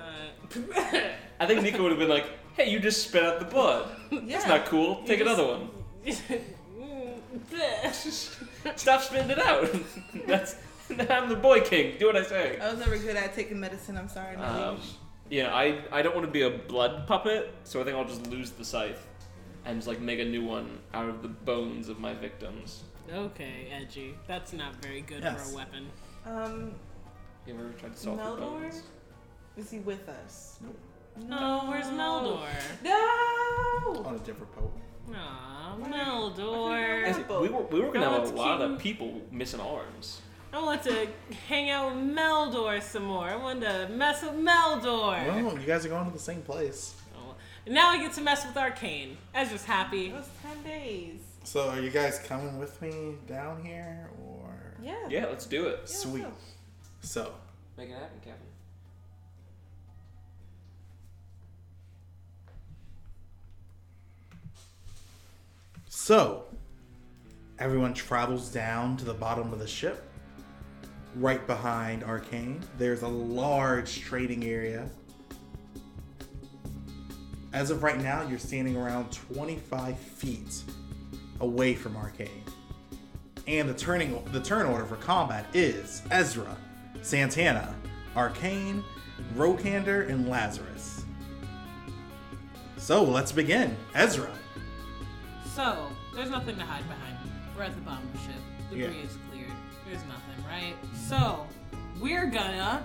Uh, 0.00 1.08
I 1.40 1.46
think 1.46 1.62
Nico 1.62 1.82
would 1.82 1.90
have 1.90 1.98
been 1.98 2.08
like, 2.08 2.26
"Hey, 2.56 2.70
you 2.70 2.78
just 2.80 3.02
spit 3.08 3.24
out 3.24 3.38
the 3.40 3.44
blood. 3.46 3.88
Yeah. 4.10 4.20
That's 4.26 4.46
not 4.46 4.66
cool. 4.66 4.96
Take 5.04 5.18
just- 5.18 5.22
another 5.22 5.46
one. 5.46 5.70
Stop 8.76 9.02
spitting 9.02 9.30
it 9.30 9.38
out. 9.38 9.68
That's 10.26 10.56
I'm 11.08 11.28
the 11.28 11.36
boy 11.36 11.60
king. 11.60 11.96
Do 11.98 12.06
what 12.06 12.16
I 12.16 12.22
say." 12.22 12.58
I 12.58 12.70
was 12.70 12.78
never 12.80 12.96
good 12.98 13.16
at 13.16 13.34
taking 13.34 13.60
medicine. 13.60 13.96
I'm 13.96 14.08
sorry. 14.08 14.36
Um, 14.36 14.78
yeah, 15.28 15.54
I 15.54 15.82
I 15.92 16.02
don't 16.02 16.14
want 16.14 16.26
to 16.26 16.32
be 16.32 16.42
a 16.42 16.50
blood 16.50 17.06
puppet, 17.06 17.54
so 17.64 17.80
I 17.80 17.84
think 17.84 17.96
I'll 17.96 18.04
just 18.04 18.26
lose 18.28 18.50
the 18.50 18.64
scythe 18.64 19.06
and 19.64 19.76
just 19.78 19.88
like 19.88 20.00
make 20.00 20.18
a 20.20 20.24
new 20.24 20.44
one 20.44 20.78
out 20.94 21.08
of 21.08 21.22
the 21.22 21.28
bones 21.28 21.88
of 21.88 22.00
my 22.00 22.14
victims. 22.14 22.82
okay, 23.12 23.68
edgy. 23.72 24.14
That's 24.26 24.52
not 24.52 24.74
very 24.82 25.02
good 25.02 25.22
Yes. 25.22 25.48
for 25.48 25.54
a 25.54 25.56
weapon. 25.56 25.86
um, 26.26 26.72
You 27.46 27.54
ever 27.54 27.70
tried 27.78 27.92
to 27.92 27.98
salt 27.98 28.16
the 28.18 28.22
Meldor? 28.24 28.38
bones? 28.40 28.82
is 29.56 29.70
he 29.70 29.78
with 29.80 30.08
us? 30.08 30.58
Oh, 31.30 31.68
where's 31.68 31.86
Meldor? 31.86 32.46
No. 32.84 34.02
On 34.04 34.14
a 34.14 34.18
different 34.18 34.54
boat. 34.54 34.72
Aw, 35.14 35.76
Why? 35.78 35.88
Meldor. 35.88 37.06
I 37.06 37.12
See, 37.12 37.22
We 37.22 37.48
were 37.48 37.62
we 37.64 37.80
were 37.80 37.92
gonna 37.92 38.08
have 38.10 38.22
it's 38.22 38.30
a 38.30 38.34
lot 38.34 38.58
cute. 38.58 38.70
of 38.72 38.78
people 38.78 39.20
missing 39.30 39.60
arms. 39.60 40.20
I 40.52 40.60
want 40.62 40.82
to 40.84 41.06
hang 41.48 41.70
out 41.70 41.94
with 41.94 42.04
Meldor 42.04 42.82
some 42.82 43.04
more. 43.04 43.24
I 43.24 43.36
want 43.36 43.60
to 43.62 43.88
mess 43.90 44.22
with 44.22 44.32
Meldor. 44.32 44.84
Well, 45.42 45.58
you 45.58 45.66
guys 45.66 45.84
are 45.86 45.88
going 45.88 46.06
to 46.06 46.12
the 46.12 46.18
same 46.18 46.42
place. 46.42 46.94
Oh, 47.16 47.34
now 47.68 47.88
I 47.90 47.98
get 47.98 48.12
to 48.14 48.20
mess 48.20 48.44
with 48.46 48.56
Arcane. 48.56 49.16
Ezra's 49.34 49.64
happy. 49.64 50.06
It 50.08 50.14
was 50.14 50.28
ten 50.42 50.62
days. 50.62 51.20
So 51.44 51.68
are 51.70 51.80
you 51.80 51.90
guys 51.90 52.18
coming 52.20 52.58
with 52.58 52.80
me 52.82 53.14
down 53.26 53.64
here 53.64 54.10
or 54.26 54.76
Yeah. 54.82 54.94
Yeah, 55.08 55.26
let's 55.26 55.46
do 55.46 55.66
it. 55.68 55.80
Yeah, 55.82 55.86
sweet? 55.96 56.24
So- 57.00 57.34
Make 57.76 57.90
it 57.90 57.94
happen, 57.94 58.20
Kevin. 58.20 58.40
So, 65.88 66.44
everyone 67.58 67.94
travels 67.94 68.48
down 68.50 68.96
to 68.98 69.04
the 69.04 69.14
bottom 69.14 69.52
of 69.52 69.58
the 69.58 69.66
ship. 69.66 70.10
Right 71.16 71.44
behind 71.46 72.04
Arcane, 72.04 72.60
there's 72.78 73.02
a 73.02 73.08
large 73.08 74.00
trading 74.00 74.44
area. 74.44 74.88
As 77.52 77.70
of 77.70 77.82
right 77.82 78.00
now, 78.00 78.26
you're 78.28 78.38
standing 78.38 78.76
around 78.76 79.10
25 79.12 79.98
feet 79.98 80.62
away 81.40 81.74
from 81.74 81.96
Arcane. 81.96 82.44
And 83.48 83.68
the 83.68 83.74
turning 83.74 84.22
the 84.32 84.40
turn 84.40 84.66
order 84.66 84.84
for 84.84 84.96
combat 84.96 85.46
is 85.52 86.02
Ezra, 86.10 86.56
Santana, 87.02 87.74
Arcane, 88.16 88.84
Rokander, 89.34 90.08
and 90.08 90.28
Lazarus. 90.28 91.04
So 92.76 93.02
let's 93.02 93.32
begin. 93.32 93.76
Ezra. 93.94 94.30
So, 95.54 95.88
there's 96.14 96.30
nothing 96.30 96.56
to 96.56 96.62
hide 96.64 96.86
behind. 96.88 97.16
We're 97.56 97.64
at 97.64 97.74
the 97.74 97.80
bottom 97.82 98.04
of 98.06 98.12
the 98.12 98.18
ship. 98.20 98.36
The 98.70 98.76
debris 98.76 98.96
Yeah. 98.98 99.04
is 99.04 99.16
cleared. 99.30 99.52
There's 99.86 100.02
nothing, 100.04 100.44
right? 100.48 100.74
So, 101.08 101.46
we're 102.00 102.26
gonna 102.26 102.82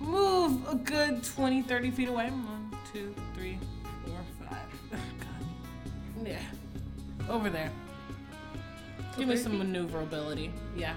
move 0.00 0.66
a 0.68 0.74
good 0.74 1.22
20, 1.24 1.62
30 1.62 1.90
feet 1.90 2.08
away. 2.08 2.28
One, 2.30 2.70
two, 2.92 3.14
three, 3.34 3.58
four, 4.06 4.18
five. 4.48 4.58
God. 4.90 6.26
Yeah. 6.26 6.38
Over 7.28 7.50
there. 7.50 7.70
Give 9.16 9.28
me 9.28 9.36
some 9.36 9.58
maneuverability. 9.58 10.52
Yeah. 10.76 10.94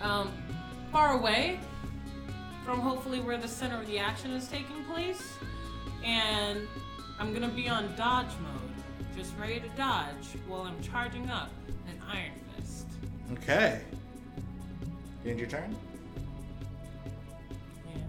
Um, 0.00 0.32
far 0.90 1.18
away 1.18 1.60
from 2.64 2.80
hopefully 2.80 3.20
where 3.20 3.36
the 3.36 3.48
center 3.48 3.78
of 3.78 3.86
the 3.86 3.98
action 3.98 4.30
is 4.32 4.48
taking 4.48 4.84
place. 4.84 5.34
And 6.04 6.66
I'm 7.18 7.34
gonna 7.34 7.48
be 7.48 7.68
on 7.68 7.94
dodge 7.96 8.32
mode, 8.42 9.16
just 9.16 9.36
ready 9.38 9.60
to 9.60 9.68
dodge 9.70 10.26
while 10.48 10.62
I'm 10.62 10.80
charging 10.82 11.28
up 11.28 11.50
an 11.88 12.00
Iron 12.10 12.32
Fist. 12.56 12.86
Okay. 13.32 13.82
End 15.26 15.38
your 15.38 15.48
turn. 15.48 15.76
Yeah. 17.86 18.02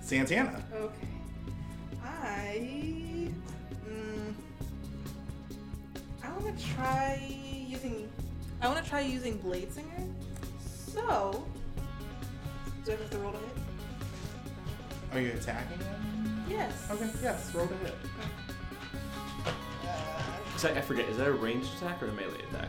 Santana. 0.00 0.64
Okay. 0.74 1.08
I. 2.02 3.28
Mm, 3.86 4.32
I 6.24 6.30
want 6.30 6.58
to 6.58 6.64
try 6.74 7.20
using. 7.68 8.08
I 8.62 8.68
want 8.68 8.82
to 8.82 8.88
try 8.88 9.00
using 9.00 9.36
Blade 9.36 9.72
Singer. 9.72 10.06
So. 10.88 11.44
Do 12.84 12.92
I 12.92 12.96
have 12.96 13.10
to 13.10 13.18
roll 13.18 13.32
to 13.32 13.38
hit? 13.38 13.48
Are 15.12 15.20
you 15.20 15.32
attacking 15.32 15.78
him? 15.78 16.44
Yes. 16.48 16.72
Okay, 16.90 17.10
yes, 17.22 17.54
roll 17.54 17.66
to 17.66 17.74
hit. 17.76 17.94
Is 20.56 20.62
that, 20.62 20.76
I 20.76 20.80
forget, 20.80 21.08
is 21.08 21.18
that 21.18 21.28
a 21.28 21.32
ranged 21.32 21.68
attack 21.76 22.02
or 22.02 22.06
a 22.06 22.12
melee 22.12 22.34
attack? 22.50 22.68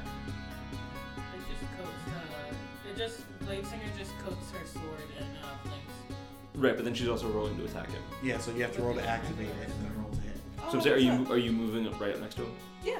It 1.17 1.41
just 1.49 1.77
coats. 1.77 1.89
Uh, 2.07 2.89
it 2.91 2.97
just 2.97 3.39
Blade 3.39 3.65
Singer 3.65 3.81
just 3.97 4.11
coats 4.19 4.51
her 4.51 4.65
sword 4.67 5.01
and 5.17 5.27
uh, 5.43 5.67
flanks. 5.67 5.93
Right, 6.55 6.75
but 6.75 6.85
then 6.85 6.93
she's 6.93 7.07
also 7.07 7.27
rolling 7.29 7.57
to 7.57 7.65
attack 7.65 7.89
him. 7.89 8.03
Yeah, 8.21 8.37
so 8.37 8.51
you 8.51 8.61
have 8.61 8.75
to 8.75 8.81
roll 8.81 8.93
to 8.93 9.03
activate 9.07 9.47
it 9.47 9.69
and 9.69 9.85
then 9.85 9.93
roll 10.03 10.11
to 10.11 10.21
hit. 10.21 10.37
Oh, 10.59 10.71
So 10.71 10.77
I'm 10.77 10.83
saying, 10.83 10.95
are 10.95 10.99
you 10.99 11.11
what's 11.19 11.31
are 11.31 11.37
you 11.37 11.51
moving 11.51 11.87
up 11.87 11.99
right 11.99 12.13
up 12.13 12.19
next 12.21 12.35
to 12.35 12.43
him? 12.43 12.51
Yeah. 12.83 12.99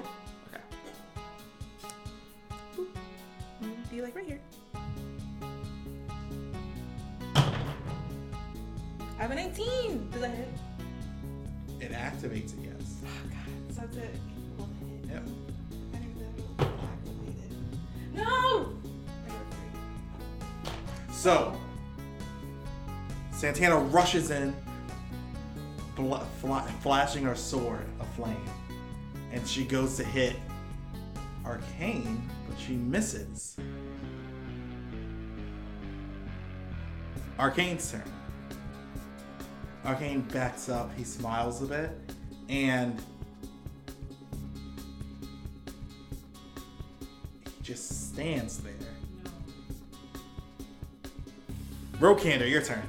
Rushes 23.90 24.32
in, 24.32 24.56
bl- 25.96 26.16
fla- 26.40 26.68
flashing 26.82 27.24
her 27.24 27.36
sword 27.36 27.86
aflame. 28.00 28.38
And 29.32 29.48
she 29.48 29.64
goes 29.66 29.98
to 29.98 30.04
hit 30.04 30.36
Arcane, 31.46 32.30
but 32.48 32.60
she 32.60 32.74
misses. 32.74 33.58
Arcane's 37.38 37.92
turn. 37.92 38.04
Arcane 39.86 40.22
backs 40.22 40.68
up, 40.68 40.92
he 40.98 41.04
smiles 41.04 41.62
a 41.62 41.66
bit, 41.66 41.92
and 42.50 43.02
he 47.46 47.64
just 47.64 48.12
stands 48.12 48.58
there. 48.58 48.74
Rokander, 52.00 52.50
your 52.50 52.62
turn. 52.62 52.84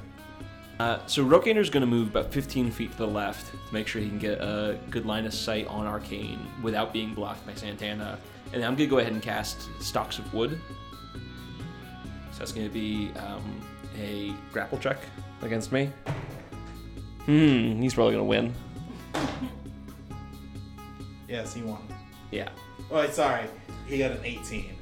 Uh, 0.81 0.99
so 1.05 1.23
Rokander's 1.23 1.69
going 1.69 1.81
to 1.81 1.87
move 1.87 2.07
about 2.07 2.33
15 2.33 2.71
feet 2.71 2.91
to 2.91 2.97
the 2.97 3.07
left 3.07 3.51
to 3.51 3.73
make 3.73 3.85
sure 3.85 4.01
he 4.01 4.09
can 4.09 4.17
get 4.17 4.39
a 4.39 4.79
good 4.89 5.05
line 5.05 5.27
of 5.27 5.33
sight 5.33 5.67
on 5.67 5.85
Arcane 5.85 6.39
without 6.63 6.91
being 6.91 7.13
blocked 7.13 7.45
by 7.45 7.53
Santana. 7.53 8.17
And 8.51 8.63
then 8.63 8.67
I'm 8.67 8.75
going 8.75 8.89
to 8.89 8.95
go 8.95 8.97
ahead 8.97 9.13
and 9.13 9.21
cast 9.21 9.69
Stalks 9.79 10.17
of 10.17 10.33
Wood. 10.33 10.59
So 12.31 12.39
that's 12.39 12.51
going 12.51 12.67
to 12.67 12.73
be 12.73 13.11
um, 13.19 13.61
a 13.95 14.33
grapple 14.51 14.79
check 14.79 14.97
against 15.43 15.71
me. 15.71 15.91
Hmm, 17.25 17.79
he's 17.79 17.93
probably 17.93 18.15
going 18.15 18.25
to 18.25 18.29
win. 18.29 18.53
Yes, 21.27 21.53
he 21.53 21.61
won. 21.61 21.79
Yeah. 22.29 22.49
Oh, 22.91 23.07
sorry. 23.07 23.45
He 23.87 23.99
got 23.99 24.11
an 24.11 24.19
18. 24.21 24.75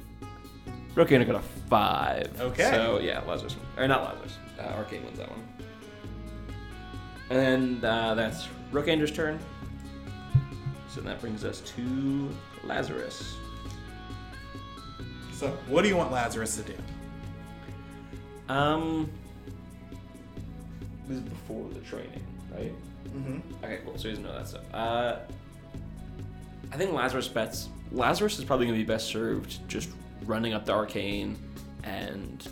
Rokander 0.96 1.24
got 1.24 1.36
a 1.36 1.42
5. 1.68 2.40
Okay. 2.40 2.70
So 2.72 2.98
yeah, 2.98 3.20
Lazarus. 3.20 3.54
Or 3.76 3.86
not 3.86 4.02
Lazarus. 4.02 4.36
Uh, 4.58 4.62
Arcane 4.62 5.04
wins 5.04 5.18
that 5.18 5.30
one. 5.30 5.49
And 7.30 7.80
then 7.82 7.90
uh, 7.90 8.14
that's 8.14 8.48
Rokander's 8.72 9.12
turn. 9.12 9.38
So 10.88 11.00
that 11.02 11.20
brings 11.20 11.44
us 11.44 11.60
to 11.60 12.28
Lazarus. 12.64 13.36
So, 15.32 15.48
what 15.68 15.82
do 15.82 15.88
you 15.88 15.96
want 15.96 16.10
Lazarus 16.10 16.56
to 16.56 16.62
do? 16.62 16.74
Um, 18.48 19.08
this 21.06 21.18
is 21.18 21.22
before 21.22 21.68
the 21.70 21.80
training, 21.80 22.22
right? 22.52 22.74
Mm-hmm. 23.04 23.64
Okay, 23.64 23.78
cool. 23.84 23.96
So 23.96 24.08
he 24.08 24.10
doesn't 24.10 24.24
know 24.24 24.32
that 24.32 24.48
stuff. 24.48 24.64
Uh, 24.74 25.16
I 26.72 26.76
think 26.76 26.92
Lazarus 26.92 27.28
bets. 27.28 27.68
Lazarus 27.92 28.38
is 28.38 28.44
probably 28.44 28.66
going 28.66 28.78
to 28.78 28.84
be 28.84 28.88
best 28.88 29.06
served 29.06 29.66
just 29.68 29.88
running 30.24 30.52
up 30.52 30.66
the 30.66 30.72
arcane 30.72 31.38
and 31.84 32.48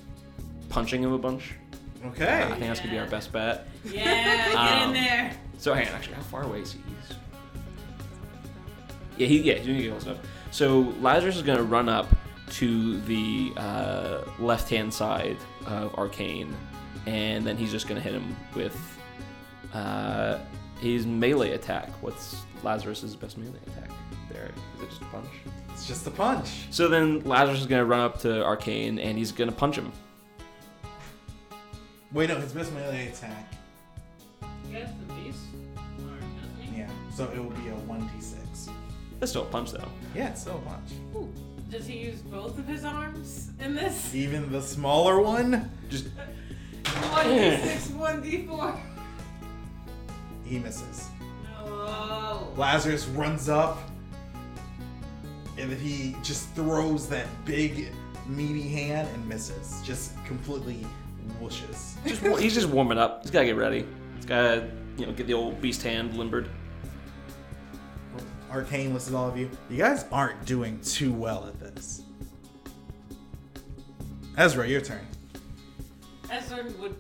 punching 0.68 1.02
him 1.02 1.12
a 1.12 1.18
bunch. 1.18 1.54
Okay. 2.06 2.42
I 2.42 2.48
think 2.50 2.60
that's 2.60 2.80
going 2.80 2.90
to 2.90 2.94
be 2.96 2.98
our 2.98 3.06
best 3.08 3.32
bet. 3.32 3.68
Yeah, 3.84 4.04
get 4.04 4.56
Um, 4.56 4.88
in 4.88 4.94
there. 4.94 5.32
So 5.58 5.74
hang 5.74 5.88
on, 5.88 5.94
actually, 5.94 6.14
how 6.14 6.22
far 6.22 6.44
away 6.44 6.60
is 6.60 6.72
he? 6.72 6.78
He's... 6.78 7.16
Yeah, 9.16 9.26
he 9.26 9.40
yeah, 9.42 9.54
he's 9.54 9.66
doing 9.66 9.90
close 9.90 10.04
enough. 10.04 10.18
So 10.52 10.94
Lazarus 11.00 11.36
is 11.36 11.42
gonna 11.42 11.64
run 11.64 11.88
up 11.88 12.06
to 12.50 13.00
the 13.02 13.52
uh, 13.56 14.20
left-hand 14.38 14.94
side 14.94 15.36
of 15.66 15.92
Arcane, 15.96 16.54
and 17.06 17.44
then 17.44 17.56
he's 17.56 17.72
just 17.72 17.88
gonna 17.88 18.00
hit 18.00 18.12
him 18.14 18.36
with 18.54 18.78
uh, 19.74 20.38
his 20.80 21.04
melee 21.06 21.50
attack. 21.52 21.90
What's 22.00 22.36
Lazarus's 22.62 23.16
best 23.16 23.36
melee 23.36 23.58
attack? 23.66 23.90
There, 24.30 24.50
is 24.76 24.82
it 24.84 24.88
just 24.90 25.02
a 25.02 25.06
punch? 25.06 25.26
It's 25.70 25.86
just 25.88 26.06
a 26.06 26.10
punch. 26.12 26.66
So 26.70 26.86
then 26.86 27.20
Lazarus 27.24 27.58
is 27.60 27.66
gonna 27.66 27.84
run 27.84 28.00
up 28.00 28.20
to 28.20 28.44
Arcane, 28.44 29.00
and 29.00 29.18
he's 29.18 29.32
gonna 29.32 29.50
punch 29.50 29.74
him. 29.76 29.92
Wait, 32.12 32.28
no, 32.28 32.36
his 32.36 32.52
best 32.52 32.72
melee 32.72 33.08
attack. 33.08 33.52
He 34.66 34.74
has 34.74 34.88
the 35.06 35.12
beast 35.14 35.38
arm, 35.98 36.20
doesn't 36.40 36.72
he? 36.72 36.78
Yeah. 36.80 36.90
So 37.14 37.24
it 37.24 37.36
will 37.38 37.50
be 37.50 37.68
a 37.68 37.74
1d6. 37.74 38.70
That's 39.20 39.32
still 39.32 39.42
a 39.42 39.46
punch 39.46 39.72
though. 39.72 39.88
Yeah, 40.14 40.28
it's 40.30 40.42
still 40.42 40.56
a 40.56 40.68
punch. 40.70 40.90
Ooh. 41.14 41.32
Does 41.70 41.86
he 41.86 41.98
use 41.98 42.20
both 42.22 42.58
of 42.58 42.66
his 42.66 42.84
arms 42.84 43.50
in 43.60 43.74
this? 43.74 44.14
Even 44.14 44.50
the 44.50 44.62
smaller 44.62 45.20
one, 45.20 45.70
Just 45.90 46.06
One 47.10 47.28
d 47.28 47.56
six, 47.62 47.88
one 47.90 48.22
d 48.22 48.46
four. 48.46 48.74
he 50.46 50.58
misses. 50.58 51.08
No. 51.60 52.48
Lazarus 52.56 53.06
runs 53.08 53.50
up, 53.50 53.78
and 55.58 55.70
then 55.70 55.78
he 55.78 56.16
just 56.22 56.48
throws 56.54 57.06
that 57.08 57.26
big, 57.44 57.92
meaty 58.26 58.66
hand 58.68 59.08
and 59.12 59.28
misses. 59.28 59.82
Just 59.84 60.12
completely 60.24 60.86
whooshes. 61.40 61.94
just 62.06 62.40
he's 62.40 62.54
just 62.54 62.68
warming 62.68 62.98
up. 62.98 63.22
He's 63.22 63.30
gotta 63.30 63.46
get 63.46 63.56
ready. 63.56 63.86
He's 64.16 64.26
gotta 64.26 64.70
you 64.96 65.06
know, 65.06 65.12
get 65.12 65.26
the 65.26 65.34
old 65.34 65.60
beast 65.60 65.82
hand 65.82 66.16
limbered. 66.16 66.48
Arcane 68.50 68.94
listens 68.94 69.12
to 69.12 69.16
all 69.18 69.28
of 69.28 69.36
you. 69.36 69.50
You 69.68 69.76
guys 69.76 70.06
aren't 70.10 70.44
doing 70.46 70.80
too 70.80 71.12
well 71.12 71.46
at 71.46 71.60
this. 71.60 72.02
Ezra, 74.36 74.66
your 74.66 74.80
turn. 74.80 75.06
Ezra 76.30 76.64
would. 76.80 76.96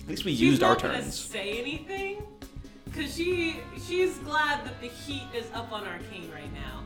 At 0.00 0.08
least 0.08 0.24
we 0.24 0.32
She's 0.32 0.40
used 0.40 0.62
our 0.62 0.70
not 0.74 0.82
gonna 0.82 1.02
turns. 1.02 1.20
say 1.20 1.58
anything, 1.58 2.22
cause 2.94 3.14
she 3.14 3.56
she's 3.86 4.16
glad 4.18 4.64
that 4.64 4.80
the 4.80 4.88
heat 4.88 5.24
is 5.36 5.46
up 5.52 5.70
on 5.70 5.86
Arcane 5.86 6.30
right 6.32 6.52
now. 6.54 6.82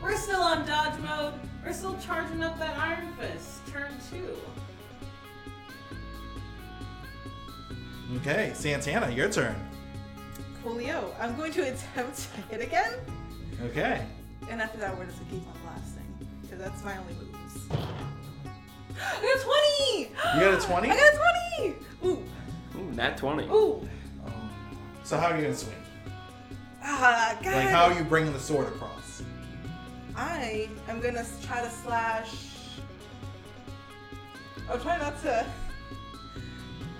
We're 0.00 0.16
still 0.16 0.40
on 0.40 0.64
dodge 0.66 0.98
mode. 1.00 1.34
We're 1.64 1.72
still 1.72 1.98
charging 1.98 2.42
up 2.42 2.58
that 2.60 2.78
Iron 2.78 3.12
Fist. 3.14 3.66
Turn 3.66 3.90
two. 4.10 4.36
Okay, 8.16 8.52
Santana, 8.54 9.10
your 9.10 9.30
turn. 9.30 9.54
Coolio. 10.64 11.12
I'm 11.20 11.36
going 11.36 11.52
to 11.52 11.62
attempt 11.62 12.28
to 12.34 12.40
hit 12.42 12.62
again. 12.62 12.94
Okay. 13.64 14.04
And 14.50 14.62
after 14.62 14.78
that, 14.78 14.96
we're 14.96 15.04
just 15.04 15.18
gonna 15.18 15.30
keep 15.30 15.46
on 15.46 15.54
blasting. 15.62 16.28
Because 16.42 16.58
that's 16.58 16.82
my 16.84 16.96
only 16.96 17.14
moves. 17.14 17.66
I 19.00 19.22
got 19.22 19.40
20! 19.86 20.38
You 20.38 20.40
got 20.40 20.62
a 20.62 20.66
20? 20.66 20.90
I 20.90 20.96
got 20.96 21.14
a 21.14 21.18
20! 21.58 21.74
Ooh. 22.04 22.24
Ooh, 22.78 22.92
nat 22.92 23.16
20. 23.18 23.44
Ooh. 23.44 23.88
So 25.04 25.16
how 25.16 25.28
are 25.28 25.36
you 25.36 25.42
gonna 25.42 25.54
swing? 25.54 25.74
Ah, 26.82 27.36
God. 27.42 27.54
Like 27.54 27.68
how 27.68 27.84
are 27.84 27.94
you 27.94 28.04
bringing 28.04 28.32
the 28.32 28.40
sword 28.40 28.68
across? 28.68 29.22
I 30.16 30.68
am 30.88 31.00
gonna 31.00 31.24
try 31.42 31.60
to 31.62 31.70
slash. 31.70 32.30
I'll 34.68 34.78
try 34.78 34.98
not 34.98 35.20
to. 35.22 35.46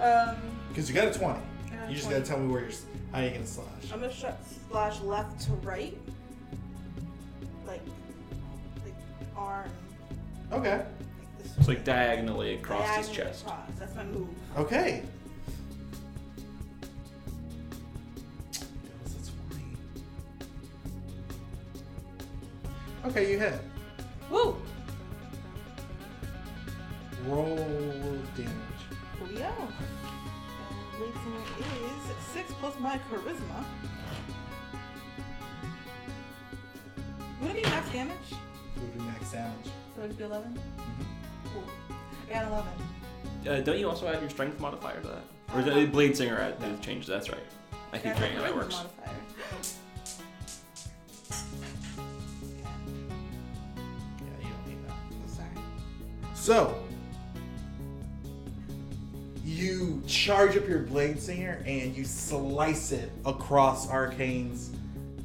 Um, 0.01 0.58
Because 0.79 0.91
you 0.91 0.95
got 0.95 1.09
a 1.09 1.18
20. 1.18 1.35
got 1.35 1.43
a 1.87 1.89
You 1.89 1.95
just 1.97 2.05
20. 2.07 2.20
gotta 2.20 2.31
tell 2.31 2.39
me 2.39 2.53
where 2.53 2.61
you're. 2.61 2.70
How 3.11 3.20
you 3.20 3.31
gonna 3.31 3.45
slash? 3.45 3.66
I'm 3.93 3.99
gonna 4.01 4.12
sh- 4.12 4.26
slash 4.70 5.01
left 5.01 5.41
to 5.47 5.53
right, 5.55 5.99
like, 7.66 7.81
like 8.85 8.95
arm. 9.37 9.68
Okay. 10.53 10.76
Like 10.76 10.87
this 11.43 11.53
It's 11.59 11.66
like 11.66 11.83
diagonally 11.83 12.55
across 12.55 12.87
his 12.97 13.07
Diagonally 13.09 13.16
chest. 13.33 13.43
across. 13.45 13.59
That's 13.76 13.97
my 13.97 14.05
move. 14.05 14.29
Okay. 14.57 15.03
It 18.53 18.64
was 19.03 19.29
a 19.29 19.33
20. 23.03 23.11
Okay, 23.11 23.33
you 23.33 23.39
hit. 23.41 23.61
Woo! 24.31 24.57
Roll 27.26 27.57
damage. 28.37 28.68
My 32.99 33.17
charisma. 33.17 33.65
Would 37.41 37.51
it 37.51 37.57
be 37.57 37.71
max 37.71 37.91
damage? 37.91 38.17
It 38.31 38.81
would 38.81 38.99
be 38.99 39.05
max 39.05 39.31
damage. 39.33 39.55
So 39.97 40.03
it'd 40.05 40.19
be 40.19 40.25
11? 40.25 40.53
Mm-hmm. 40.53 41.53
Cool. 41.53 41.65
I 42.29 42.33
got 42.33 42.47
11. 42.47 42.69
Uh, 43.49 43.61
don't 43.63 43.79
you 43.79 43.89
also 43.89 44.09
add 44.09 44.21
your 44.21 44.31
strength 44.31 44.61
modifier 44.61 45.01
to 45.01 45.09
that? 45.09 45.23
Or 45.55 45.61
is 45.61 45.67
it 45.67 45.93
Blade 45.93 46.17
Singer 46.17 46.39
add 46.41 46.61
the 46.61 46.77
change? 46.85 47.07
That's 47.07 47.31
right. 47.31 47.39
I 47.93 47.97
keep 47.97 48.07
Yeah, 48.07 48.15
forgetting 48.15 48.37
how 48.39 48.43
that 48.43 48.53
charisma 48.53 48.57
works. 48.57 48.75
modifier. 48.77 49.15
Yeah, 54.21 54.47
you 54.47 54.49
don't 54.53 54.67
need 54.69 54.79
that. 54.87 55.31
Sorry. 55.31 55.49
So, 56.35 56.78
your 60.79 60.87
blade 60.87 61.20
singer 61.20 61.61
and 61.66 61.97
you 61.97 62.05
slice 62.05 62.93
it 62.93 63.11
across 63.26 63.89
Arcane's 63.89 64.70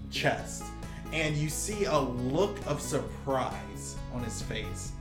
chest. 0.10 0.64
And 1.12 1.36
you 1.38 1.48
see 1.48 1.86
a 1.86 2.00
look 2.00 2.58
of 2.66 2.82
surprise 2.82 3.96
on 4.16 4.24
his 4.24 4.42
face 4.42 4.94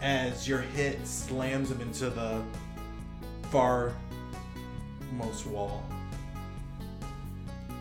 as 0.00 0.48
your 0.48 0.60
hit 0.60 1.06
slams 1.06 1.70
him 1.70 1.82
into 1.82 2.08
the 2.08 2.42
far 3.50 3.92
most 5.12 5.46
wall. 5.46 5.84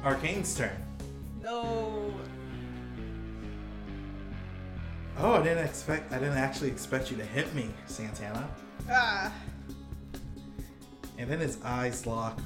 Arcane's 0.04 0.54
turn. 0.54 0.84
No. 1.42 2.14
Oh, 5.20 5.34
I 5.34 5.44
didn't 5.44 5.64
expect 5.64 6.12
I 6.12 6.20
didn't 6.20 6.38
actually 6.38 6.72
expect 6.72 7.10
you 7.10 7.16
to 7.18 7.26
hit 7.26 7.54
me, 7.56 7.70
Santana. 7.86 8.50
Ah. 8.92 9.32
And 11.18 11.30
then 11.30 11.40
his 11.40 11.58
eyes 11.64 12.06
lock 12.06 12.40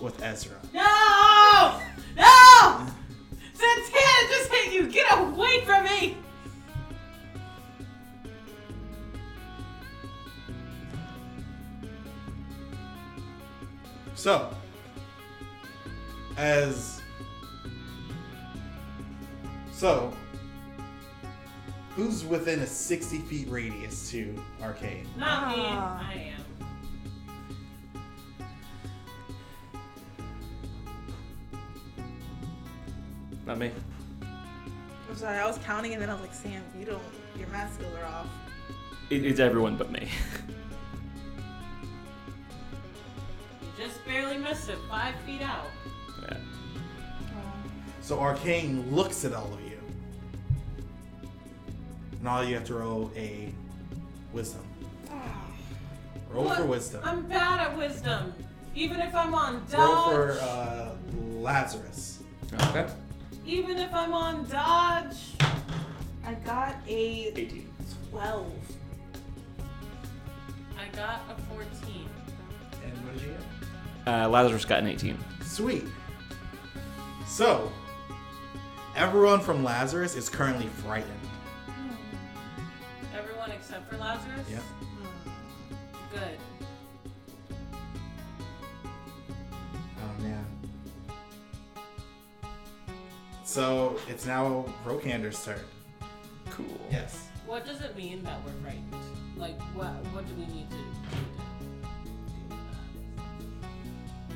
with 0.00 0.20
Ezra. 0.22 0.56
No! 0.72 1.80
No! 2.16 2.86
Santana 3.54 4.28
just 4.28 4.52
hit 4.52 4.72
you! 4.72 4.86
Get 4.88 5.18
away 5.18 5.64
from 5.64 5.84
me! 5.84 6.16
So, 14.14 14.50
as 16.38 17.02
so, 19.70 20.12
who's 21.90 22.24
within 22.24 22.60
a 22.60 22.66
sixty 22.66 23.18
feet 23.18 23.48
radius 23.50 24.10
to 24.12 24.34
Arcane? 24.62 25.06
Not 25.18 25.48
me. 25.54 25.62
I 25.64 26.32
am. 26.34 26.43
Not 33.46 33.58
me. 33.58 33.70
I'm 35.08 35.16
sorry, 35.16 35.38
I 35.38 35.46
was 35.46 35.58
counting 35.58 35.92
and 35.92 36.02
then 36.02 36.10
I 36.10 36.14
was 36.14 36.22
like, 36.22 36.34
Sam, 36.34 36.62
you 36.78 36.84
don't, 36.86 37.02
your 37.38 37.48
math 37.48 37.74
skills 37.74 37.92
are 38.00 38.06
off. 38.06 38.26
It, 39.10 39.24
it's 39.24 39.38
everyone 39.40 39.76
but 39.76 39.90
me. 39.92 40.08
Just 43.76 44.04
barely 44.06 44.38
missed 44.38 44.68
it. 44.68 44.78
Five 44.88 45.14
feet 45.26 45.42
out. 45.42 45.66
yeah. 46.22 46.36
So 48.00 48.18
Arcane 48.20 48.94
looks 48.94 49.24
at 49.24 49.32
all 49.34 49.52
of 49.52 49.60
you, 49.62 49.78
and 52.18 52.28
all 52.28 52.44
you 52.44 52.54
have 52.54 52.64
to 52.66 52.74
roll 52.74 53.10
a 53.16 53.52
wisdom. 54.32 54.62
Roll 56.30 56.44
What? 56.46 56.58
for 56.58 56.64
wisdom. 56.66 57.00
I'm 57.04 57.22
bad 57.26 57.60
at 57.60 57.76
wisdom. 57.76 58.32
Even 58.74 59.00
if 59.00 59.14
I'm 59.14 59.34
on 59.34 59.62
dodge. 59.70 59.78
Roll 59.78 60.10
for 60.12 60.32
uh, 60.40 60.90
Lazarus. 61.40 62.20
Okay. 62.70 62.86
Even 63.46 63.78
if 63.78 63.92
I'm 63.94 64.14
on 64.14 64.46
dodge. 64.48 65.34
I 66.26 66.32
got 66.34 66.76
a 66.88 67.32
18. 67.36 67.70
12. 68.10 68.52
I 70.78 70.96
got 70.96 71.20
a 71.30 71.40
14. 71.54 72.08
And 72.82 72.92
what 73.04 73.14
did 73.14 73.22
you 73.22 73.28
get? 73.28 74.08
Uh, 74.08 74.28
Lazarus 74.28 74.64
got 74.64 74.78
an 74.80 74.86
18. 74.86 75.18
Sweet. 75.42 75.84
So, 77.26 77.70
everyone 78.96 79.40
from 79.40 79.62
Lazarus 79.62 80.14
is 80.16 80.28
currently 80.30 80.68
frightened. 80.68 81.12
Everyone 83.14 83.50
except 83.50 83.90
for 83.90 83.98
Lazarus? 83.98 84.48
Yep. 84.50 84.62
Good. 86.12 86.38
So 93.54 94.00
it's 94.08 94.26
now 94.26 94.64
Rokander's 94.84 95.44
turn. 95.44 95.60
Cool. 96.50 96.66
Yes. 96.90 97.28
What 97.46 97.64
does 97.64 97.82
it 97.82 97.96
mean 97.96 98.20
that 98.24 98.40
we're 98.44 98.50
frightened? 98.60 98.92
Like, 99.36 99.56
what 99.76 99.90
what 100.12 100.26
do 100.26 100.34
we 100.34 100.44
need 100.52 100.68
to 100.70 100.76
do? 100.76 100.82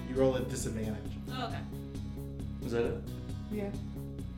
You 0.09 0.15
roll 0.15 0.37
at 0.37 0.49
disadvantage. 0.49 1.11
Oh, 1.33 1.47
okay. 1.47 1.59
Is 2.65 2.71
that 2.71 2.85
it? 2.85 3.03
Yeah. 3.51 3.71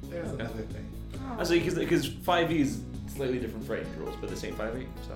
There's 0.04 0.30
Okay. 0.30 0.44
another 0.44 0.62
thing. 0.62 0.90
I 1.38 1.44
say 1.44 1.58
because 1.58 2.08
5e 2.08 2.50
is 2.60 2.80
slightly 3.14 3.38
different 3.38 3.66
frightened 3.66 3.94
rules, 3.98 4.16
but 4.18 4.30
the 4.30 4.36
same 4.36 4.54
5e. 4.54 4.86
So. 5.06 5.14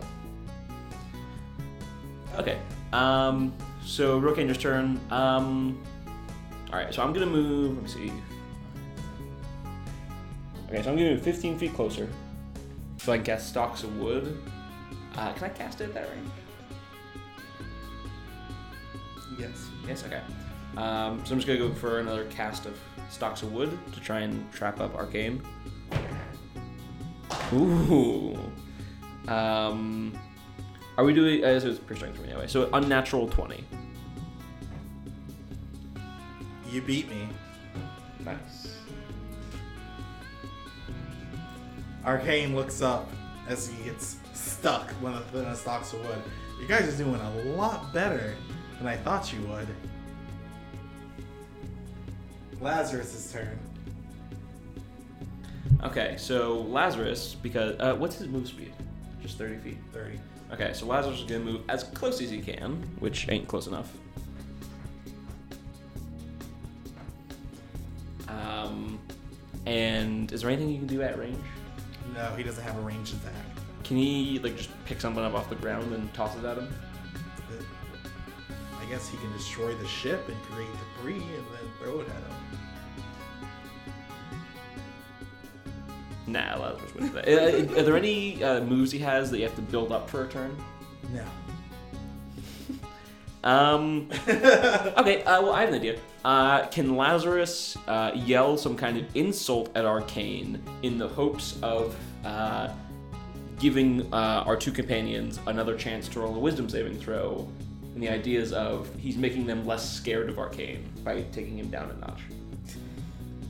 Okay. 2.38 2.58
Um. 2.92 3.50
So 3.82 4.20
Rokander's 4.20 4.58
turn. 4.58 5.00
Um. 5.10 5.82
All 6.70 6.78
right. 6.78 6.92
So 6.92 7.02
I'm 7.02 7.14
gonna 7.14 7.24
move. 7.24 7.76
Let 7.76 7.82
me 7.82 7.88
see. 7.88 8.12
Okay. 10.74 10.82
So 10.82 10.90
I'm 10.90 10.96
gonna 10.96 11.10
move 11.10 11.22
15 11.22 11.56
feet 11.56 11.72
closer. 11.72 12.08
So 12.96 13.12
I 13.12 13.16
can 13.16 13.24
cast 13.24 13.48
stalks 13.48 13.84
of 13.84 13.96
wood. 13.96 14.36
Uh, 15.16 15.32
can 15.34 15.44
I 15.44 15.48
cast 15.50 15.80
it 15.80 15.84
at 15.84 15.94
that 15.94 16.08
range? 16.10 16.30
Yes. 19.38 19.68
Yes. 19.86 20.04
Okay. 20.04 20.20
Um, 20.76 21.24
so 21.24 21.32
I'm 21.32 21.38
just 21.38 21.46
gonna 21.46 21.60
go 21.60 21.72
for 21.72 22.00
another 22.00 22.24
cast 22.24 22.66
of 22.66 22.76
stalks 23.08 23.42
of 23.42 23.52
wood 23.52 23.78
to 23.92 24.00
try 24.00 24.20
and 24.20 24.50
trap 24.52 24.80
up 24.80 24.96
arcane. 24.96 25.40
Ooh. 27.52 28.36
Um, 29.28 30.18
are 30.98 31.04
we 31.04 31.14
doing? 31.14 31.44
Uh, 31.44 31.60
so 31.60 31.68
it's 31.68 31.78
pretty 31.78 32.00
strength 32.00 32.16
for 32.16 32.22
me 32.22 32.30
anyway. 32.30 32.48
So 32.48 32.68
unnatural 32.72 33.28
twenty. 33.28 33.64
You 36.68 36.82
beat 36.82 37.08
me. 37.08 37.28
Nice. 38.24 38.63
Arcane 42.04 42.54
looks 42.54 42.82
up 42.82 43.10
as 43.48 43.68
he 43.68 43.84
gets 43.84 44.16
stuck 44.34 44.90
when 45.00 45.14
within 45.14 45.46
a 45.46 45.56
stalks 45.56 45.92
of 45.92 46.04
wood. 46.06 46.22
You 46.60 46.66
guys 46.66 46.88
are 46.88 47.04
doing 47.04 47.20
a 47.20 47.30
lot 47.56 47.92
better 47.92 48.34
than 48.78 48.86
I 48.86 48.96
thought 48.96 49.32
you 49.32 49.40
would. 49.46 49.68
Lazarus's 52.60 53.32
turn. 53.32 53.58
Okay, 55.82 56.14
so 56.16 56.60
Lazarus, 56.62 57.36
because 57.42 57.78
uh, 57.80 57.94
what's 57.96 58.16
his 58.16 58.28
move 58.28 58.48
speed? 58.48 58.72
Just 59.20 59.38
30 59.38 59.58
feet. 59.58 59.78
30. 59.92 60.18
Okay, 60.52 60.72
so 60.72 60.86
Lazarus 60.86 61.20
is 61.20 61.24
gonna 61.24 61.40
move 61.40 61.62
as 61.68 61.84
close 61.84 62.22
as 62.22 62.30
he 62.30 62.40
can, 62.40 62.82
which 63.00 63.28
ain't 63.28 63.48
close 63.48 63.66
enough. 63.66 63.90
Um, 68.28 68.98
and 69.66 70.32
is 70.32 70.42
there 70.42 70.50
anything 70.50 70.70
you 70.70 70.78
can 70.78 70.86
do 70.86 71.02
at 71.02 71.18
range? 71.18 71.36
No, 72.12 72.34
he 72.36 72.42
doesn't 72.42 72.62
have 72.62 72.76
a 72.76 72.80
ranged 72.80 73.14
attack. 73.14 73.32
Can 73.84 73.96
he 73.96 74.38
like 74.40 74.56
just 74.56 74.70
pick 74.84 75.00
something 75.00 75.22
up 75.22 75.34
off 75.34 75.48
the 75.48 75.56
ground 75.56 75.92
and 75.92 76.12
toss 76.14 76.36
it 76.36 76.44
at 76.44 76.58
him? 76.58 76.68
I 78.80 78.84
guess 78.90 79.08
he 79.08 79.16
can 79.16 79.32
destroy 79.32 79.74
the 79.74 79.86
ship 79.86 80.28
and 80.28 80.36
create 80.42 80.68
debris 80.96 81.14
and 81.14 81.22
then 81.22 81.70
throw 81.78 82.00
it 82.00 82.08
at 82.08 82.16
him. 82.16 82.34
Nah, 86.26 86.58
Lazarus 86.58 86.94
wins 86.94 87.12
that. 87.12 87.28
Uh, 87.28 87.78
are 87.78 87.82
there 87.82 87.96
any 87.96 88.42
uh, 88.42 88.60
moves 88.62 88.90
he 88.90 88.98
has 88.98 89.30
that 89.30 89.38
you 89.38 89.44
have 89.44 89.56
to 89.56 89.62
build 89.62 89.92
up 89.92 90.08
for 90.08 90.24
a 90.24 90.28
turn? 90.28 90.56
No. 91.12 91.24
Um. 93.44 94.08
okay. 94.26 95.22
Uh, 95.22 95.42
well, 95.42 95.52
I 95.52 95.60
have 95.60 95.68
an 95.68 95.74
idea. 95.76 95.98
Uh, 96.24 96.66
can 96.68 96.96
Lazarus 96.96 97.76
uh, 97.86 98.10
yell 98.14 98.56
some 98.56 98.74
kind 98.76 98.96
of 98.96 99.04
insult 99.14 99.70
at 99.76 99.84
Arcane 99.84 100.62
in 100.82 100.96
the 100.98 101.06
hopes 101.06 101.58
of 101.62 101.94
uh, 102.24 102.70
giving 103.58 104.12
uh, 104.12 104.44
our 104.46 104.56
two 104.56 104.72
companions 104.72 105.38
another 105.46 105.76
chance 105.76 106.08
to 106.08 106.20
roll 106.20 106.34
a 106.34 106.38
Wisdom 106.38 106.68
saving 106.68 106.98
throw? 106.98 107.46
And 107.94 108.02
the 108.02 108.08
idea 108.08 108.40
is 108.40 108.52
of 108.52 108.88
he's 108.98 109.18
making 109.18 109.46
them 109.46 109.66
less 109.66 109.88
scared 109.88 110.28
of 110.30 110.38
Arcane 110.38 110.90
by 111.04 111.22
taking 111.30 111.58
him 111.58 111.68
down 111.68 111.90
a 111.90 111.94
notch. 112.06 112.22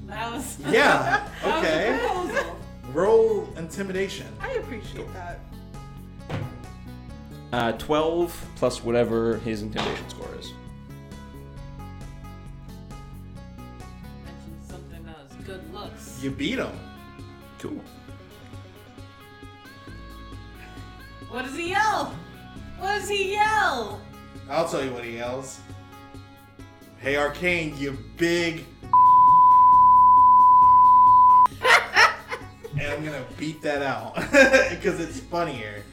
That 0.07 0.33
was. 0.33 0.59
Yeah, 0.69 1.29
that 1.43 2.15
was 2.15 2.31
a 2.35 2.39
okay. 2.41 2.51
Roll 2.93 3.49
intimidation. 3.57 4.27
I 4.41 4.51
appreciate 4.55 5.11
that. 5.15 5.41
Uh, 7.55 7.71
Twelve 7.71 8.35
plus 8.57 8.83
whatever 8.83 9.37
his 9.39 9.63
intimidation 9.63 10.11
score 10.11 10.29
is. 10.41 10.53
Mentioned 14.25 14.59
something 14.69 15.05
that 15.05 15.17
was 15.23 15.47
good 15.47 15.73
looks. 15.73 16.19
You 16.21 16.33
beat 16.33 16.59
him. 16.59 16.77
Cool. 17.61 17.81
What 21.31 21.45
does 21.45 21.57
he 21.57 21.69
yell? 21.69 22.13
What 22.81 22.99
does 22.99 23.09
he 23.09 23.35
yell? 23.35 24.01
I'll 24.51 24.69
tell 24.69 24.85
you 24.85 24.91
what 24.91 25.05
he 25.05 25.19
yells. 25.19 25.61
Hey, 26.99 27.15
Arcane, 27.15 27.79
you 27.79 27.97
big. 28.17 28.65
and 31.63 32.83
I'm 32.83 33.05
gonna 33.05 33.25
beat 33.39 33.63
that 33.63 33.83
out 33.83 34.17
because 34.71 34.99
it's 34.99 35.21
funnier 35.21 35.84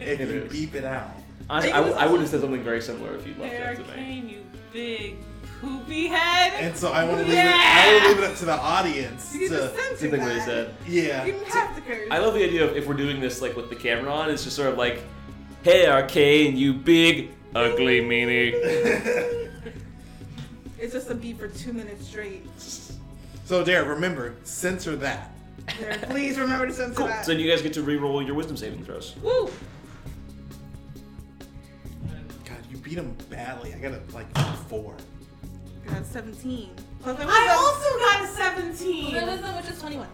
if 0.00 0.20
It 0.20 0.28
you 0.28 0.42
is. 0.42 0.52
beep 0.52 0.74
it 0.74 0.84
out. 0.84 1.10
Honestly, 1.48 1.72
I, 1.72 1.76
w- 1.76 1.94
I 1.96 2.06
would 2.06 2.20
have 2.20 2.28
said 2.28 2.40
something 2.40 2.62
very 2.62 2.80
similar 2.82 3.14
if 3.16 3.26
you'd 3.26 3.38
left 3.38 3.54
it 3.54 3.58
that 3.60 3.76
to 3.76 3.82
me. 3.82 3.88
Arcane, 3.90 4.28
you 4.28 4.40
big 4.72 5.16
poopy 5.60 6.08
head. 6.08 6.52
And 6.54 6.76
so 6.76 6.90
I 6.92 7.04
want 7.04 7.18
to 7.18 7.24
leave 7.24 7.34
it. 7.34 7.44
I 7.44 7.92
want 7.92 8.02
to 8.02 8.08
leave 8.08 8.18
it 8.18 8.24
up 8.30 8.36
to 8.38 8.44
the 8.46 8.52
audience 8.52 9.34
You 9.34 9.48
to. 9.48 9.54
just 9.56 9.74
censor 9.76 9.96
Same 9.96 10.10
what 10.20 10.20
he 10.32 10.36
that. 10.38 10.44
said. 10.44 10.74
Yeah. 10.88 11.24
You 11.24 11.32
didn't 11.32 11.48
have 11.48 11.74
to 11.76 11.82
curse. 11.82 12.08
I 12.10 12.18
love 12.18 12.34
the 12.34 12.44
idea 12.44 12.64
of 12.68 12.76
if 12.76 12.86
we're 12.86 12.94
doing 12.94 13.20
this 13.20 13.40
like 13.40 13.54
with 13.56 13.70
the 13.70 13.76
camera 13.76 14.12
on, 14.12 14.28
it's 14.30 14.42
just 14.44 14.56
sort 14.56 14.68
of 14.68 14.76
like, 14.76 15.02
"Hey, 15.62 15.86
Arcane, 15.88 16.56
you 16.56 16.74
big 16.74 17.30
ugly 17.54 18.00
meanie." 18.00 19.42
It's 20.78 20.92
just 20.92 21.10
a 21.10 21.14
beat 21.14 21.38
for 21.38 21.48
two 21.48 21.72
minutes 21.72 22.06
straight. 22.06 22.44
So, 23.46 23.64
Derek, 23.64 23.88
remember, 23.88 24.34
censor 24.44 24.94
that. 24.96 25.30
There, 25.80 25.98
please 26.10 26.38
remember 26.38 26.66
to 26.66 26.72
censor 26.72 26.94
Cool. 26.94 27.06
that. 27.06 27.24
So 27.24 27.32
then 27.32 27.40
you 27.40 27.50
guys 27.50 27.62
get 27.62 27.72
to 27.74 27.82
re-roll 27.82 28.22
your 28.22 28.34
wisdom 28.34 28.56
saving 28.58 28.84
throws. 28.84 29.14
Woo! 29.22 29.48
Beat 32.86 32.98
him 32.98 33.16
badly. 33.28 33.74
I 33.74 33.78
got 33.78 33.92
a 33.92 34.00
like 34.14 34.32
four. 34.68 34.94
I 35.84 35.94
got 35.94 36.06
17. 36.06 36.70
Plus 37.02 37.18
my 37.18 37.24
I 37.24 37.26
wisdom. 37.26 37.58
also 37.58 37.98
got 37.98 38.14
a 38.14 38.18
Plus 38.18 38.36
17. 38.36 39.12
my 39.12 39.24
wisdom, 39.24 39.56
which 39.56 39.66
is 39.68 39.80
21. 39.80 40.06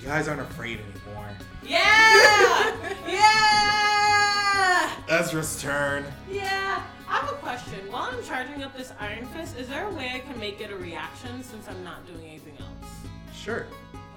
You 0.00 0.08
guys 0.08 0.28
aren't 0.28 0.40
afraid 0.40 0.80
anymore. 0.80 1.28
Yeah! 1.62 2.74
yeah! 3.06 4.90
Ezra's 5.10 5.60
turn. 5.60 6.06
Yeah. 6.30 6.82
I 7.06 7.16
have 7.18 7.28
a 7.28 7.34
question. 7.34 7.78
While 7.90 8.04
I'm 8.10 8.24
charging 8.24 8.62
up 8.62 8.74
this 8.74 8.94
Iron 8.98 9.26
Fist, 9.26 9.58
is 9.58 9.68
there 9.68 9.86
a 9.86 9.90
way 9.90 10.12
I 10.14 10.20
can 10.20 10.40
make 10.40 10.62
it 10.62 10.70
a 10.70 10.76
reaction 10.76 11.42
since 11.42 11.68
I'm 11.68 11.84
not 11.84 12.06
doing 12.06 12.26
anything 12.26 12.54
else? 12.58 12.90
Sure. 13.34 13.66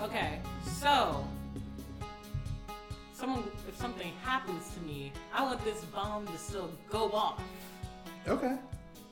Okay, 0.01 0.39
so 0.79 1.27
someone 3.13 3.43
if 3.75 3.81
something 3.81 4.13
happens 4.23 4.73
to 4.73 4.79
me, 4.81 5.11
I 5.33 5.43
want 5.43 5.63
this 5.65 5.83
bomb 5.85 6.25
to 6.27 6.37
still 6.37 6.71
go 6.89 7.11
off. 7.11 7.41
Okay. 8.25 8.55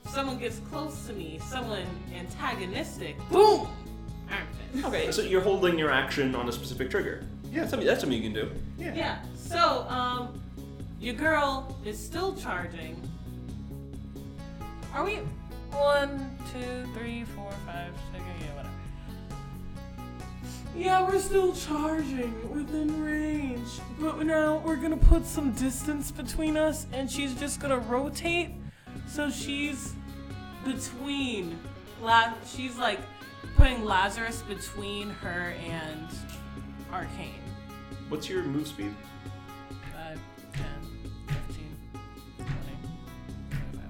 If 0.05 0.11
someone 0.11 0.39
gets 0.39 0.59
close 0.71 1.05
to 1.07 1.13
me, 1.13 1.39
someone 1.45 1.85
antagonistic, 2.15 3.17
boom! 3.29 3.67
Iron 4.31 4.47
Fist. 4.71 4.85
Okay, 4.85 5.11
so 5.11 5.21
you're 5.21 5.41
holding 5.41 5.77
your 5.77 5.91
action 5.91 6.33
on 6.33 6.47
a 6.47 6.51
specific 6.51 6.89
trigger. 6.89 7.25
Yeah. 7.51 7.59
That's 7.59 7.71
something, 7.71 7.87
that's 7.87 7.99
something 7.99 8.17
you 8.17 8.31
can 8.31 8.33
do. 8.33 8.51
Yeah. 8.79 8.95
Yeah. 8.95 9.19
So, 9.35 9.85
um, 9.89 10.41
your 10.99 11.15
girl 11.15 11.77
is 11.85 11.99
still 11.99 12.33
charging. 12.33 12.95
Are 14.93 15.03
we 15.03 15.15
one, 15.71 16.37
two, 16.53 16.87
three, 16.97 17.25
four, 17.35 17.51
five, 17.65 17.91
six, 18.13 18.23
yeah, 18.39 18.52
whatever. 18.52 18.52
Yeah, 20.75 21.07
we're 21.07 21.19
still 21.19 21.53
charging 21.53 22.33
within 22.51 23.03
range, 23.03 23.79
but 23.99 24.23
now 24.25 24.57
we're 24.65 24.75
gonna 24.75 24.97
put 24.97 25.25
some 25.25 25.51
distance 25.51 26.09
between 26.11 26.57
us, 26.57 26.87
and 26.91 27.09
she's 27.09 27.35
just 27.35 27.59
gonna 27.59 27.77
rotate, 27.77 28.49
so 29.07 29.29
she's 29.29 29.93
between. 30.65 31.59
La- 32.01 32.33
she's 32.45 32.75
like 32.77 32.99
putting 33.55 33.85
Lazarus 33.85 34.41
between 34.41 35.09
her 35.11 35.53
and 35.69 36.07
Arcane. 36.91 37.39
What's 38.09 38.27
your 38.27 38.43
move 38.43 38.67
speed? 38.67 38.93
5, 39.93 40.19
10, 40.53 40.63
15, 41.27 41.77
20, 42.37 42.49
25. 43.49 43.81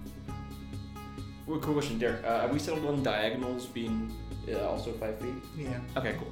Well, 1.47 1.59
cool 1.59 1.73
question, 1.73 1.97
Derek. 1.97 2.25
Uh, 2.25 2.41
have 2.41 2.51
we 2.51 2.59
settled 2.59 2.85
on 2.85 3.01
diagonals 3.03 3.65
being 3.67 4.13
uh, 4.53 4.59
also 4.67 4.91
five 4.93 5.17
feet? 5.19 5.33
Yeah. 5.57 5.79
Okay, 5.95 6.15
cool. 6.19 6.31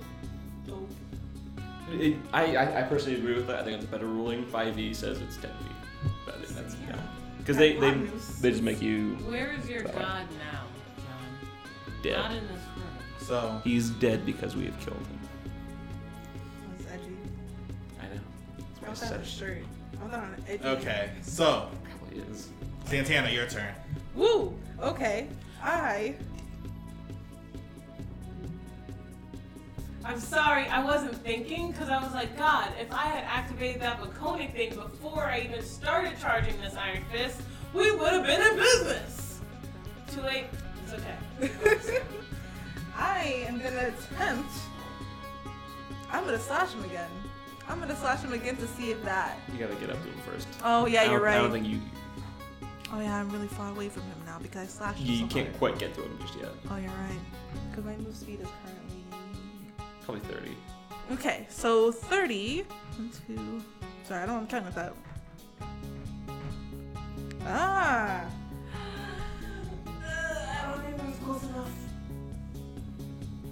So, 0.72 1.94
It, 1.94 2.16
I, 2.34 2.56
I 2.56 2.80
I 2.80 2.84
personally 2.84 3.18
agree 3.20 3.36
with 3.36 3.48
that. 3.48 3.60
I 3.60 3.64
think 3.64 3.76
it's 3.76 3.86
a 3.86 3.88
better 3.88 4.08
ruling. 4.08 4.46
Five 4.46 4.80
E 4.80 4.94
says 4.94 5.20
it's 5.22 5.36
ten 5.38 5.52
feet. 5.52 6.12
But 6.26 6.36
I 6.36 6.38
think 6.40 6.56
that's 6.56 6.76
yeah. 6.88 6.96
Because 7.40 7.58
they, 7.58 7.76
they 7.78 7.92
they 8.42 8.52
just 8.52 8.62
make 8.64 8.82
you 8.82 9.16
where 9.28 9.52
is 9.52 9.68
your 9.68 9.82
That 9.84 9.96
god 9.96 10.28
now, 10.52 10.64
John? 10.98 12.02
dead. 12.04 12.18
Not 12.18 12.32
in 12.32 12.48
this 12.48 12.52
room. 12.78 12.88
So 13.20 13.62
He's 13.64 13.90
dead 13.90 14.26
because 14.26 14.56
we 14.56 14.66
have 14.66 14.80
killed 14.80 14.98
him. 14.98 15.20
That's 16.78 16.94
edgy. 16.94 17.16
I 18.00 18.06
know. 18.06 18.22
I 18.60 18.62
That's 18.62 18.82
want 18.82 18.82
why 18.82 18.88
I 18.88 18.90
that 18.90 18.98
said 18.98 19.14
on 19.14 19.20
a 19.20 19.24
it. 19.24 19.28
shirt. 19.28 19.58
I 19.94 20.02
want 20.02 20.12
that 20.12 20.20
on 20.24 20.36
edgy. 20.48 20.64
okay. 20.66 21.10
So 21.22 21.70
Probably 22.00 22.20
is. 22.32 22.50
Santana, 22.86 23.30
your 23.30 23.48
turn. 23.48 23.74
Woo! 24.16 24.54
Okay. 24.82 25.28
I. 25.64 26.16
I'm 30.04 30.20
sorry, 30.20 30.66
I 30.68 30.84
wasn't 30.84 31.16
thinking 31.16 31.72
because 31.72 31.90
I 31.90 32.02
was 32.04 32.14
like, 32.14 32.36
God, 32.38 32.70
if 32.80 32.92
I 32.92 33.06
had 33.06 33.24
activated 33.26 33.82
that 33.82 34.02
Makoni 34.02 34.52
thing 34.52 34.74
before 34.74 35.24
I 35.26 35.42
even 35.42 35.64
started 35.64 36.20
charging 36.20 36.60
this 36.60 36.76
Iron 36.76 37.04
Fist, 37.12 37.42
we 37.74 37.92
would 37.92 38.12
have 38.12 38.26
been 38.26 38.42
in 38.42 38.58
business. 38.58 39.40
Too 40.12 40.22
late. 40.22 40.46
It's 40.84 40.94
okay. 40.94 42.02
I 42.98 43.46
am 43.48 43.60
gonna 43.60 43.94
attempt. 43.94 44.52
I'm 46.12 46.26
gonna 46.26 46.40
slash 46.40 46.74
him 46.74 46.84
again. 46.84 47.10
I'm 47.70 47.80
gonna 47.80 47.96
slash 47.96 48.22
him 48.22 48.34
again 48.34 48.58
to 48.58 48.68
see 48.68 48.92
if 48.92 49.02
that. 49.04 49.38
You 49.54 49.60
gotta 49.60 49.76
get 49.76 49.90
up 49.90 50.02
to 50.02 50.10
him 50.10 50.20
first. 50.26 50.48
Oh 50.64 50.88
yeah, 50.88 51.10
you're 51.10 51.22
right. 51.22 51.36
I 51.38 51.42
don't 51.42 51.52
think 51.52 51.68
you 51.68 51.80
Oh 52.94 53.00
yeah, 53.00 53.16
I'm 53.16 53.30
really 53.30 53.48
far 53.48 53.70
away 53.70 53.88
from 53.88 54.02
him 54.04 54.18
now 54.26 54.38
because 54.42 54.64
I 54.64 54.66
slashed 54.68 55.00
him. 55.00 55.08
you 55.08 55.20
so 55.20 55.28
can't 55.28 55.48
hard. 55.48 55.60
quite 55.60 55.80
get 55.80 55.94
to 55.96 56.04
him 56.04 56.18
just 56.22 56.36
yet. 56.38 56.50
Oh, 56.70 56.76
you're 56.76 56.90
right. 56.90 57.20
Because 57.70 57.86
my 57.86 57.96
move 57.96 58.16
speed 58.16 58.42
is 58.42 58.48
currently. 58.48 58.81
Probably 60.12 60.30
thirty. 60.36 60.58
Okay, 61.14 61.48
so 61.50 61.90
30. 61.90 62.64
One, 62.98 63.12
two. 63.28 63.64
Sorry, 64.06 64.24
I 64.24 64.26
don't. 64.26 64.40
I'm 64.40 64.48
trying 64.48 64.66
with 64.66 64.76
that. 64.76 64.94
Ah. 67.46 68.26
I 69.88 70.82
don't 70.98 71.24
close 71.24 71.44
enough. 71.44 71.72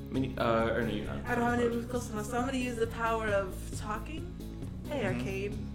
I 0.09 0.13
mean, 0.13 0.37
uh, 0.37 0.71
or 0.73 0.81
no, 0.81 0.91
you're 0.93 1.05
not. 1.05 1.17
I 1.27 1.35
don't 1.35 1.45
have 1.45 1.59
any 1.59 1.69
moves 1.69 1.85
close 1.89 2.09
enough, 2.09 2.25
so 2.25 2.37
I'm 2.39 2.45
gonna 2.45 2.57
use 2.57 2.75
the 2.77 2.87
power 2.87 3.27
of 3.27 3.55
talking. 3.79 4.25
Hey, 4.89 5.03
Mhm. 5.03 5.15
Arcane. 5.15 5.67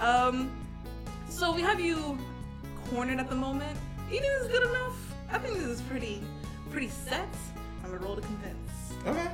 Um, 0.00 0.50
so 1.28 1.52
we 1.52 1.62
have 1.62 1.80
you 1.80 2.16
cornered 2.90 3.18
at 3.18 3.28
the 3.28 3.34
moment. 3.36 3.76
You 4.08 4.20
think 4.20 4.32
this 4.34 4.42
is 4.42 4.48
good 4.52 4.68
enough? 4.68 4.96
I 5.32 5.38
think 5.38 5.54
this 5.58 5.66
is 5.66 5.80
pretty, 5.82 6.22
pretty 6.70 6.88
set. 6.90 7.28
I'm 7.82 7.90
gonna 7.90 8.04
roll 8.04 8.14
to 8.14 8.22
convince. 8.22 8.70
Okay. 9.06 9.28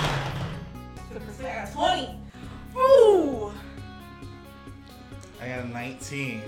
I 0.00 1.64
got 1.64 1.72
20. 1.72 2.18
Ooh! 2.76 3.52
I 5.40 5.48
got 5.48 5.64
a 5.64 5.68
19. 5.68 6.42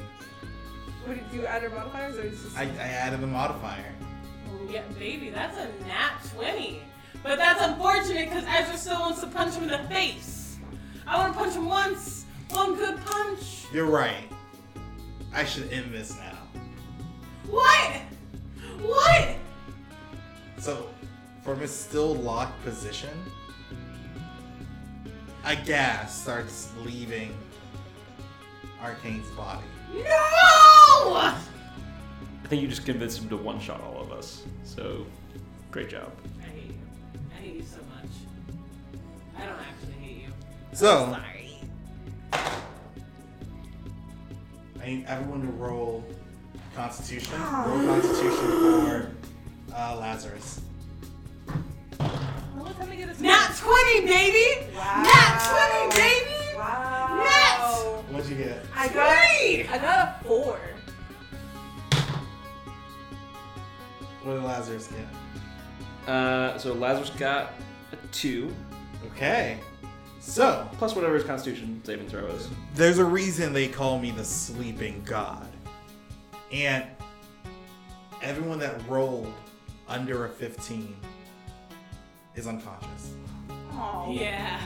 What 1.05 1.17
did 1.17 1.25
you 1.33 1.47
add 1.47 1.63
your 1.63 1.71
modifiers 1.71 2.19
or 2.19 2.23
this? 2.23 2.57
I, 2.57 2.65
I 2.65 2.89
added 2.89 3.21
the 3.21 3.27
modifier. 3.27 3.95
Yeah, 4.69 4.83
baby, 4.99 5.31
that's 5.31 5.57
a 5.57 5.67
nat 5.87 6.19
20. 6.35 6.81
But 7.23 7.39
that's 7.39 7.63
unfortunate 7.63 8.29
because 8.29 8.45
Ezra 8.47 8.77
still 8.77 9.01
wants 9.01 9.21
to 9.21 9.27
punch 9.29 9.55
him 9.55 9.65
in 9.65 9.71
the 9.71 9.89
face. 9.89 10.59
I 11.07 11.17
want 11.19 11.33
to 11.33 11.39
punch 11.39 11.55
him 11.55 11.67
once. 11.67 12.27
One 12.51 12.77
good 12.77 12.99
punch. 13.05 13.65
You're 13.73 13.87
right. 13.87 14.25
I 15.33 15.45
should 15.45 15.71
end 15.73 15.93
this 15.93 16.17
now. 16.17 16.39
What? 17.49 18.01
What? 18.83 19.37
So, 20.59 20.89
from 21.43 21.61
his 21.61 21.71
still 21.71 22.15
locked 22.15 22.63
position, 22.63 23.11
a 25.45 25.57
gas 25.57 26.23
starts 26.23 26.71
leaving 26.85 27.35
Arcane's 28.81 29.29
body. 29.31 29.65
No! 29.95 30.03
I 30.05 31.37
think 32.49 32.63
you 32.63 32.69
just 32.69 32.85
convinced 32.87 33.21
him 33.21 33.29
to 33.31 33.37
one 33.37 33.59
shot 33.61 33.81
all 33.81 34.01
of 34.01 34.13
us. 34.13 34.45
So, 34.65 35.05
great 35.71 35.89
job. 35.91 36.13
I 36.41 36.45
hate 36.47 36.65
you. 36.67 36.75
I 37.31 37.35
hate 37.43 37.55
you 37.57 37.63
so 37.63 37.79
much. 37.95 38.11
I 39.37 39.47
don't 39.47 39.59
actually 39.59 39.93
hate 40.05 40.17
you. 40.23 40.33
So, 40.73 41.11
Sorry. 41.11 41.61
I 44.83 44.87
need 44.87 45.05
everyone 45.07 45.43
to 45.43 45.49
roll 45.53 46.05
Constitution. 46.75 47.39
Roll 47.41 47.85
Constitution 47.85 48.39
for 48.39 49.11
uh, 49.75 49.97
Lazarus. 49.99 50.61
What 52.79 52.87
time 52.87 52.97
to 52.97 53.07
get 53.07 53.19
a 53.19 53.23
Nat 53.23 53.57
20, 53.59 54.07
baby! 54.07 54.67
Wow. 54.73 55.03
Nat 55.03 55.89
20, 55.91 56.01
baby! 56.01 56.57
Wow. 56.57 57.25
Nat! 57.25 58.13
What'd 58.13 58.31
you 58.31 58.37
get? 58.37 58.65
I 58.73 58.87
got, 58.87 59.19
Three! 59.19 59.67
I 59.67 59.79
got 59.79 60.21
a 60.21 60.25
four. 60.25 60.61
What 64.23 64.35
did 64.35 64.45
Lazarus 64.45 64.89
get? 64.89 66.09
Uh, 66.09 66.57
so 66.57 66.73
Lazarus 66.75 67.11
got 67.11 67.55
a 67.91 67.97
two 68.13 68.55
Okay. 69.07 69.59
So, 70.21 70.69
plus 70.75 70.95
whatever 70.95 71.15
his 71.15 71.25
Constitution 71.25 71.81
saving 71.85 72.09
throw 72.09 72.27
is. 72.27 72.49
there's 72.77 72.99
a 72.99 73.05
reason 73.05 73.53
they 73.53 73.67
call 73.67 73.99
me 73.99 74.13
the 74.13 74.25
sleeping 74.25 75.03
god. 75.05 75.49
And 76.53 76.85
everyone 78.23 78.61
that 78.61 78.81
rolled 78.89 79.33
under 79.89 80.27
a 80.27 80.29
15 80.29 80.95
is 82.39 82.47
unconscious. 82.47 83.13
Oh. 83.73 84.07
Yeah. 84.11 84.61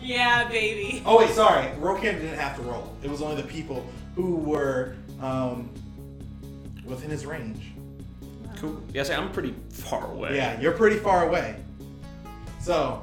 Yeah, 0.00 0.48
baby. 0.48 1.02
Oh 1.04 1.18
wait, 1.18 1.30
sorry. 1.30 1.66
Rokan 1.78 2.20
didn't 2.20 2.38
have 2.38 2.56
to 2.56 2.62
roll. 2.62 2.94
It 3.02 3.10
was 3.10 3.20
only 3.20 3.40
the 3.40 3.48
people 3.48 3.84
who 4.14 4.36
were 4.36 4.94
um, 5.20 5.68
within 6.84 7.10
his 7.10 7.26
range. 7.26 7.72
Cool. 8.56 8.80
Yeah, 8.92 9.02
see, 9.02 9.12
I'm 9.12 9.32
pretty 9.32 9.54
far 9.70 10.10
away. 10.12 10.36
Yeah, 10.36 10.58
you're 10.60 10.72
pretty 10.72 10.96
far 10.96 11.28
away. 11.28 11.56
So, 12.60 13.02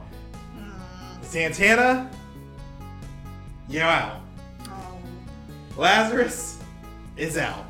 Santana, 1.21 2.09
you're 3.69 3.84
out. 3.84 4.21
Oh. 4.67 4.97
Lazarus 5.78 6.59
is 7.17 7.38
out. 7.38 7.65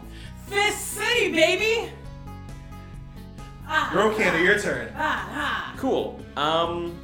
Fist 0.47 0.93
City, 0.93 1.31
baby! 1.31 1.91
Rokan, 3.67 4.43
your 4.43 4.59
turn. 4.59 4.89
Cool. 5.77 6.19
Um, 6.37 6.97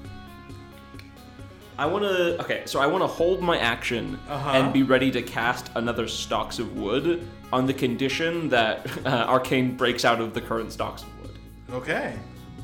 I 1.78 1.86
want 1.86 2.03
to. 2.03 2.39
Okay, 2.41 2.64
so 2.66 2.80
I 2.80 2.88
want 2.88 3.03
to 3.03 3.07
hold 3.07 3.41
my 3.41 3.57
action 3.57 4.20
Uh-huh. 4.28 4.51
and 4.51 4.74
be 4.74 4.84
ready 4.84 5.12
to 5.12 5.22
cast 5.22 5.72
another 5.76 6.07
stalks 6.07 6.60
of 6.60 6.76
wood 6.78 7.26
on 7.53 7.66
the 7.66 7.74
condition 7.74 8.49
that 8.49 8.86
uh, 9.05 9.26
arcane 9.28 9.76
breaks 9.78 10.03
out 10.05 10.20
of 10.20 10.34
the 10.34 10.41
current 10.41 10.72
stalks 10.74 11.03
of 11.03 11.22
wood. 11.22 11.38
Okay. 11.72 12.16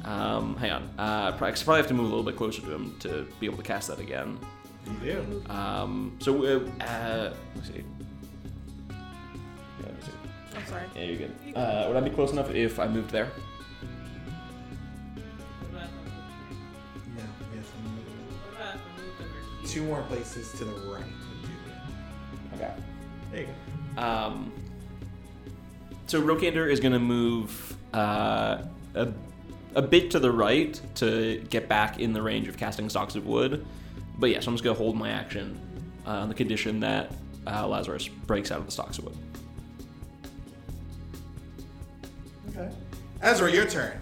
Um, 0.04 0.56
hang 0.58 0.72
on. 0.72 0.84
Uh, 1.00 1.32
probably, 1.32 1.52
'cause 1.52 1.62
I 1.62 1.66
probably 1.66 1.80
have 1.82 1.88
to 1.88 1.94
move 1.94 2.06
a 2.06 2.10
little 2.10 2.24
bit 2.24 2.36
closer 2.36 2.62
to 2.62 2.72
him 2.72 2.96
to 3.00 3.26
be 3.40 3.46
able 3.48 3.58
to 3.58 3.64
cast 3.64 3.88
that 3.88 4.00
again. 4.00 4.38
You 5.04 5.14
do. 5.14 5.44
Um, 5.52 6.16
so 6.20 6.44
uh, 6.46 6.84
uh, 6.84 7.34
let's 7.56 7.68
see. 7.70 7.84
Yeah, 8.90 8.96
let 9.82 9.94
me 9.94 10.00
see. 10.04 10.12
I'm 10.58 10.66
sorry. 10.68 10.84
Yeah, 10.96 11.02
you're 11.04 11.18
good. 11.18 11.36
Uh, 11.56 11.86
would 11.88 11.96
I 11.98 12.02
be 12.02 12.10
close 12.12 12.32
enough 12.32 12.52
if 12.54 12.80
I 12.80 12.88
moved 12.88 13.10
there? 13.10 13.30
Two 19.76 19.84
more 19.84 20.04
places 20.04 20.54
to 20.54 20.64
the 20.64 20.72
right 20.72 21.04
would 21.04 21.42
do 21.42 21.50
it. 21.68 22.64
Okay. 22.64 22.74
There 23.30 23.42
you 23.42 23.48
go. 23.98 24.02
Um, 24.02 24.54
so 26.08 26.22
Rokander 26.22 26.72
is 26.72 26.80
going 26.80 26.94
to 26.94 27.00
move 27.00 27.76
uh, 27.94 28.62
a, 28.94 29.12
a 29.76 29.82
bit 29.82 30.12
to 30.12 30.20
the 30.20 30.32
right 30.32 30.80
to 30.96 31.44
get 31.50 31.68
back 31.68 32.00
in 32.00 32.14
the 32.14 32.22
range 32.22 32.48
of 32.48 32.56
casting 32.56 32.88
stalks 32.88 33.16
of 33.16 33.26
wood. 33.26 33.66
But 34.18 34.30
yeah, 34.30 34.40
so 34.40 34.48
I'm 34.48 34.54
just 34.54 34.64
going 34.64 34.78
to 34.78 34.82
hold 34.82 34.96
my 34.96 35.10
action 35.10 35.60
uh, 36.08 36.12
on 36.12 36.30
the 36.30 36.36
condition 36.36 36.80
that 36.80 37.12
uh, 37.46 37.68
Lazarus 37.68 38.08
breaks 38.08 38.54
out 38.54 38.60
of 38.60 38.68
the 38.68 38.72
stalks 38.72 38.98
of 38.98 39.04
wood. 39.04 39.18
Okay. 42.52 42.72
Ezra, 43.22 43.52
your 43.52 43.66
turn. 43.66 44.00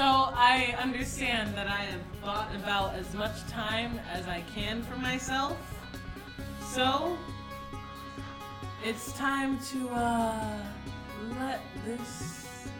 So 0.00 0.30
I 0.34 0.74
understand 0.80 1.54
that 1.56 1.66
I 1.66 1.82
have 1.82 2.22
bought 2.22 2.48
about 2.56 2.94
as 2.94 3.12
much 3.12 3.46
time 3.48 4.00
as 4.10 4.26
I 4.28 4.42
can 4.54 4.82
for 4.82 4.96
myself. 4.96 5.58
So 6.72 7.18
it's 8.82 9.12
time 9.12 9.58
to 9.72 9.90
uh 9.90 10.62
let 11.38 11.60
this 11.84 12.70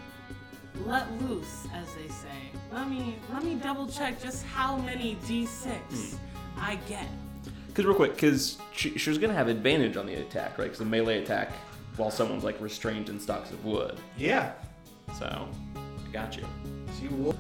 let 0.87 1.13
loose, 1.21 1.67
as 1.75 1.95
they 1.95 2.09
say. 2.09 2.59
Let 2.73 2.89
me 2.89 3.17
let 3.31 3.45
me 3.45 3.57
double 3.57 3.87
check 3.87 4.19
just 4.19 4.47
how 4.47 4.79
many 4.79 5.17
D6 5.27 6.17
I 6.59 6.77
get. 6.89 7.07
Because 7.67 7.85
real 7.85 7.97
quick, 7.97 8.15
because 8.15 8.57
she, 8.73 8.97
she 8.97 9.11
was 9.11 9.19
going 9.19 9.31
to 9.31 9.37
have 9.37 9.49
advantage 9.49 9.99
on 9.99 10.07
the 10.07 10.15
attack, 10.15 10.57
right? 10.57 10.65
Because 10.65 10.79
the 10.79 10.87
melee 10.87 11.23
attack 11.23 11.53
while 11.99 12.11
someone's 12.11 12.45
like 12.45 12.59
restrained 12.63 13.11
in 13.11 13.21
stalks 13.21 13.51
of 13.51 13.63
wood. 13.63 13.99
Yeah. 14.17 14.53
So 15.19 15.47
I 15.77 15.90
got 16.13 16.37
you. 16.37 16.45
She 17.01 17.09
will. 17.09 17.35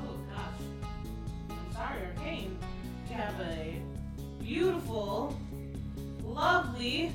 Oh 0.00 0.18
gosh. 0.30 1.50
I'm 1.50 1.72
sorry, 1.72 2.06
Arcane. 2.16 2.56
You 3.08 3.14
have 3.16 3.40
a 3.40 3.80
beautiful, 4.42 5.38
lovely 6.24 7.12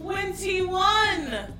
21! 0.00 1.54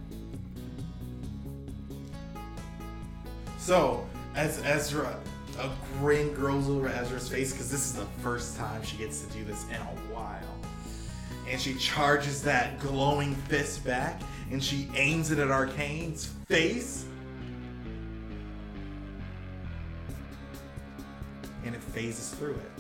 So, 3.58 4.04
as 4.34 4.60
Ezra, 4.64 5.16
a 5.58 5.70
grin 5.98 6.34
grows 6.34 6.68
over 6.68 6.88
Ezra's 6.88 7.28
face 7.28 7.52
because 7.52 7.70
this 7.70 7.86
is 7.86 7.92
the 7.94 8.06
first 8.22 8.56
time 8.56 8.82
she 8.82 8.96
gets 8.96 9.22
to 9.22 9.32
do 9.32 9.44
this 9.44 9.64
in 9.68 9.76
a 9.76 10.12
while. 10.12 10.40
And 11.48 11.60
she 11.60 11.74
charges 11.74 12.42
that 12.42 12.80
glowing 12.80 13.34
fist 13.34 13.84
back 13.84 14.20
and 14.50 14.62
she 14.62 14.88
aims 14.94 15.30
it 15.30 15.38
at 15.38 15.50
Arcane's 15.50 16.26
face. 16.48 17.06
And 21.64 21.74
it 21.74 21.82
phases 21.82 22.30
through 22.34 22.54
it. 22.54 22.70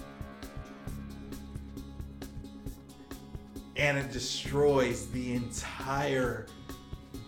And 3.76 3.98
it 3.98 4.12
destroys 4.12 5.10
the 5.10 5.34
entire 5.34 6.46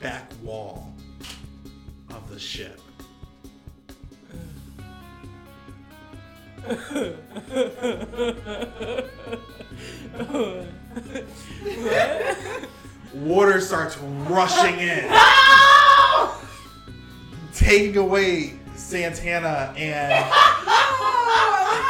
back 0.01 0.31
wall 0.43 0.95
of 2.11 2.31
the 2.31 2.39
ship. 2.39 2.81
Water 13.15 13.61
starts 13.61 13.99
rushing 13.99 14.79
in, 14.79 15.11
taking 17.53 17.97
away 17.97 18.55
Santana 18.77 19.73
and 19.77 20.25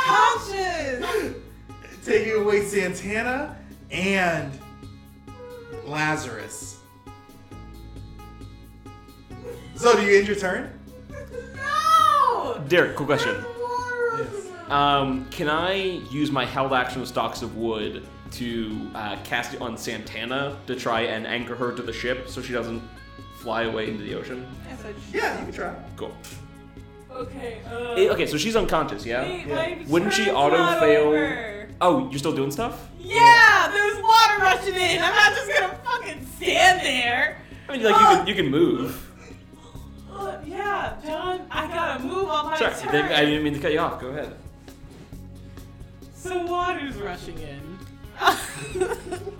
Oh, 0.06 1.34
taking 2.04 2.34
away 2.42 2.64
Santana 2.64 3.56
and 3.90 4.52
Lazarus. 5.86 6.78
So, 9.76 9.96
do 9.96 10.02
you 10.02 10.18
end 10.18 10.26
your 10.26 10.36
turn? 10.36 10.70
No! 11.56 12.62
Derek, 12.68 12.96
cool 12.96 13.06
question. 13.06 13.36
Yes. 14.16 14.48
Um, 14.68 15.26
can 15.30 15.48
I 15.48 15.74
use 16.10 16.30
my 16.30 16.44
held 16.44 16.72
action 16.72 17.00
with 17.00 17.08
stalks 17.08 17.42
of 17.42 17.56
wood 17.56 18.06
to 18.32 18.90
uh, 18.94 19.16
cast 19.24 19.54
it 19.54 19.60
on 19.60 19.76
Santana 19.76 20.58
to 20.66 20.74
try 20.76 21.02
and 21.02 21.26
anchor 21.26 21.54
her 21.54 21.72
to 21.72 21.82
the 21.82 21.92
ship 21.92 22.28
so 22.28 22.40
she 22.40 22.52
doesn't 22.52 22.82
fly 23.38 23.62
away 23.64 23.88
into 23.90 24.02
the 24.04 24.14
ocean? 24.14 24.46
Yeah, 24.66 24.76
Yeah, 25.12 25.38
you 25.40 25.44
can 25.46 25.54
try. 25.54 25.74
Cool. 25.96 26.12
Okay, 27.14 27.60
uh. 27.70 27.94
Eh, 27.94 28.08
okay, 28.10 28.26
so 28.26 28.36
she's 28.36 28.56
unconscious, 28.56 29.06
yeah? 29.06 29.22
wait, 29.22 29.46
Yeah. 29.46 29.78
Wouldn't 29.88 30.12
she 30.12 30.30
auto 30.30 30.56
fail? 30.80 31.08
over. 31.08 31.68
Oh, 31.80 32.08
you're 32.10 32.18
still 32.18 32.34
doing 32.34 32.50
stuff? 32.50 32.88
Yeah, 32.98 33.70
there's 33.72 34.02
water 34.02 34.38
rushing 34.40 34.74
in. 34.74 35.02
I'm 35.02 35.14
not 35.14 35.34
just 35.34 35.48
gonna 35.52 35.78
fucking 35.84 36.26
stand 36.36 36.80
there. 36.80 37.38
I 37.68 37.72
mean, 37.72 37.82
like 37.82 37.94
you 38.00 38.06
can 38.06 38.26
you 38.26 38.34
can 38.34 38.50
move. 38.50 39.10
Uh, 40.12 40.38
yeah, 40.46 40.96
John, 41.04 41.46
I 41.50 41.66
gotta 41.66 42.02
move 42.02 42.28
on 42.28 42.46
my 42.46 42.58
Sorry, 42.58 42.74
turn. 42.74 43.12
I 43.12 43.24
didn't 43.24 43.42
mean 43.42 43.54
to 43.54 43.60
cut 43.60 43.72
you 43.72 43.80
off. 43.80 44.00
Go 44.00 44.08
ahead. 44.08 44.34
So 46.14 46.44
water's 46.46 46.96
rushing 46.96 47.38
in. 47.38 47.78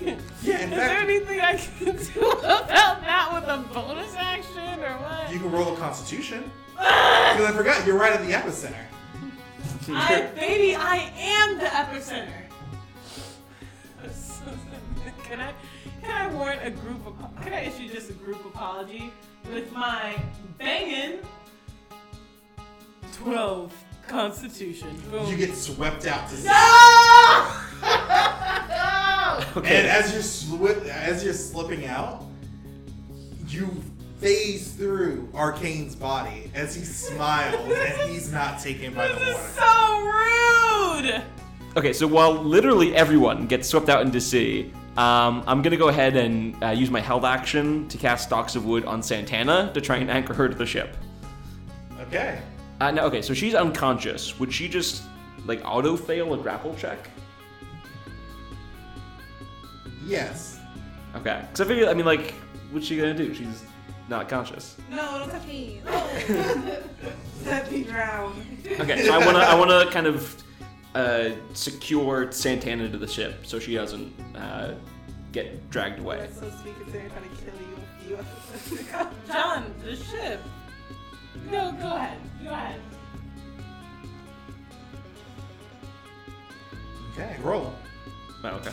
Yeah, 0.00 0.12
in 0.12 0.72
Is 0.72 0.76
there 0.76 0.98
anything 0.98 1.40
I 1.40 1.56
can 1.56 1.96
do 2.14 2.30
about 2.30 3.00
that 3.00 3.30
with 3.32 3.44
a 3.44 3.74
bonus 3.74 4.14
action 4.16 4.80
or 4.80 4.96
what? 4.98 5.32
you 5.32 5.38
can 5.38 5.50
roll 5.50 5.74
a 5.74 5.76
constitution. 5.76 6.50
Because 6.74 7.44
I 7.44 7.52
forgot, 7.52 7.86
you're 7.86 7.98
right 7.98 8.12
at 8.12 8.24
the 8.24 8.32
epicenter. 8.32 8.84
I, 9.90 10.26
baby, 10.36 10.76
I 10.76 11.10
am 11.18 11.58
the 11.58 11.64
epicenter. 11.64 12.28
can 15.24 15.40
I, 15.40 15.52
can 16.02 16.10
I 16.10 16.34
warrant 16.34 16.60
a 16.64 16.70
group? 16.70 17.06
Of, 17.06 17.14
can 17.42 17.52
I 17.52 17.62
issue 17.62 17.88
just 17.88 18.10
a 18.10 18.12
group 18.12 18.44
apology 18.44 19.12
with 19.50 19.72
my 19.72 20.16
banging 20.58 21.18
twelve 23.12 23.72
Constitution? 24.08 24.88
Boom. 25.10 25.26
You 25.28 25.36
get 25.36 25.54
swept 25.54 26.06
out 26.06 26.28
to 26.30 26.36
sea. 26.36 26.48
no! 26.48 27.52
Okay. 29.56 29.78
And 29.78 29.86
as 29.86 30.12
you're 30.12 30.22
swi- 30.22 30.86
as 30.88 31.22
you're 31.24 31.32
slipping 31.32 31.86
out, 31.86 32.24
you 33.46 33.70
phase 34.20 34.72
through 34.72 35.28
Arcane's 35.32 35.94
body 35.94 36.50
as 36.54 36.74
he 36.74 36.82
smiles 36.84 37.70
and 37.72 38.10
he's 38.10 38.32
not 38.32 38.58
taken 38.60 38.94
by 38.94 39.06
the 39.08 39.14
water. 39.14 39.24
This 39.26 39.38
is 39.38 39.54
so 39.54 40.00
rude. 40.04 41.22
Okay, 41.76 41.92
so 41.92 42.06
while 42.06 42.32
literally 42.34 42.94
everyone 42.96 43.46
gets 43.46 43.68
swept 43.68 43.88
out 43.88 44.02
into 44.02 44.20
sea, 44.20 44.72
um, 44.96 45.44
I'm 45.46 45.62
gonna 45.62 45.76
go 45.76 45.88
ahead 45.88 46.16
and 46.16 46.60
uh, 46.62 46.70
use 46.70 46.90
my 46.90 47.00
held 47.00 47.24
action 47.24 47.86
to 47.88 47.96
cast 47.98 48.24
Stalks 48.24 48.56
of 48.56 48.64
Wood 48.66 48.84
on 48.86 49.02
Santana 49.02 49.70
to 49.72 49.80
try 49.80 49.98
and 49.98 50.10
anchor 50.10 50.34
her 50.34 50.48
to 50.48 50.54
the 50.54 50.66
ship. 50.66 50.96
Okay. 52.00 52.40
Uh, 52.80 52.90
no, 52.92 53.04
okay, 53.06 53.22
so 53.22 53.34
she's 53.34 53.54
unconscious. 53.54 54.38
Would 54.38 54.52
she 54.52 54.68
just 54.68 55.02
like 55.46 55.60
auto 55.64 55.96
fail 55.96 56.34
a 56.34 56.38
grapple 56.38 56.74
check? 56.76 57.10
Yes. 60.06 60.58
Okay, 61.16 61.42
because 61.42 61.60
I 61.60 61.64
figure, 61.64 61.88
I 61.88 61.94
mean, 61.94 62.06
like, 62.06 62.34
what's 62.70 62.86
she 62.86 62.96
gonna 62.96 63.14
do? 63.14 63.34
She's 63.34 63.64
not 64.08 64.28
conscious. 64.28 64.76
No, 64.90 65.18
don't 65.18 65.30
touch 65.30 65.46
me. 65.46 65.80
No. 65.84 66.08
Let 67.46 67.70
me 67.70 67.82
drown. 67.82 68.44
Okay, 68.78 69.04
so 69.04 69.12
I 69.12 69.24
wanna, 69.24 69.40
I 69.40 69.54
wanna 69.54 69.90
kind 69.90 70.06
of 70.06 70.42
uh, 70.94 71.30
secure 71.54 72.30
Santana 72.30 72.88
to 72.88 72.98
the 72.98 73.08
ship 73.08 73.46
so 73.46 73.58
she 73.58 73.74
doesn't 73.74 74.12
uh, 74.36 74.74
get 75.32 75.68
dragged 75.70 75.98
away. 75.98 76.18
That's 76.18 76.38
so 76.38 76.50
sweet 76.62 76.74
considering 76.80 77.10
trying 77.10 77.22
to 77.22 77.36
kill 77.36 77.54
you. 77.60 78.78
you 78.78 79.08
John, 79.32 79.74
the 79.84 79.96
ship. 79.96 80.40
No, 81.50 81.72
go 81.72 81.96
ahead. 81.96 82.18
Go 82.44 82.50
ahead. 82.50 82.80
Okay, 87.12 87.36
roll. 87.42 87.74
Oh, 88.44 88.48
okay. 88.48 88.72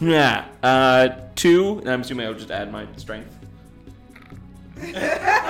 Yeah, 0.00 0.46
uh, 0.62 1.08
two, 1.36 1.78
and 1.78 1.88
I'm 1.90 2.00
assuming 2.02 2.26
I'll 2.26 2.34
just 2.34 2.50
add 2.50 2.70
my 2.72 2.86
strength. 2.96 3.36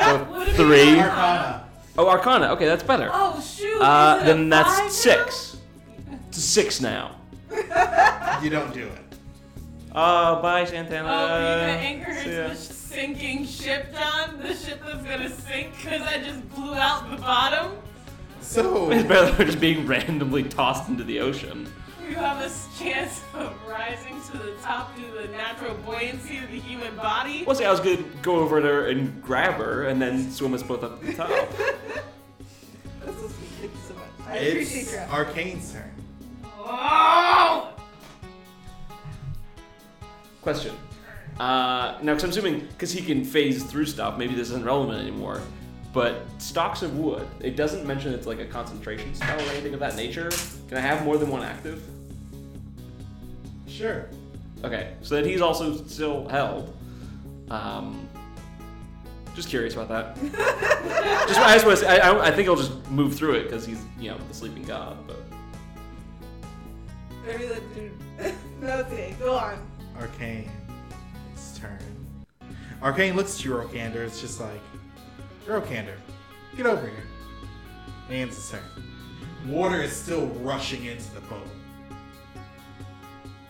So 0.02 0.44
three. 0.56 0.98
Arcana. 1.00 1.68
Oh, 1.96 2.08
Arcana. 2.08 2.46
Okay, 2.52 2.66
that's 2.66 2.82
better. 2.82 3.08
Oh 3.12 3.40
shoot! 3.40 3.80
Uh, 3.80 4.16
is 4.20 4.22
it 4.22 4.24
a 4.24 4.34
then 4.34 4.48
that's 4.48 4.68
five 4.68 4.82
now? 4.84 4.88
six. 4.90 5.56
It's 6.28 6.42
six 6.42 6.80
now. 6.80 7.16
You 8.42 8.50
don't 8.50 8.74
do 8.74 8.86
it. 8.88 9.16
Uh, 9.94 10.42
bye, 10.42 10.64
Santana. 10.64 11.08
Oh, 11.08 11.12
are 11.12 11.40
you 11.40 11.46
gonna 11.46 11.72
anchor 11.78 12.12
her 12.12 12.54
See 12.92 13.00
to 13.00 13.06
ya. 13.06 13.12
the 13.12 13.18
sinking 13.18 13.46
ship, 13.46 13.92
John? 13.94 14.38
The 14.38 14.54
ship 14.54 14.80
that's 14.84 15.02
gonna 15.02 15.30
sink 15.30 15.76
because 15.76 16.02
I 16.02 16.18
just 16.18 16.48
blew 16.54 16.74
out 16.74 17.10
the 17.10 17.16
bottom? 17.16 17.72
So 18.40 18.90
It's 18.90 19.06
better 19.08 19.32
than 19.32 19.46
just 19.46 19.60
being 19.60 19.86
randomly 19.86 20.42
tossed 20.42 20.88
into 20.88 21.04
the 21.04 21.20
ocean. 21.20 21.72
You 22.08 22.16
have 22.16 22.40
a 22.42 22.46
s- 22.46 22.68
chance 22.78 23.22
of 23.34 23.54
rising 23.66 24.20
to 24.32 24.36
the 24.38 24.52
top 24.62 24.94
due 24.96 25.06
to 25.06 25.26
the 25.26 25.28
natural 25.28 25.74
buoyancy 25.86 26.38
of 26.38 26.50
the 26.50 26.58
human 26.60 26.94
body. 26.96 27.44
Well, 27.46 27.56
see, 27.56 27.64
I 27.64 27.70
was 27.70 27.80
gonna 27.80 28.02
go 28.20 28.36
over 28.36 28.60
there 28.60 28.88
and 28.88 29.22
grab 29.22 29.54
her, 29.54 29.84
and 29.84 30.02
then 30.02 30.30
swim 30.30 30.52
us 30.52 30.62
both 30.62 30.82
up 30.84 31.00
to 31.00 31.06
the 31.06 31.12
top. 31.14 31.28
That's 31.28 33.16
so 33.18 33.28
sweet. 33.28 33.30
Thank 33.60 33.72
you 33.72 33.80
so 33.88 33.94
much. 33.94 34.28
I 34.28 34.36
appreciate 34.36 34.82
it's 34.82 34.92
your 34.92 35.00
effort. 35.02 35.12
Arcane's 35.14 35.72
turn. 35.72 35.90
Oh! 36.58 37.68
Question. 40.42 40.74
Uh, 41.38 41.98
now, 42.02 42.14
because 42.14 42.24
I'm 42.24 42.30
assuming, 42.30 42.60
because 42.68 42.92
he 42.92 43.02
can 43.02 43.24
phase 43.24 43.64
through 43.64 43.86
stuff, 43.86 44.18
maybe 44.18 44.34
this 44.34 44.48
isn't 44.50 44.64
relevant 44.64 45.00
anymore. 45.00 45.40
But 45.92 46.24
stalks 46.38 46.82
of 46.82 46.98
wood, 46.98 47.26
it 47.40 47.54
doesn't 47.54 47.86
mention 47.86 48.14
it's 48.14 48.26
like 48.26 48.38
a 48.38 48.46
concentration 48.46 49.14
spell 49.14 49.38
or 49.38 49.50
anything 49.50 49.74
of 49.74 49.80
that 49.80 49.94
nature. 49.94 50.30
Can 50.68 50.78
I 50.78 50.80
have 50.80 51.04
more 51.04 51.18
than 51.18 51.28
one 51.28 51.42
active? 51.42 51.82
Sure. 53.66 54.08
Okay, 54.64 54.94
so 55.02 55.16
that 55.16 55.26
he's 55.26 55.40
also 55.40 55.76
still 55.84 56.28
held. 56.28 56.74
Um, 57.50 58.08
just 59.34 59.48
curious 59.48 59.74
about 59.74 59.88
that. 59.88 60.16
just 61.28 61.40
I 61.40 61.54
just 61.54 61.66
want 61.66 61.78
to 61.78 61.84
say, 61.84 61.98
I, 62.00 62.10
I, 62.10 62.26
I 62.26 62.30
think 62.30 62.48
I'll 62.48 62.56
just 62.56 62.88
move 62.90 63.14
through 63.14 63.34
it 63.34 63.44
because 63.44 63.66
he's 63.66 63.82
you 63.98 64.10
know 64.10 64.18
the 64.28 64.34
sleeping 64.34 64.62
god. 64.62 64.96
But 65.06 65.18
Maybe 67.26 67.46
the 67.46 67.60
dude. 67.74 67.92
okay. 68.62 69.14
Go 69.18 69.34
on. 69.34 69.66
Arcane. 69.98 70.50
Arcane 72.82 73.14
looks 73.14 73.38
at 73.38 73.44
you, 73.44 73.52
Rokander. 73.52 73.96
It's 73.96 74.20
just 74.20 74.40
like, 74.40 74.60
Rokander, 75.46 75.94
get 76.56 76.66
over 76.66 76.82
here. 76.86 77.04
And 78.08 78.28
it's 78.28 78.36
his 78.36 78.50
turn. 78.50 78.60
Water 79.46 79.80
is 79.80 79.92
still 79.92 80.26
rushing 80.40 80.84
into 80.84 81.12
the 81.14 81.20
boat. 81.22 81.46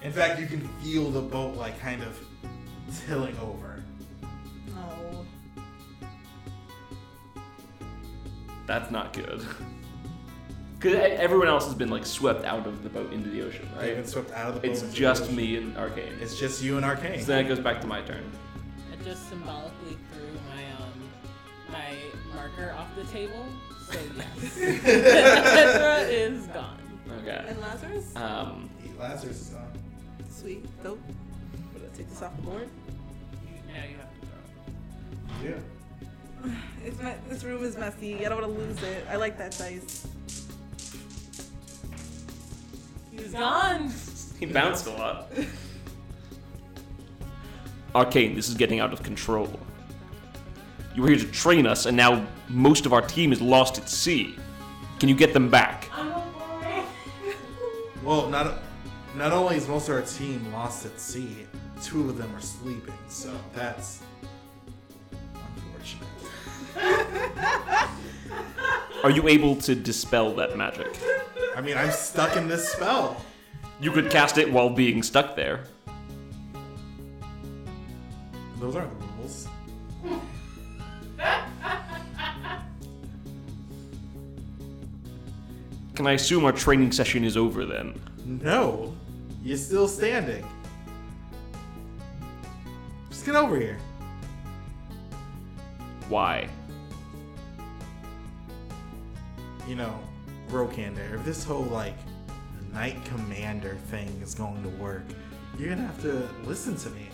In 0.03 0.12
fact, 0.12 0.41
you 0.41 0.47
can 0.47 0.66
feel 0.83 1.11
the 1.11 1.20
boat 1.20 1.57
like 1.57 1.78
kind 1.80 2.03
of 2.03 2.18
tilling 3.07 3.37
over. 3.39 3.83
No. 4.68 5.24
that's 8.66 8.91
not 8.91 9.12
good. 9.12 9.45
Because 10.78 10.99
everyone 11.16 11.47
else 11.47 11.64
has 11.66 11.74
been 11.74 11.91
like 11.91 12.05
swept 12.05 12.45
out 12.45 12.66
of 12.66 12.83
the 12.83 12.89
boat 12.89 13.12
into 13.12 13.30
the 13.30 13.41
ocean, 13.43 13.68
They've 13.78 13.91
been 13.91 13.97
right? 13.99 14.09
swept 14.09 14.33
out 14.33 14.49
of 14.49 14.55
the 14.57 14.61
boat. 14.66 14.70
It's 14.83 14.93
just 14.93 15.30
me 15.30 15.57
and 15.57 15.76
Arcane. 15.76 16.12
It's 16.20 16.37
just 16.37 16.61
you 16.61 16.76
and 16.76 16.85
Arcane. 16.85 17.20
So 17.20 17.26
then 17.26 17.47
it 17.47 17.49
goes 17.49 17.61
back 17.61 17.80
to 17.83 17.87
my 17.87 18.01
turn. 18.03 18.28
I 19.03 19.05
just 19.05 19.29
symbolically 19.29 19.99
threw 20.13 20.29
my 20.55 20.63
um 20.81 20.93
my 21.73 21.97
marker 22.37 22.73
off 22.79 22.95
the 22.95 23.03
table. 23.05 23.45
So 23.91 23.99
yes, 24.17 24.59
Petra 24.85 25.97
is 26.03 26.47
gone. 26.49 26.79
Okay. 27.19 27.45
And 27.49 27.61
Lazarus? 27.61 28.15
Um, 28.15 28.71
Lazarus 28.97 29.49
is 29.49 29.55
on. 29.55 29.73
Sweet. 30.31 30.65
Dope. 30.85 31.01
I'm 31.75 31.81
take 31.97 32.09
this 32.11 32.23
off 32.23 32.37
the 32.37 32.43
board. 32.43 32.69
Now 33.67 33.83
you 33.91 33.97
have 33.97 34.21
to 34.21 34.27
throw. 35.41 35.51
Yeah. 35.51 36.55
It's 36.85 37.01
me- 37.01 37.15
this 37.29 37.43
room 37.43 37.65
is 37.65 37.77
messy. 37.77 38.25
I 38.25 38.29
don't 38.29 38.41
want 38.41 38.55
to 38.55 38.61
lose 38.61 38.83
it. 38.85 39.05
I 39.11 39.17
like 39.17 39.37
that 39.39 39.57
dice. 39.59 40.07
He's 43.11 43.33
gone. 43.33 43.93
he 44.39 44.47
bounced 44.47 44.87
a 44.87 44.91
lot. 44.91 45.33
Arcane, 47.95 48.34
this 48.34 48.49
is 48.49 48.55
getting 48.55 48.80
out 48.80 48.93
of 48.93 49.03
control. 49.03 49.61
You 50.95 51.03
were 51.03 51.09
here 51.09 51.18
to 51.18 51.26
train 51.26 51.66
us, 51.66 51.86
and 51.86 51.97
now 51.97 52.26
most 52.49 52.86
of 52.86 52.93
our 52.93 53.03
team 53.03 53.32
is 53.32 53.40
lost 53.40 53.78
at 53.78 53.88
sea. 53.88 54.36
Can 54.99 55.09
you 55.09 55.14
get 55.14 55.32
them 55.32 55.51
back? 55.51 55.88
I'm 55.93 56.09
a 56.09 56.20
boy. 56.20 56.82
Well, 58.03 58.28
not 58.28 58.59
not 59.14 59.32
only 59.32 59.57
is 59.57 59.68
most 59.68 59.88
of 59.88 59.95
our 59.95 60.03
team 60.03 60.53
lost 60.53 60.86
at 60.86 60.99
sea, 60.99 61.47
two 61.82 62.09
of 62.09 62.18
them 62.18 62.34
are 62.34 62.40
sleeping. 62.40 62.95
So 63.09 63.32
that's 63.55 64.03
unfortunate. 65.57 66.09
Are 69.05 69.11
you 69.11 69.28
able 69.28 69.57
to 69.57 69.74
dispel 69.74 70.34
that 70.34 70.57
magic? 70.57 70.99
I 71.57 71.61
mean, 71.61 71.76
I'm 71.76 71.90
stuck 71.90 72.36
in 72.36 72.49
this 72.49 72.68
spell. 72.68 73.22
You 73.80 73.90
could 73.93 74.11
cast 74.11 74.38
it 74.38 74.51
while 74.51 74.70
being 74.70 75.03
stuck 75.03 75.36
there. 75.36 75.64
Those 78.63 78.77
aren't 78.77 79.01
the 79.01 79.07
rules. 79.19 79.49
Can 85.97 86.07
I 86.07 86.13
assume 86.13 86.45
our 86.45 86.53
training 86.53 86.93
session 86.93 87.25
is 87.25 87.37
over 87.37 87.65
then? 87.65 88.01
No, 88.25 88.95
you're 89.43 89.57
still 89.57 89.89
standing. 89.89 90.47
Just 93.11 93.27
get 93.27 93.35
over 93.35 93.59
here. 93.59 93.79
Why? 96.09 96.49
You 99.67 99.75
know, 99.75 99.99
Rokander, 100.51 101.15
if 101.17 101.25
this 101.25 101.43
whole 101.43 101.65
like 101.65 101.97
Knight 102.73 103.05
Commander 103.07 103.75
thing 103.89 104.07
is 104.23 104.37
going 104.37 104.63
to 104.63 104.69
work, 104.81 105.03
you're 105.59 105.71
gonna 105.71 105.83
have 105.83 106.01
to 106.03 106.29
listen 106.45 106.77
to 106.77 106.91
me. 106.91 107.09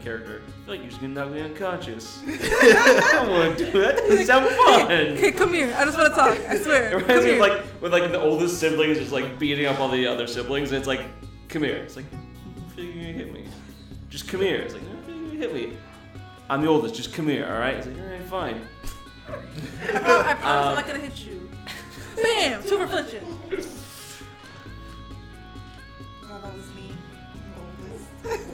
Character. 0.00 0.42
I 0.46 0.50
feel 0.64 0.74
like 0.74 0.80
you're 0.80 0.88
just 0.90 1.00
gonna 1.00 1.14
knock 1.14 1.30
me 1.30 1.40
unconscious. 1.40 2.20
I 2.26 3.08
don't 3.12 3.30
want 3.30 3.58
to 3.58 3.70
do 3.72 3.80
that. 3.82 3.98
It 3.98 4.26
sounds 4.26 4.50
fun. 4.54 5.16
Hey, 5.16 5.32
come 5.32 5.52
here. 5.54 5.74
I 5.76 5.84
just 5.84 5.96
want 5.98 6.10
to 6.10 6.14
talk. 6.14 6.38
I 6.48 6.56
swear. 6.58 6.90
It 6.92 7.02
reminds 7.02 7.24
me 7.24 7.32
of 7.34 7.38
like 7.38 7.62
with 7.82 7.92
like 7.92 8.10
the 8.10 8.20
oldest 8.20 8.58
siblings 8.60 8.98
just 8.98 9.12
like 9.12 9.38
beating 9.38 9.66
up 9.66 9.78
all 9.80 9.88
the 9.88 10.06
other 10.06 10.26
siblings, 10.26 10.70
and 10.70 10.78
it's 10.78 10.88
like, 10.88 11.02
come 11.48 11.62
here. 11.62 11.76
It's 11.76 11.96
like, 11.96 12.06
I 12.06 12.74
feel 12.74 12.84
like 12.86 12.94
you're 12.94 13.04
gonna 13.04 13.12
hit 13.16 13.32
me. 13.32 13.44
Just 14.08 14.28
come 14.28 14.40
here. 14.40 14.56
It's 14.56 14.74
like, 14.74 14.82
I 14.82 14.86
feel 15.06 15.14
like 15.16 15.32
you're 15.32 15.48
gonna 15.48 15.54
hit 15.58 15.70
me. 15.70 15.76
I'm 16.48 16.60
the 16.62 16.68
oldest. 16.68 16.94
Just 16.94 17.12
come 17.14 17.28
here. 17.28 17.46
All 17.46 17.58
right. 17.58 17.74
It's 17.76 17.86
like, 17.86 17.98
all 17.98 18.04
right, 18.06 18.22
fine. 18.22 18.60
I 19.28 19.32
promise, 19.32 19.86
I 19.86 20.34
promise 20.34 20.44
I'm 20.44 20.68
Um, 20.68 20.74
not 20.74 20.86
gonna 20.86 20.98
hit 20.98 21.24
you. 21.26 21.50
Bam! 22.22 22.62
Super 22.62 22.86
flinching. 22.86 23.22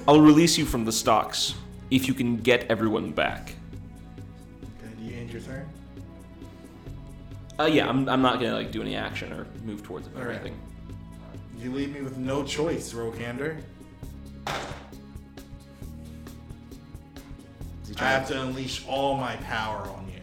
I'll 0.09 0.21
release 0.21 0.57
you 0.57 0.65
from 0.65 0.85
the 0.85 0.93
stocks 0.93 1.55
if 1.91 2.07
you 2.09 2.15
can 2.15 2.37
get 2.37 2.71
everyone 2.71 3.11
back. 3.11 3.55
Okay, 4.63 4.95
do 4.99 5.05
you 5.05 5.17
end 5.17 5.33
your 5.33 5.43
turn? 5.43 5.69
Uh, 7.59 7.65
yeah, 7.65 7.89
I'm, 7.89 8.09
I'm 8.09 8.23
not 8.23 8.39
gonna 8.41 8.55
like 8.55 8.71
do 8.71 8.83
any 8.83 8.97
action 8.97 9.33
or 9.33 9.47
move 9.65 9.83
towards 9.83 10.07
it 10.07 10.15
or 10.15 10.21
All 10.21 10.27
right. 10.27 10.35
anything. 10.37 10.59
You 11.59 11.73
leave 11.73 11.93
me 11.95 12.03
with 12.03 12.19
no 12.19 12.45
choice, 12.45 12.93
Rokander. 12.93 13.59
Is 17.83 17.89
he 17.89 17.95
I 17.95 17.99
trying 17.99 18.11
have 18.11 18.29
to 18.29 18.43
unleash 18.43 18.87
all 18.87 19.17
my 19.17 19.37
power 19.37 19.89
on 19.89 20.07
you. 20.09 20.21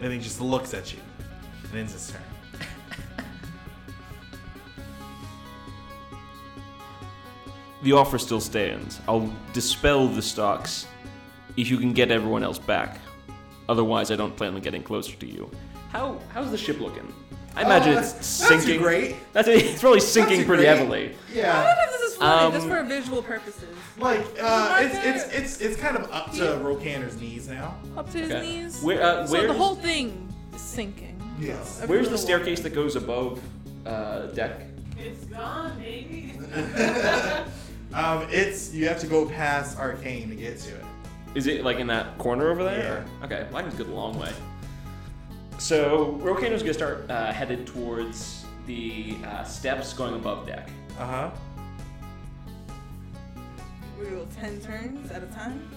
And 0.00 0.12
he 0.12 0.18
just 0.20 0.40
looks 0.40 0.74
at 0.74 0.92
you 0.92 1.00
and 1.64 1.78
ends 1.80 1.92
his 1.92 2.10
turn. 2.10 2.22
The 7.82 7.92
offer 7.92 8.18
still 8.18 8.40
stands. 8.40 9.00
I'll 9.06 9.32
dispel 9.52 10.08
the 10.08 10.22
stocks 10.22 10.86
if 11.56 11.70
you 11.70 11.78
can 11.78 11.92
get 11.92 12.10
everyone 12.10 12.42
else 12.42 12.58
back. 12.58 12.98
Otherwise, 13.68 14.10
I 14.10 14.16
don't 14.16 14.34
plan 14.36 14.54
on 14.54 14.60
getting 14.60 14.82
closer 14.82 15.14
to 15.16 15.26
you. 15.26 15.50
How 15.92 16.18
how's 16.32 16.50
the 16.50 16.58
ship 16.58 16.80
looking? 16.80 17.12
I 17.56 17.62
imagine 17.62 17.96
Uh, 17.96 18.00
it's 18.00 18.40
not 18.40 18.48
too 18.50 18.60
sinking. 18.60 18.82
great. 18.82 19.16
That's 19.32 19.48
it's 19.48 19.80
probably 19.80 20.00
sinking 20.00 20.44
pretty 20.44 20.64
great. 20.64 20.76
heavily. 20.76 21.08
I 21.10 21.34
Yeah. 21.34 21.64
wonder 21.64 21.82
if 21.84 21.90
this 22.00 22.10
is 22.12 22.16
funny, 22.16 22.52
just 22.52 22.64
Um, 22.64 22.70
for 22.70 22.82
visual 22.84 23.22
purposes. 23.22 23.68
Like 23.98 24.20
uh, 24.40 24.78
it's, 24.80 24.94
there. 24.94 25.14
it's 25.14 25.24
it's 25.34 25.60
it's 25.60 25.76
kind 25.80 25.96
of 25.96 26.10
up 26.12 26.32
to 26.32 26.42
Rokander's 26.62 27.20
knees 27.20 27.48
now. 27.48 27.76
Up 27.96 28.10
to 28.12 28.18
his 28.18 28.30
Okay. 28.30 28.40
knees. 28.40 28.82
Where 28.82 29.02
uh, 29.02 29.26
so 29.26 29.46
the 29.46 29.52
whole 29.52 29.74
thing 29.76 30.32
is 30.54 30.60
sinking. 30.60 31.20
Yes. 31.40 31.80
Every 31.82 31.96
where's 31.96 32.06
the 32.08 32.12
little 32.12 32.26
staircase 32.26 32.60
that 32.60 32.74
goes 32.74 32.96
above 32.96 33.40
uh, 33.86 34.26
deck? 34.34 34.60
It's 34.98 35.24
gone, 35.26 35.78
baby. 35.78 36.32
Um, 37.94 38.26
it's 38.30 38.72
you 38.72 38.86
have 38.88 38.98
to 39.00 39.06
go 39.06 39.26
past 39.26 39.78
Arcane 39.78 40.28
to 40.30 40.36
get 40.36 40.58
to 40.60 40.76
it. 40.76 40.84
Is 41.34 41.46
it 41.46 41.64
like 41.64 41.78
in 41.78 41.86
that 41.88 42.16
corner 42.18 42.50
over 42.50 42.62
there? 42.64 43.04
or- 43.22 43.24
Okay, 43.26 43.46
well, 43.50 43.58
I 43.64 43.68
can 43.68 43.76
go 43.76 43.84
the 43.84 43.92
long 43.92 44.18
way. 44.18 44.32
So 45.58 46.18
Rokander's 46.22 46.62
gonna 46.62 46.74
start 46.74 47.10
uh, 47.10 47.32
headed 47.32 47.66
towards 47.66 48.44
the 48.66 49.16
uh, 49.26 49.44
steps 49.44 49.92
going 49.92 50.14
above 50.14 50.46
deck. 50.46 50.68
Uh 50.98 51.06
huh. 51.06 51.30
We 53.98 54.06
go 54.06 54.26
ten 54.38 54.60
turns 54.60 55.10
at 55.10 55.22
a 55.22 55.26
time. 55.26 55.68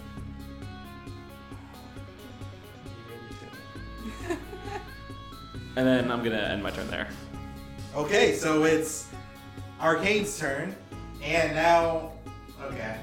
And 5.75 5.87
then 5.87 6.11
I'm 6.11 6.23
gonna 6.23 6.37
end 6.37 6.61
my 6.61 6.71
turn 6.71 6.89
there. 6.89 7.07
Okay, 7.95 8.35
so 8.35 8.63
it's 8.65 9.07
Arcane's 9.79 10.37
turn, 10.37 10.75
and 11.23 11.55
now 11.55 12.11
okay. 12.63 12.97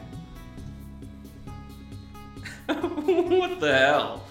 what 2.66 3.60
the 3.60 3.74
hell? 3.74 4.24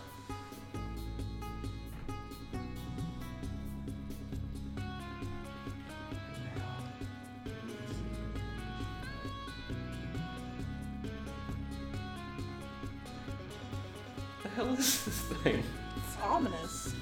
The 14.43 14.49
hell 14.49 14.73
is 14.73 15.05
this 15.05 15.19
thing? 15.41 15.63
It's 15.97 16.17
ominous. 16.23 16.93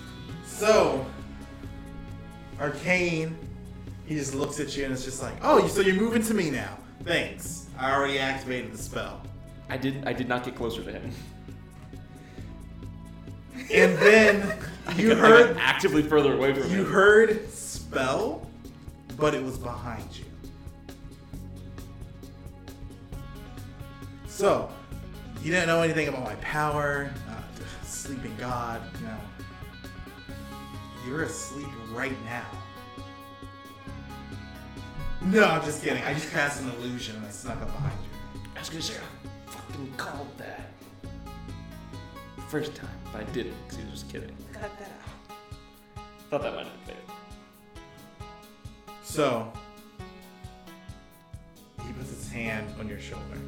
So 0.45 1.05
Arcane, 2.59 3.37
he 4.05 4.15
just 4.15 4.35
looks 4.35 4.59
at 4.59 4.75
you 4.77 4.83
and 4.85 4.93
it's 4.93 5.03
just 5.03 5.21
like, 5.21 5.33
oh, 5.41 5.67
so 5.67 5.81
you're 5.81 5.95
moving 5.95 6.21
to 6.23 6.33
me 6.33 6.49
now. 6.49 6.77
Thanks. 7.03 7.67
I 7.77 7.91
already 7.93 8.19
activated 8.19 8.71
the 8.71 8.77
spell. 8.77 9.21
I 9.69 9.77
did. 9.77 10.05
I 10.07 10.13
did 10.13 10.29
not 10.29 10.43
get 10.43 10.55
closer 10.55 10.83
to 10.83 10.91
him. 10.91 11.11
And 13.73 13.97
then 13.97 14.57
you 14.95 15.09
got 15.09 15.17
heard 15.17 15.57
actively 15.57 16.03
further 16.03 16.33
away 16.33 16.53
from 16.53 16.71
you 16.71 16.85
him. 16.85 16.91
heard 16.91 17.51
spell, 17.51 18.47
but 19.17 19.33
it 19.33 19.43
was 19.43 19.57
behind 19.57 20.05
you. 20.15 20.25
So, 24.27 24.69
you 25.41 25.51
didn't 25.51 25.67
know 25.67 25.81
anything 25.81 26.09
about 26.09 26.23
my 26.23 26.35
power, 26.35 27.11
uh, 27.29 27.85
sleeping 27.85 28.35
god, 28.37 28.81
you 28.99 29.07
know. 29.07 29.17
You're 31.07 31.23
asleep 31.23 31.67
right 31.91 32.15
now. 32.25 32.45
No, 35.25 35.43
I'm 35.43 35.63
just 35.65 35.83
kidding. 35.83 36.03
I 36.03 36.13
just 36.13 36.31
cast 36.31 36.61
an 36.61 36.69
illusion 36.69 37.15
and 37.15 37.25
I 37.25 37.29
snuck 37.29 37.59
up 37.59 37.65
behind 37.73 37.97
you. 38.03 38.41
I 38.55 38.59
was 38.59 38.69
gonna 38.69 38.81
say 38.81 38.93
I 38.95 39.49
fucking 39.49 39.93
called 39.97 40.27
that 40.37 40.69
first 42.47 42.75
time, 42.75 42.89
but 43.11 43.21
I 43.21 43.23
didn't 43.31 43.55
because 43.63 43.77
he 43.79 43.89
was 43.89 44.01
just 44.01 44.11
kidding. 44.11 44.29
Cut 44.53 44.71
that 44.77 44.91
out. 44.91 46.05
Thought 46.29 46.43
that 46.43 46.53
might 46.53 46.67
have 46.67 46.85
been 46.85 46.95
So, 49.03 49.51
he 51.85 51.91
puts 51.93 52.11
his 52.11 52.31
hand 52.31 52.67
on 52.79 52.87
your 52.87 52.99
shoulder. 52.99 53.39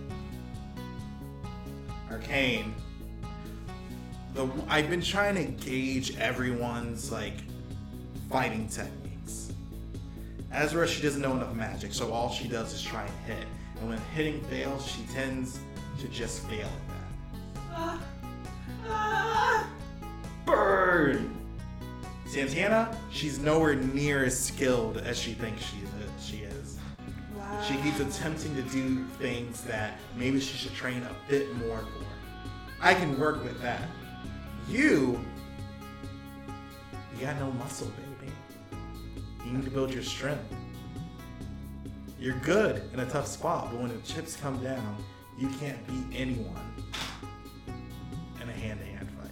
Arcane. 2.09 2.73
The 4.33 4.49
I've 4.67 4.89
been 4.89 5.01
trying 5.01 5.35
to 5.35 5.43
gauge 5.63 6.17
everyone's 6.17 7.11
like 7.11 7.37
fighting 8.31 8.67
techniques. 8.67 8.97
Ezra, 10.52 10.88
she 10.88 11.02
doesn't 11.02 11.22
know 11.22 11.34
enough 11.34 11.53
magic, 11.53 11.94
so 11.94 12.11
all 12.11 12.32
she 12.32 12.48
does 12.48 12.74
is 12.74 12.82
try 12.82 13.03
and 13.03 13.14
hit. 13.26 13.48
And 13.80 13.90
when 13.90 13.99
hitting 14.15 14.41
fails, 14.45 14.88
she 14.88 15.02
tends 15.14 15.60
to 15.99 16.07
just 16.07 16.44
fail 16.48 16.69
at 17.76 17.99
that. 18.95 19.68
Burn! 20.45 21.34
Santana, 22.26 22.98
she's 23.11 23.40
nowhere 23.40 23.76
near 23.76 24.26
as 24.26 24.38
skilled 24.38 24.98
as 24.98 25.18
she 25.18 25.34
thinks 25.34 25.64
she 25.64 25.78
is. 25.78 26.26
She 26.26 26.38
is. 26.38 26.78
Wow. 27.36 27.61
She 27.61 27.76
keeps 27.78 27.99
attempting 27.99 28.56
to 28.56 28.61
do 28.64 29.06
things 29.19 29.61
that 29.61 29.98
maybe 30.18 30.40
she 30.40 30.57
should 30.57 30.74
train 30.74 31.03
a 31.03 31.30
bit 31.30 31.56
more 31.57 31.80
for. 31.80 32.06
I 32.82 32.94
can 32.94 33.19
work 33.19 33.44
with 33.44 33.61
that. 33.61 33.90
You, 34.69 35.24
you 37.15 37.22
got 37.26 37.40
no 37.40 37.52
muscle, 37.52 37.88
baby. 37.88 38.06
You 39.48 39.53
need 39.53 39.64
to 39.64 39.72
build 39.72 39.94
your 39.94 40.03
strength. 40.03 40.44
You're 42.19 42.38
good 42.40 42.84
in 42.94 42.99
a 42.99 43.06
tough 43.06 43.28
spot, 43.28 43.69
but 43.72 43.80
when 43.80 43.88
the 43.88 43.98
chips 43.99 44.36
come 44.36 44.61
down, 44.61 44.98
you 45.40 45.48
can't 45.52 45.88
beat 45.88 46.19
anyone 46.19 46.74
in 48.41 48.49
a 48.49 48.52
hand-to-hand 48.52 49.10
fight. 49.11 49.32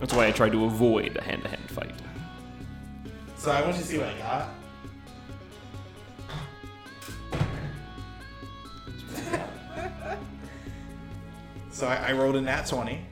That's 0.00 0.12
why 0.12 0.26
I 0.26 0.32
tried 0.32 0.50
to 0.52 0.64
avoid 0.64 1.16
a 1.18 1.22
hand-to-hand 1.22 1.70
fight. 1.70 1.94
So 3.36 3.52
I 3.52 3.60
want 3.62 3.76
you 3.76 3.82
to 3.82 3.86
see 3.86 3.98
what 3.98 4.08
I 4.08 4.18
got. 4.18 4.48
So 11.70 11.88
I, 11.88 12.10
I 12.10 12.12
rolled 12.12 12.36
a 12.36 12.40
nat 12.40 12.68
20. 12.68 13.04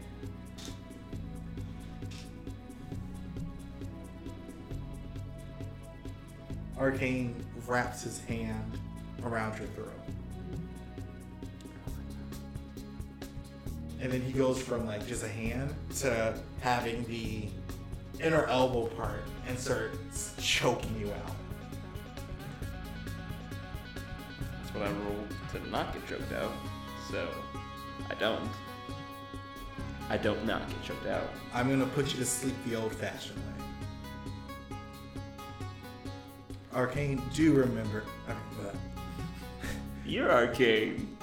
Arcane 6.82 7.32
wraps 7.68 8.02
his 8.02 8.18
hand 8.24 8.76
around 9.24 9.56
your 9.56 9.68
throat. 9.68 9.92
And 14.00 14.12
then 14.12 14.20
he 14.20 14.32
goes 14.32 14.60
from 14.60 14.84
like 14.84 15.06
just 15.06 15.22
a 15.22 15.28
hand 15.28 15.72
to 16.00 16.36
having 16.60 17.04
the 17.04 17.46
inner 18.20 18.46
elbow 18.46 18.86
part 18.86 19.22
and 19.46 19.56
starts 19.56 20.34
choking 20.40 20.98
you 20.98 21.06
out. 21.12 21.36
That's 24.40 24.74
what 24.74 24.82
I 24.82 24.90
rolled 24.90 25.28
to 25.52 25.70
not 25.70 25.92
get 25.92 26.04
choked 26.08 26.32
out. 26.32 26.50
So 27.12 27.28
I 28.10 28.14
don't. 28.14 28.50
I 30.10 30.16
don't 30.16 30.44
not 30.44 30.68
get 30.68 30.82
choked 30.82 31.06
out. 31.06 31.30
I'm 31.54 31.70
gonna 31.70 31.86
put 31.86 32.12
you 32.12 32.18
to 32.18 32.26
sleep 32.26 32.56
the 32.66 32.74
old 32.74 32.92
fashioned 32.92 33.38
way. 33.38 33.61
Arcane, 36.74 37.20
do 37.34 37.52
remember. 37.52 38.04
You're 40.06 40.30
arcane. 40.30 41.16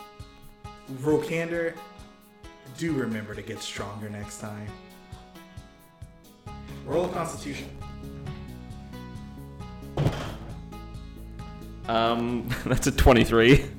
Rokander, 1.02 1.74
do 2.78 2.94
remember 2.94 3.36
to 3.36 3.42
get 3.42 3.60
stronger 3.60 4.10
next 4.10 4.40
time. 4.40 4.68
Roll 6.86 7.06
a 7.06 7.10
constitution. 7.10 7.70
Um, 11.88 12.50
that's 12.66 12.88
a 12.88 12.92
23. 12.92 13.66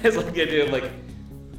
It's 0.00 0.16
like 0.16 0.32
the 0.32 0.42
idea 0.42 0.64
of 0.64 0.70
like, 0.70 0.92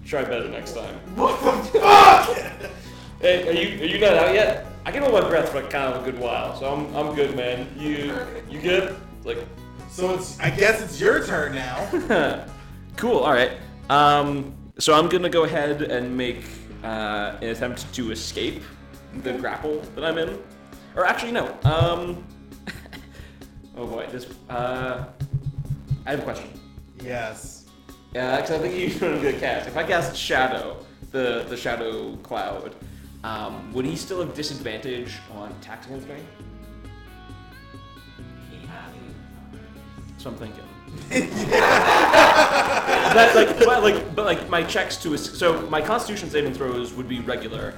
try 0.06 0.24
better 0.24 0.48
next 0.48 0.72
time. 0.72 0.96
What 1.18 1.42
the 1.74 1.80
fuck? 1.82 2.72
Hey, 3.20 3.50
are 3.50 3.52
you 3.52 3.82
are 3.82 3.86
you 3.86 4.00
not 4.00 4.14
out 4.14 4.34
yet? 4.34 4.66
I 4.90 4.92
can 4.92 5.04
hold 5.04 5.14
my 5.22 5.30
breath 5.30 5.50
for 5.52 5.62
kind 5.62 5.94
of 5.94 6.02
a 6.02 6.12
good 6.12 6.20
while, 6.20 6.60
so 6.60 6.66
I'm 6.74 6.96
I'm 6.96 7.14
good, 7.14 7.36
man. 7.36 7.68
You 7.78 8.12
you 8.50 8.60
good? 8.60 8.96
Like, 9.24 9.38
So 9.88 10.16
it's, 10.16 10.40
I 10.40 10.50
guess 10.50 10.82
it's 10.82 11.00
your 11.00 11.24
turn 11.24 11.54
now. 11.54 12.48
cool. 12.96 13.20
All 13.20 13.34
right. 13.34 13.52
Um, 13.92 14.56
so 14.80 14.96
I'm 14.96 15.08
gonna 15.08 15.30
go 15.30 15.44
ahead 15.44 15.84
and 15.84 16.18
make 16.18 16.44
uh, 16.84 17.38
an 17.40 17.50
attempt 17.50 17.94
to 17.94 18.10
escape 18.10 18.64
the 19.22 19.34
grapple 19.34 19.80
that 19.94 20.04
I'm 20.04 20.18
in. 20.18 20.42
Or 20.96 21.06
actually, 21.06 21.34
no. 21.34 21.56
Um, 21.66 22.26
oh 23.78 23.86
boy, 23.86 24.08
this. 24.12 24.26
Uh, 24.50 25.06
I 26.08 26.10
have 26.10 26.22
a 26.22 26.24
question. 26.24 26.50
yes. 27.04 27.68
Yeah, 28.16 28.38
because 28.38 28.50
I 28.50 28.58
think 28.58 28.74
you're 28.76 29.00
doing 29.00 29.20
a 29.20 29.22
good 29.22 29.40
cast. 29.40 29.68
If 29.68 29.78
I 29.78 29.84
cast 29.84 30.18
Shadow, 30.18 30.84
the 31.12 31.46
the 31.48 31.56
Shadow 31.56 32.16
Cloud, 32.24 32.76
um, 33.24 33.74
would 33.74 33.86
he 33.86 33.96
still 33.96 34.20
have 34.20 34.34
disadvantage 34.34 35.18
on 35.34 35.52
attacks 35.52 35.88
against 35.88 36.08
me? 36.08 36.16
That's 40.20 40.26
what 40.26 40.34
I'm 40.34 40.38
thinking. 40.38 40.64
that, 43.14 43.32
like, 43.36 43.60
but 43.60 43.84
like, 43.84 44.16
but 44.16 44.26
like 44.26 44.50
my 44.50 44.64
checks 44.64 44.98
to 44.98 45.14
es- 45.14 45.38
so 45.38 45.62
my 45.70 45.82
Constitution 45.82 46.30
saving 46.30 46.54
throws 46.54 46.94
would 46.94 47.08
be 47.08 47.20
regular, 47.22 47.74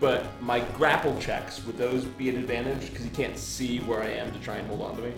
but 0.00 0.26
my 0.42 0.60
grapple 0.60 1.16
checks 1.20 1.64
would 1.66 1.78
those 1.78 2.04
be 2.04 2.28
an 2.30 2.36
advantage 2.36 2.90
because 2.90 3.04
he 3.04 3.10
can't 3.10 3.38
see 3.38 3.78
where 3.80 4.02
I 4.02 4.08
am 4.08 4.32
to 4.32 4.38
try 4.40 4.56
and 4.56 4.66
hold 4.66 4.82
on 4.82 4.96
to 4.96 5.02
me. 5.02 5.12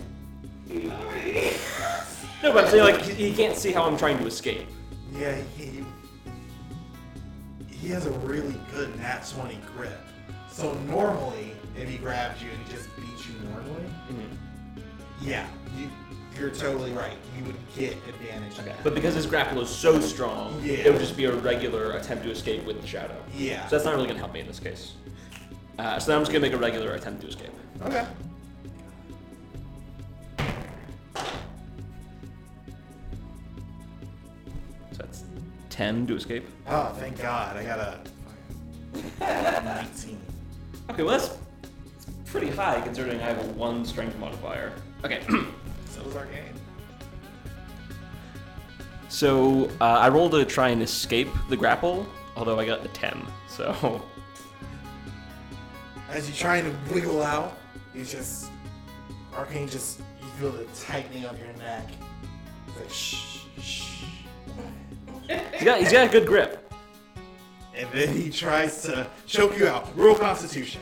No, 2.43 2.53
but 2.53 2.65
I'm 2.65 2.69
saying 2.69 2.83
like 2.83 3.01
he, 3.01 3.29
he 3.29 3.35
can't 3.35 3.57
see 3.57 3.71
how 3.71 3.85
I'm 3.85 3.97
trying 3.97 4.19
to 4.19 4.27
escape. 4.27 4.67
Yeah, 5.11 5.35
he, 5.57 5.83
he 7.81 7.89
has 7.89 8.05
a 8.05 8.11
really 8.19 8.55
good 8.73 8.95
nat 8.99 9.27
20 9.33 9.59
grip. 9.75 9.99
So 10.51 10.73
normally, 10.85 11.51
if 11.75 11.87
he 11.89 11.97
grabs 11.97 12.41
you 12.41 12.49
and 12.49 12.59
he 12.67 12.73
just 12.73 12.95
beats 12.95 13.27
you 13.27 13.35
normally, 13.49 13.85
yeah, 15.21 15.47
you, 15.77 15.89
you're 16.37 16.49
totally 16.49 16.91
right. 16.93 17.17
You 17.37 17.45
would 17.45 17.55
get 17.75 17.93
advantage. 18.07 18.57
on 18.59 18.65
that. 18.65 18.83
But 18.83 18.93
because 18.95 19.15
his 19.15 19.25
grapple 19.25 19.61
is 19.61 19.69
so 19.69 19.99
strong, 19.99 20.59
Yeah. 20.63 20.73
it 20.73 20.91
would 20.91 21.01
just 21.01 21.17
be 21.17 21.25
a 21.25 21.35
regular 21.35 21.91
attempt 21.93 22.23
to 22.23 22.31
escape 22.31 22.65
with 22.65 22.81
the 22.81 22.87
shadow. 22.87 23.15
yeah. 23.35 23.67
So 23.67 23.75
that's 23.75 23.85
not 23.85 23.93
really 23.95 24.05
going 24.07 24.15
to 24.17 24.21
help 24.21 24.33
me 24.33 24.39
in 24.41 24.47
this 24.47 24.59
case. 24.59 24.93
Uh, 25.79 25.99
so 25.99 26.07
then 26.07 26.17
I'm 26.17 26.21
just 26.23 26.31
going 26.31 26.41
to 26.43 26.49
make 26.49 26.57
a 26.57 26.61
regular 26.61 26.93
attempt 26.93 27.21
to 27.21 27.27
escape. 27.27 27.51
okay. 27.83 28.05
10 35.77 36.07
to 36.07 36.15
escape. 36.15 36.43
Oh, 36.67 36.91
thank 36.97 37.21
God. 37.21 37.55
I 37.55 37.63
got 37.63 37.79
a 37.79 37.99
19. 39.63 40.19
Okay, 40.89 41.03
well 41.03 41.19
that's 41.19 41.37
pretty 42.25 42.49
high 42.49 42.81
considering 42.81 43.19
I 43.21 43.25
have 43.25 43.37
a 43.37 43.47
1 43.49 43.85
strength 43.85 44.17
modifier. 44.17 44.73
Okay. 45.05 45.21
So 45.89 46.03
was 46.03 46.15
Arcane. 46.15 46.53
so 49.09 49.67
uh, 49.81 49.85
I 49.85 50.09
rolled 50.09 50.33
to 50.33 50.45
try 50.45 50.69
and 50.69 50.83
escape 50.83 51.27
the 51.49 51.57
grapple, 51.57 52.05
although 52.35 52.59
I 52.59 52.65
got 52.67 52.85
a 52.85 52.87
10. 52.89 53.19
So 53.47 53.99
As 56.11 56.27
you're 56.29 56.37
trying 56.37 56.65
to 56.65 56.93
wiggle 56.93 57.23
out, 57.23 57.57
you 57.95 58.03
just 58.05 58.51
Arcane 59.33 59.67
just 59.67 59.99
you 60.21 60.27
feel 60.39 60.51
the 60.51 60.65
tightening 60.85 61.25
of 61.25 61.39
your 61.39 61.51
neck. 61.57 61.89
It's 62.67 62.77
like 62.79 62.89
shh, 62.91 63.39
shh. 63.59 63.86
He's 65.27 65.63
got, 65.63 65.79
he's 65.79 65.91
got 65.91 66.07
a 66.07 66.11
good 66.11 66.27
grip. 66.27 66.71
And 67.75 67.87
then 67.91 68.15
he 68.15 68.29
tries 68.29 68.81
to 68.83 69.07
choke 69.27 69.57
you 69.57 69.67
out. 69.67 69.95
Roll 69.95 70.15
Constitution. 70.15 70.81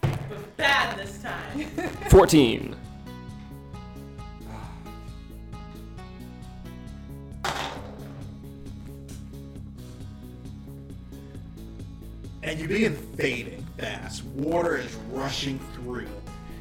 But 0.00 0.56
bad 0.56 0.98
this 0.98 1.20
time. 1.20 1.66
14. 2.08 2.74
And 12.42 12.60
you 12.60 12.68
begin 12.68 12.94
fading 13.16 13.66
fast. 13.78 14.24
Water 14.24 14.76
is 14.76 14.94
rushing 15.10 15.58
through. 15.74 16.08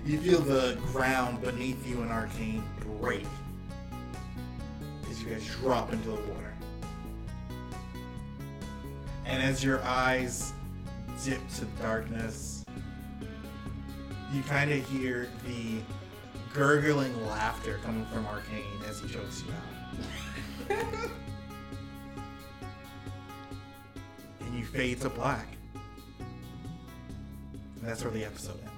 You 0.05 0.17
feel 0.17 0.39
the 0.39 0.77
ground 0.91 1.41
beneath 1.41 1.85
you 1.87 2.01
and 2.01 2.11
Arcane 2.11 2.63
break 2.99 3.25
as 5.09 5.21
you 5.21 5.29
guys 5.29 5.45
drop 5.61 5.93
into 5.93 6.09
the 6.09 6.15
water. 6.15 6.42
And 9.25 9.41
as 9.41 9.63
your 9.63 9.81
eyes 9.83 10.53
dip 11.23 11.39
to 11.55 11.65
darkness, 11.81 12.65
you 14.33 14.41
kind 14.43 14.71
of 14.71 14.87
hear 14.89 15.29
the 15.45 15.79
gurgling 16.53 17.25
laughter 17.27 17.79
coming 17.83 18.05
from 18.07 18.25
Arcane 18.25 18.81
as 18.87 18.99
he 18.99 19.07
chokes 19.07 19.43
you 19.45 20.75
out. 20.75 20.83
and 24.39 24.57
you 24.57 24.65
fade 24.65 25.01
to 25.01 25.09
black. 25.09 25.47
And 27.79 27.89
that's 27.89 28.03
where 28.03 28.11
the 28.11 28.25
episode 28.25 28.59
ends. 28.61 28.72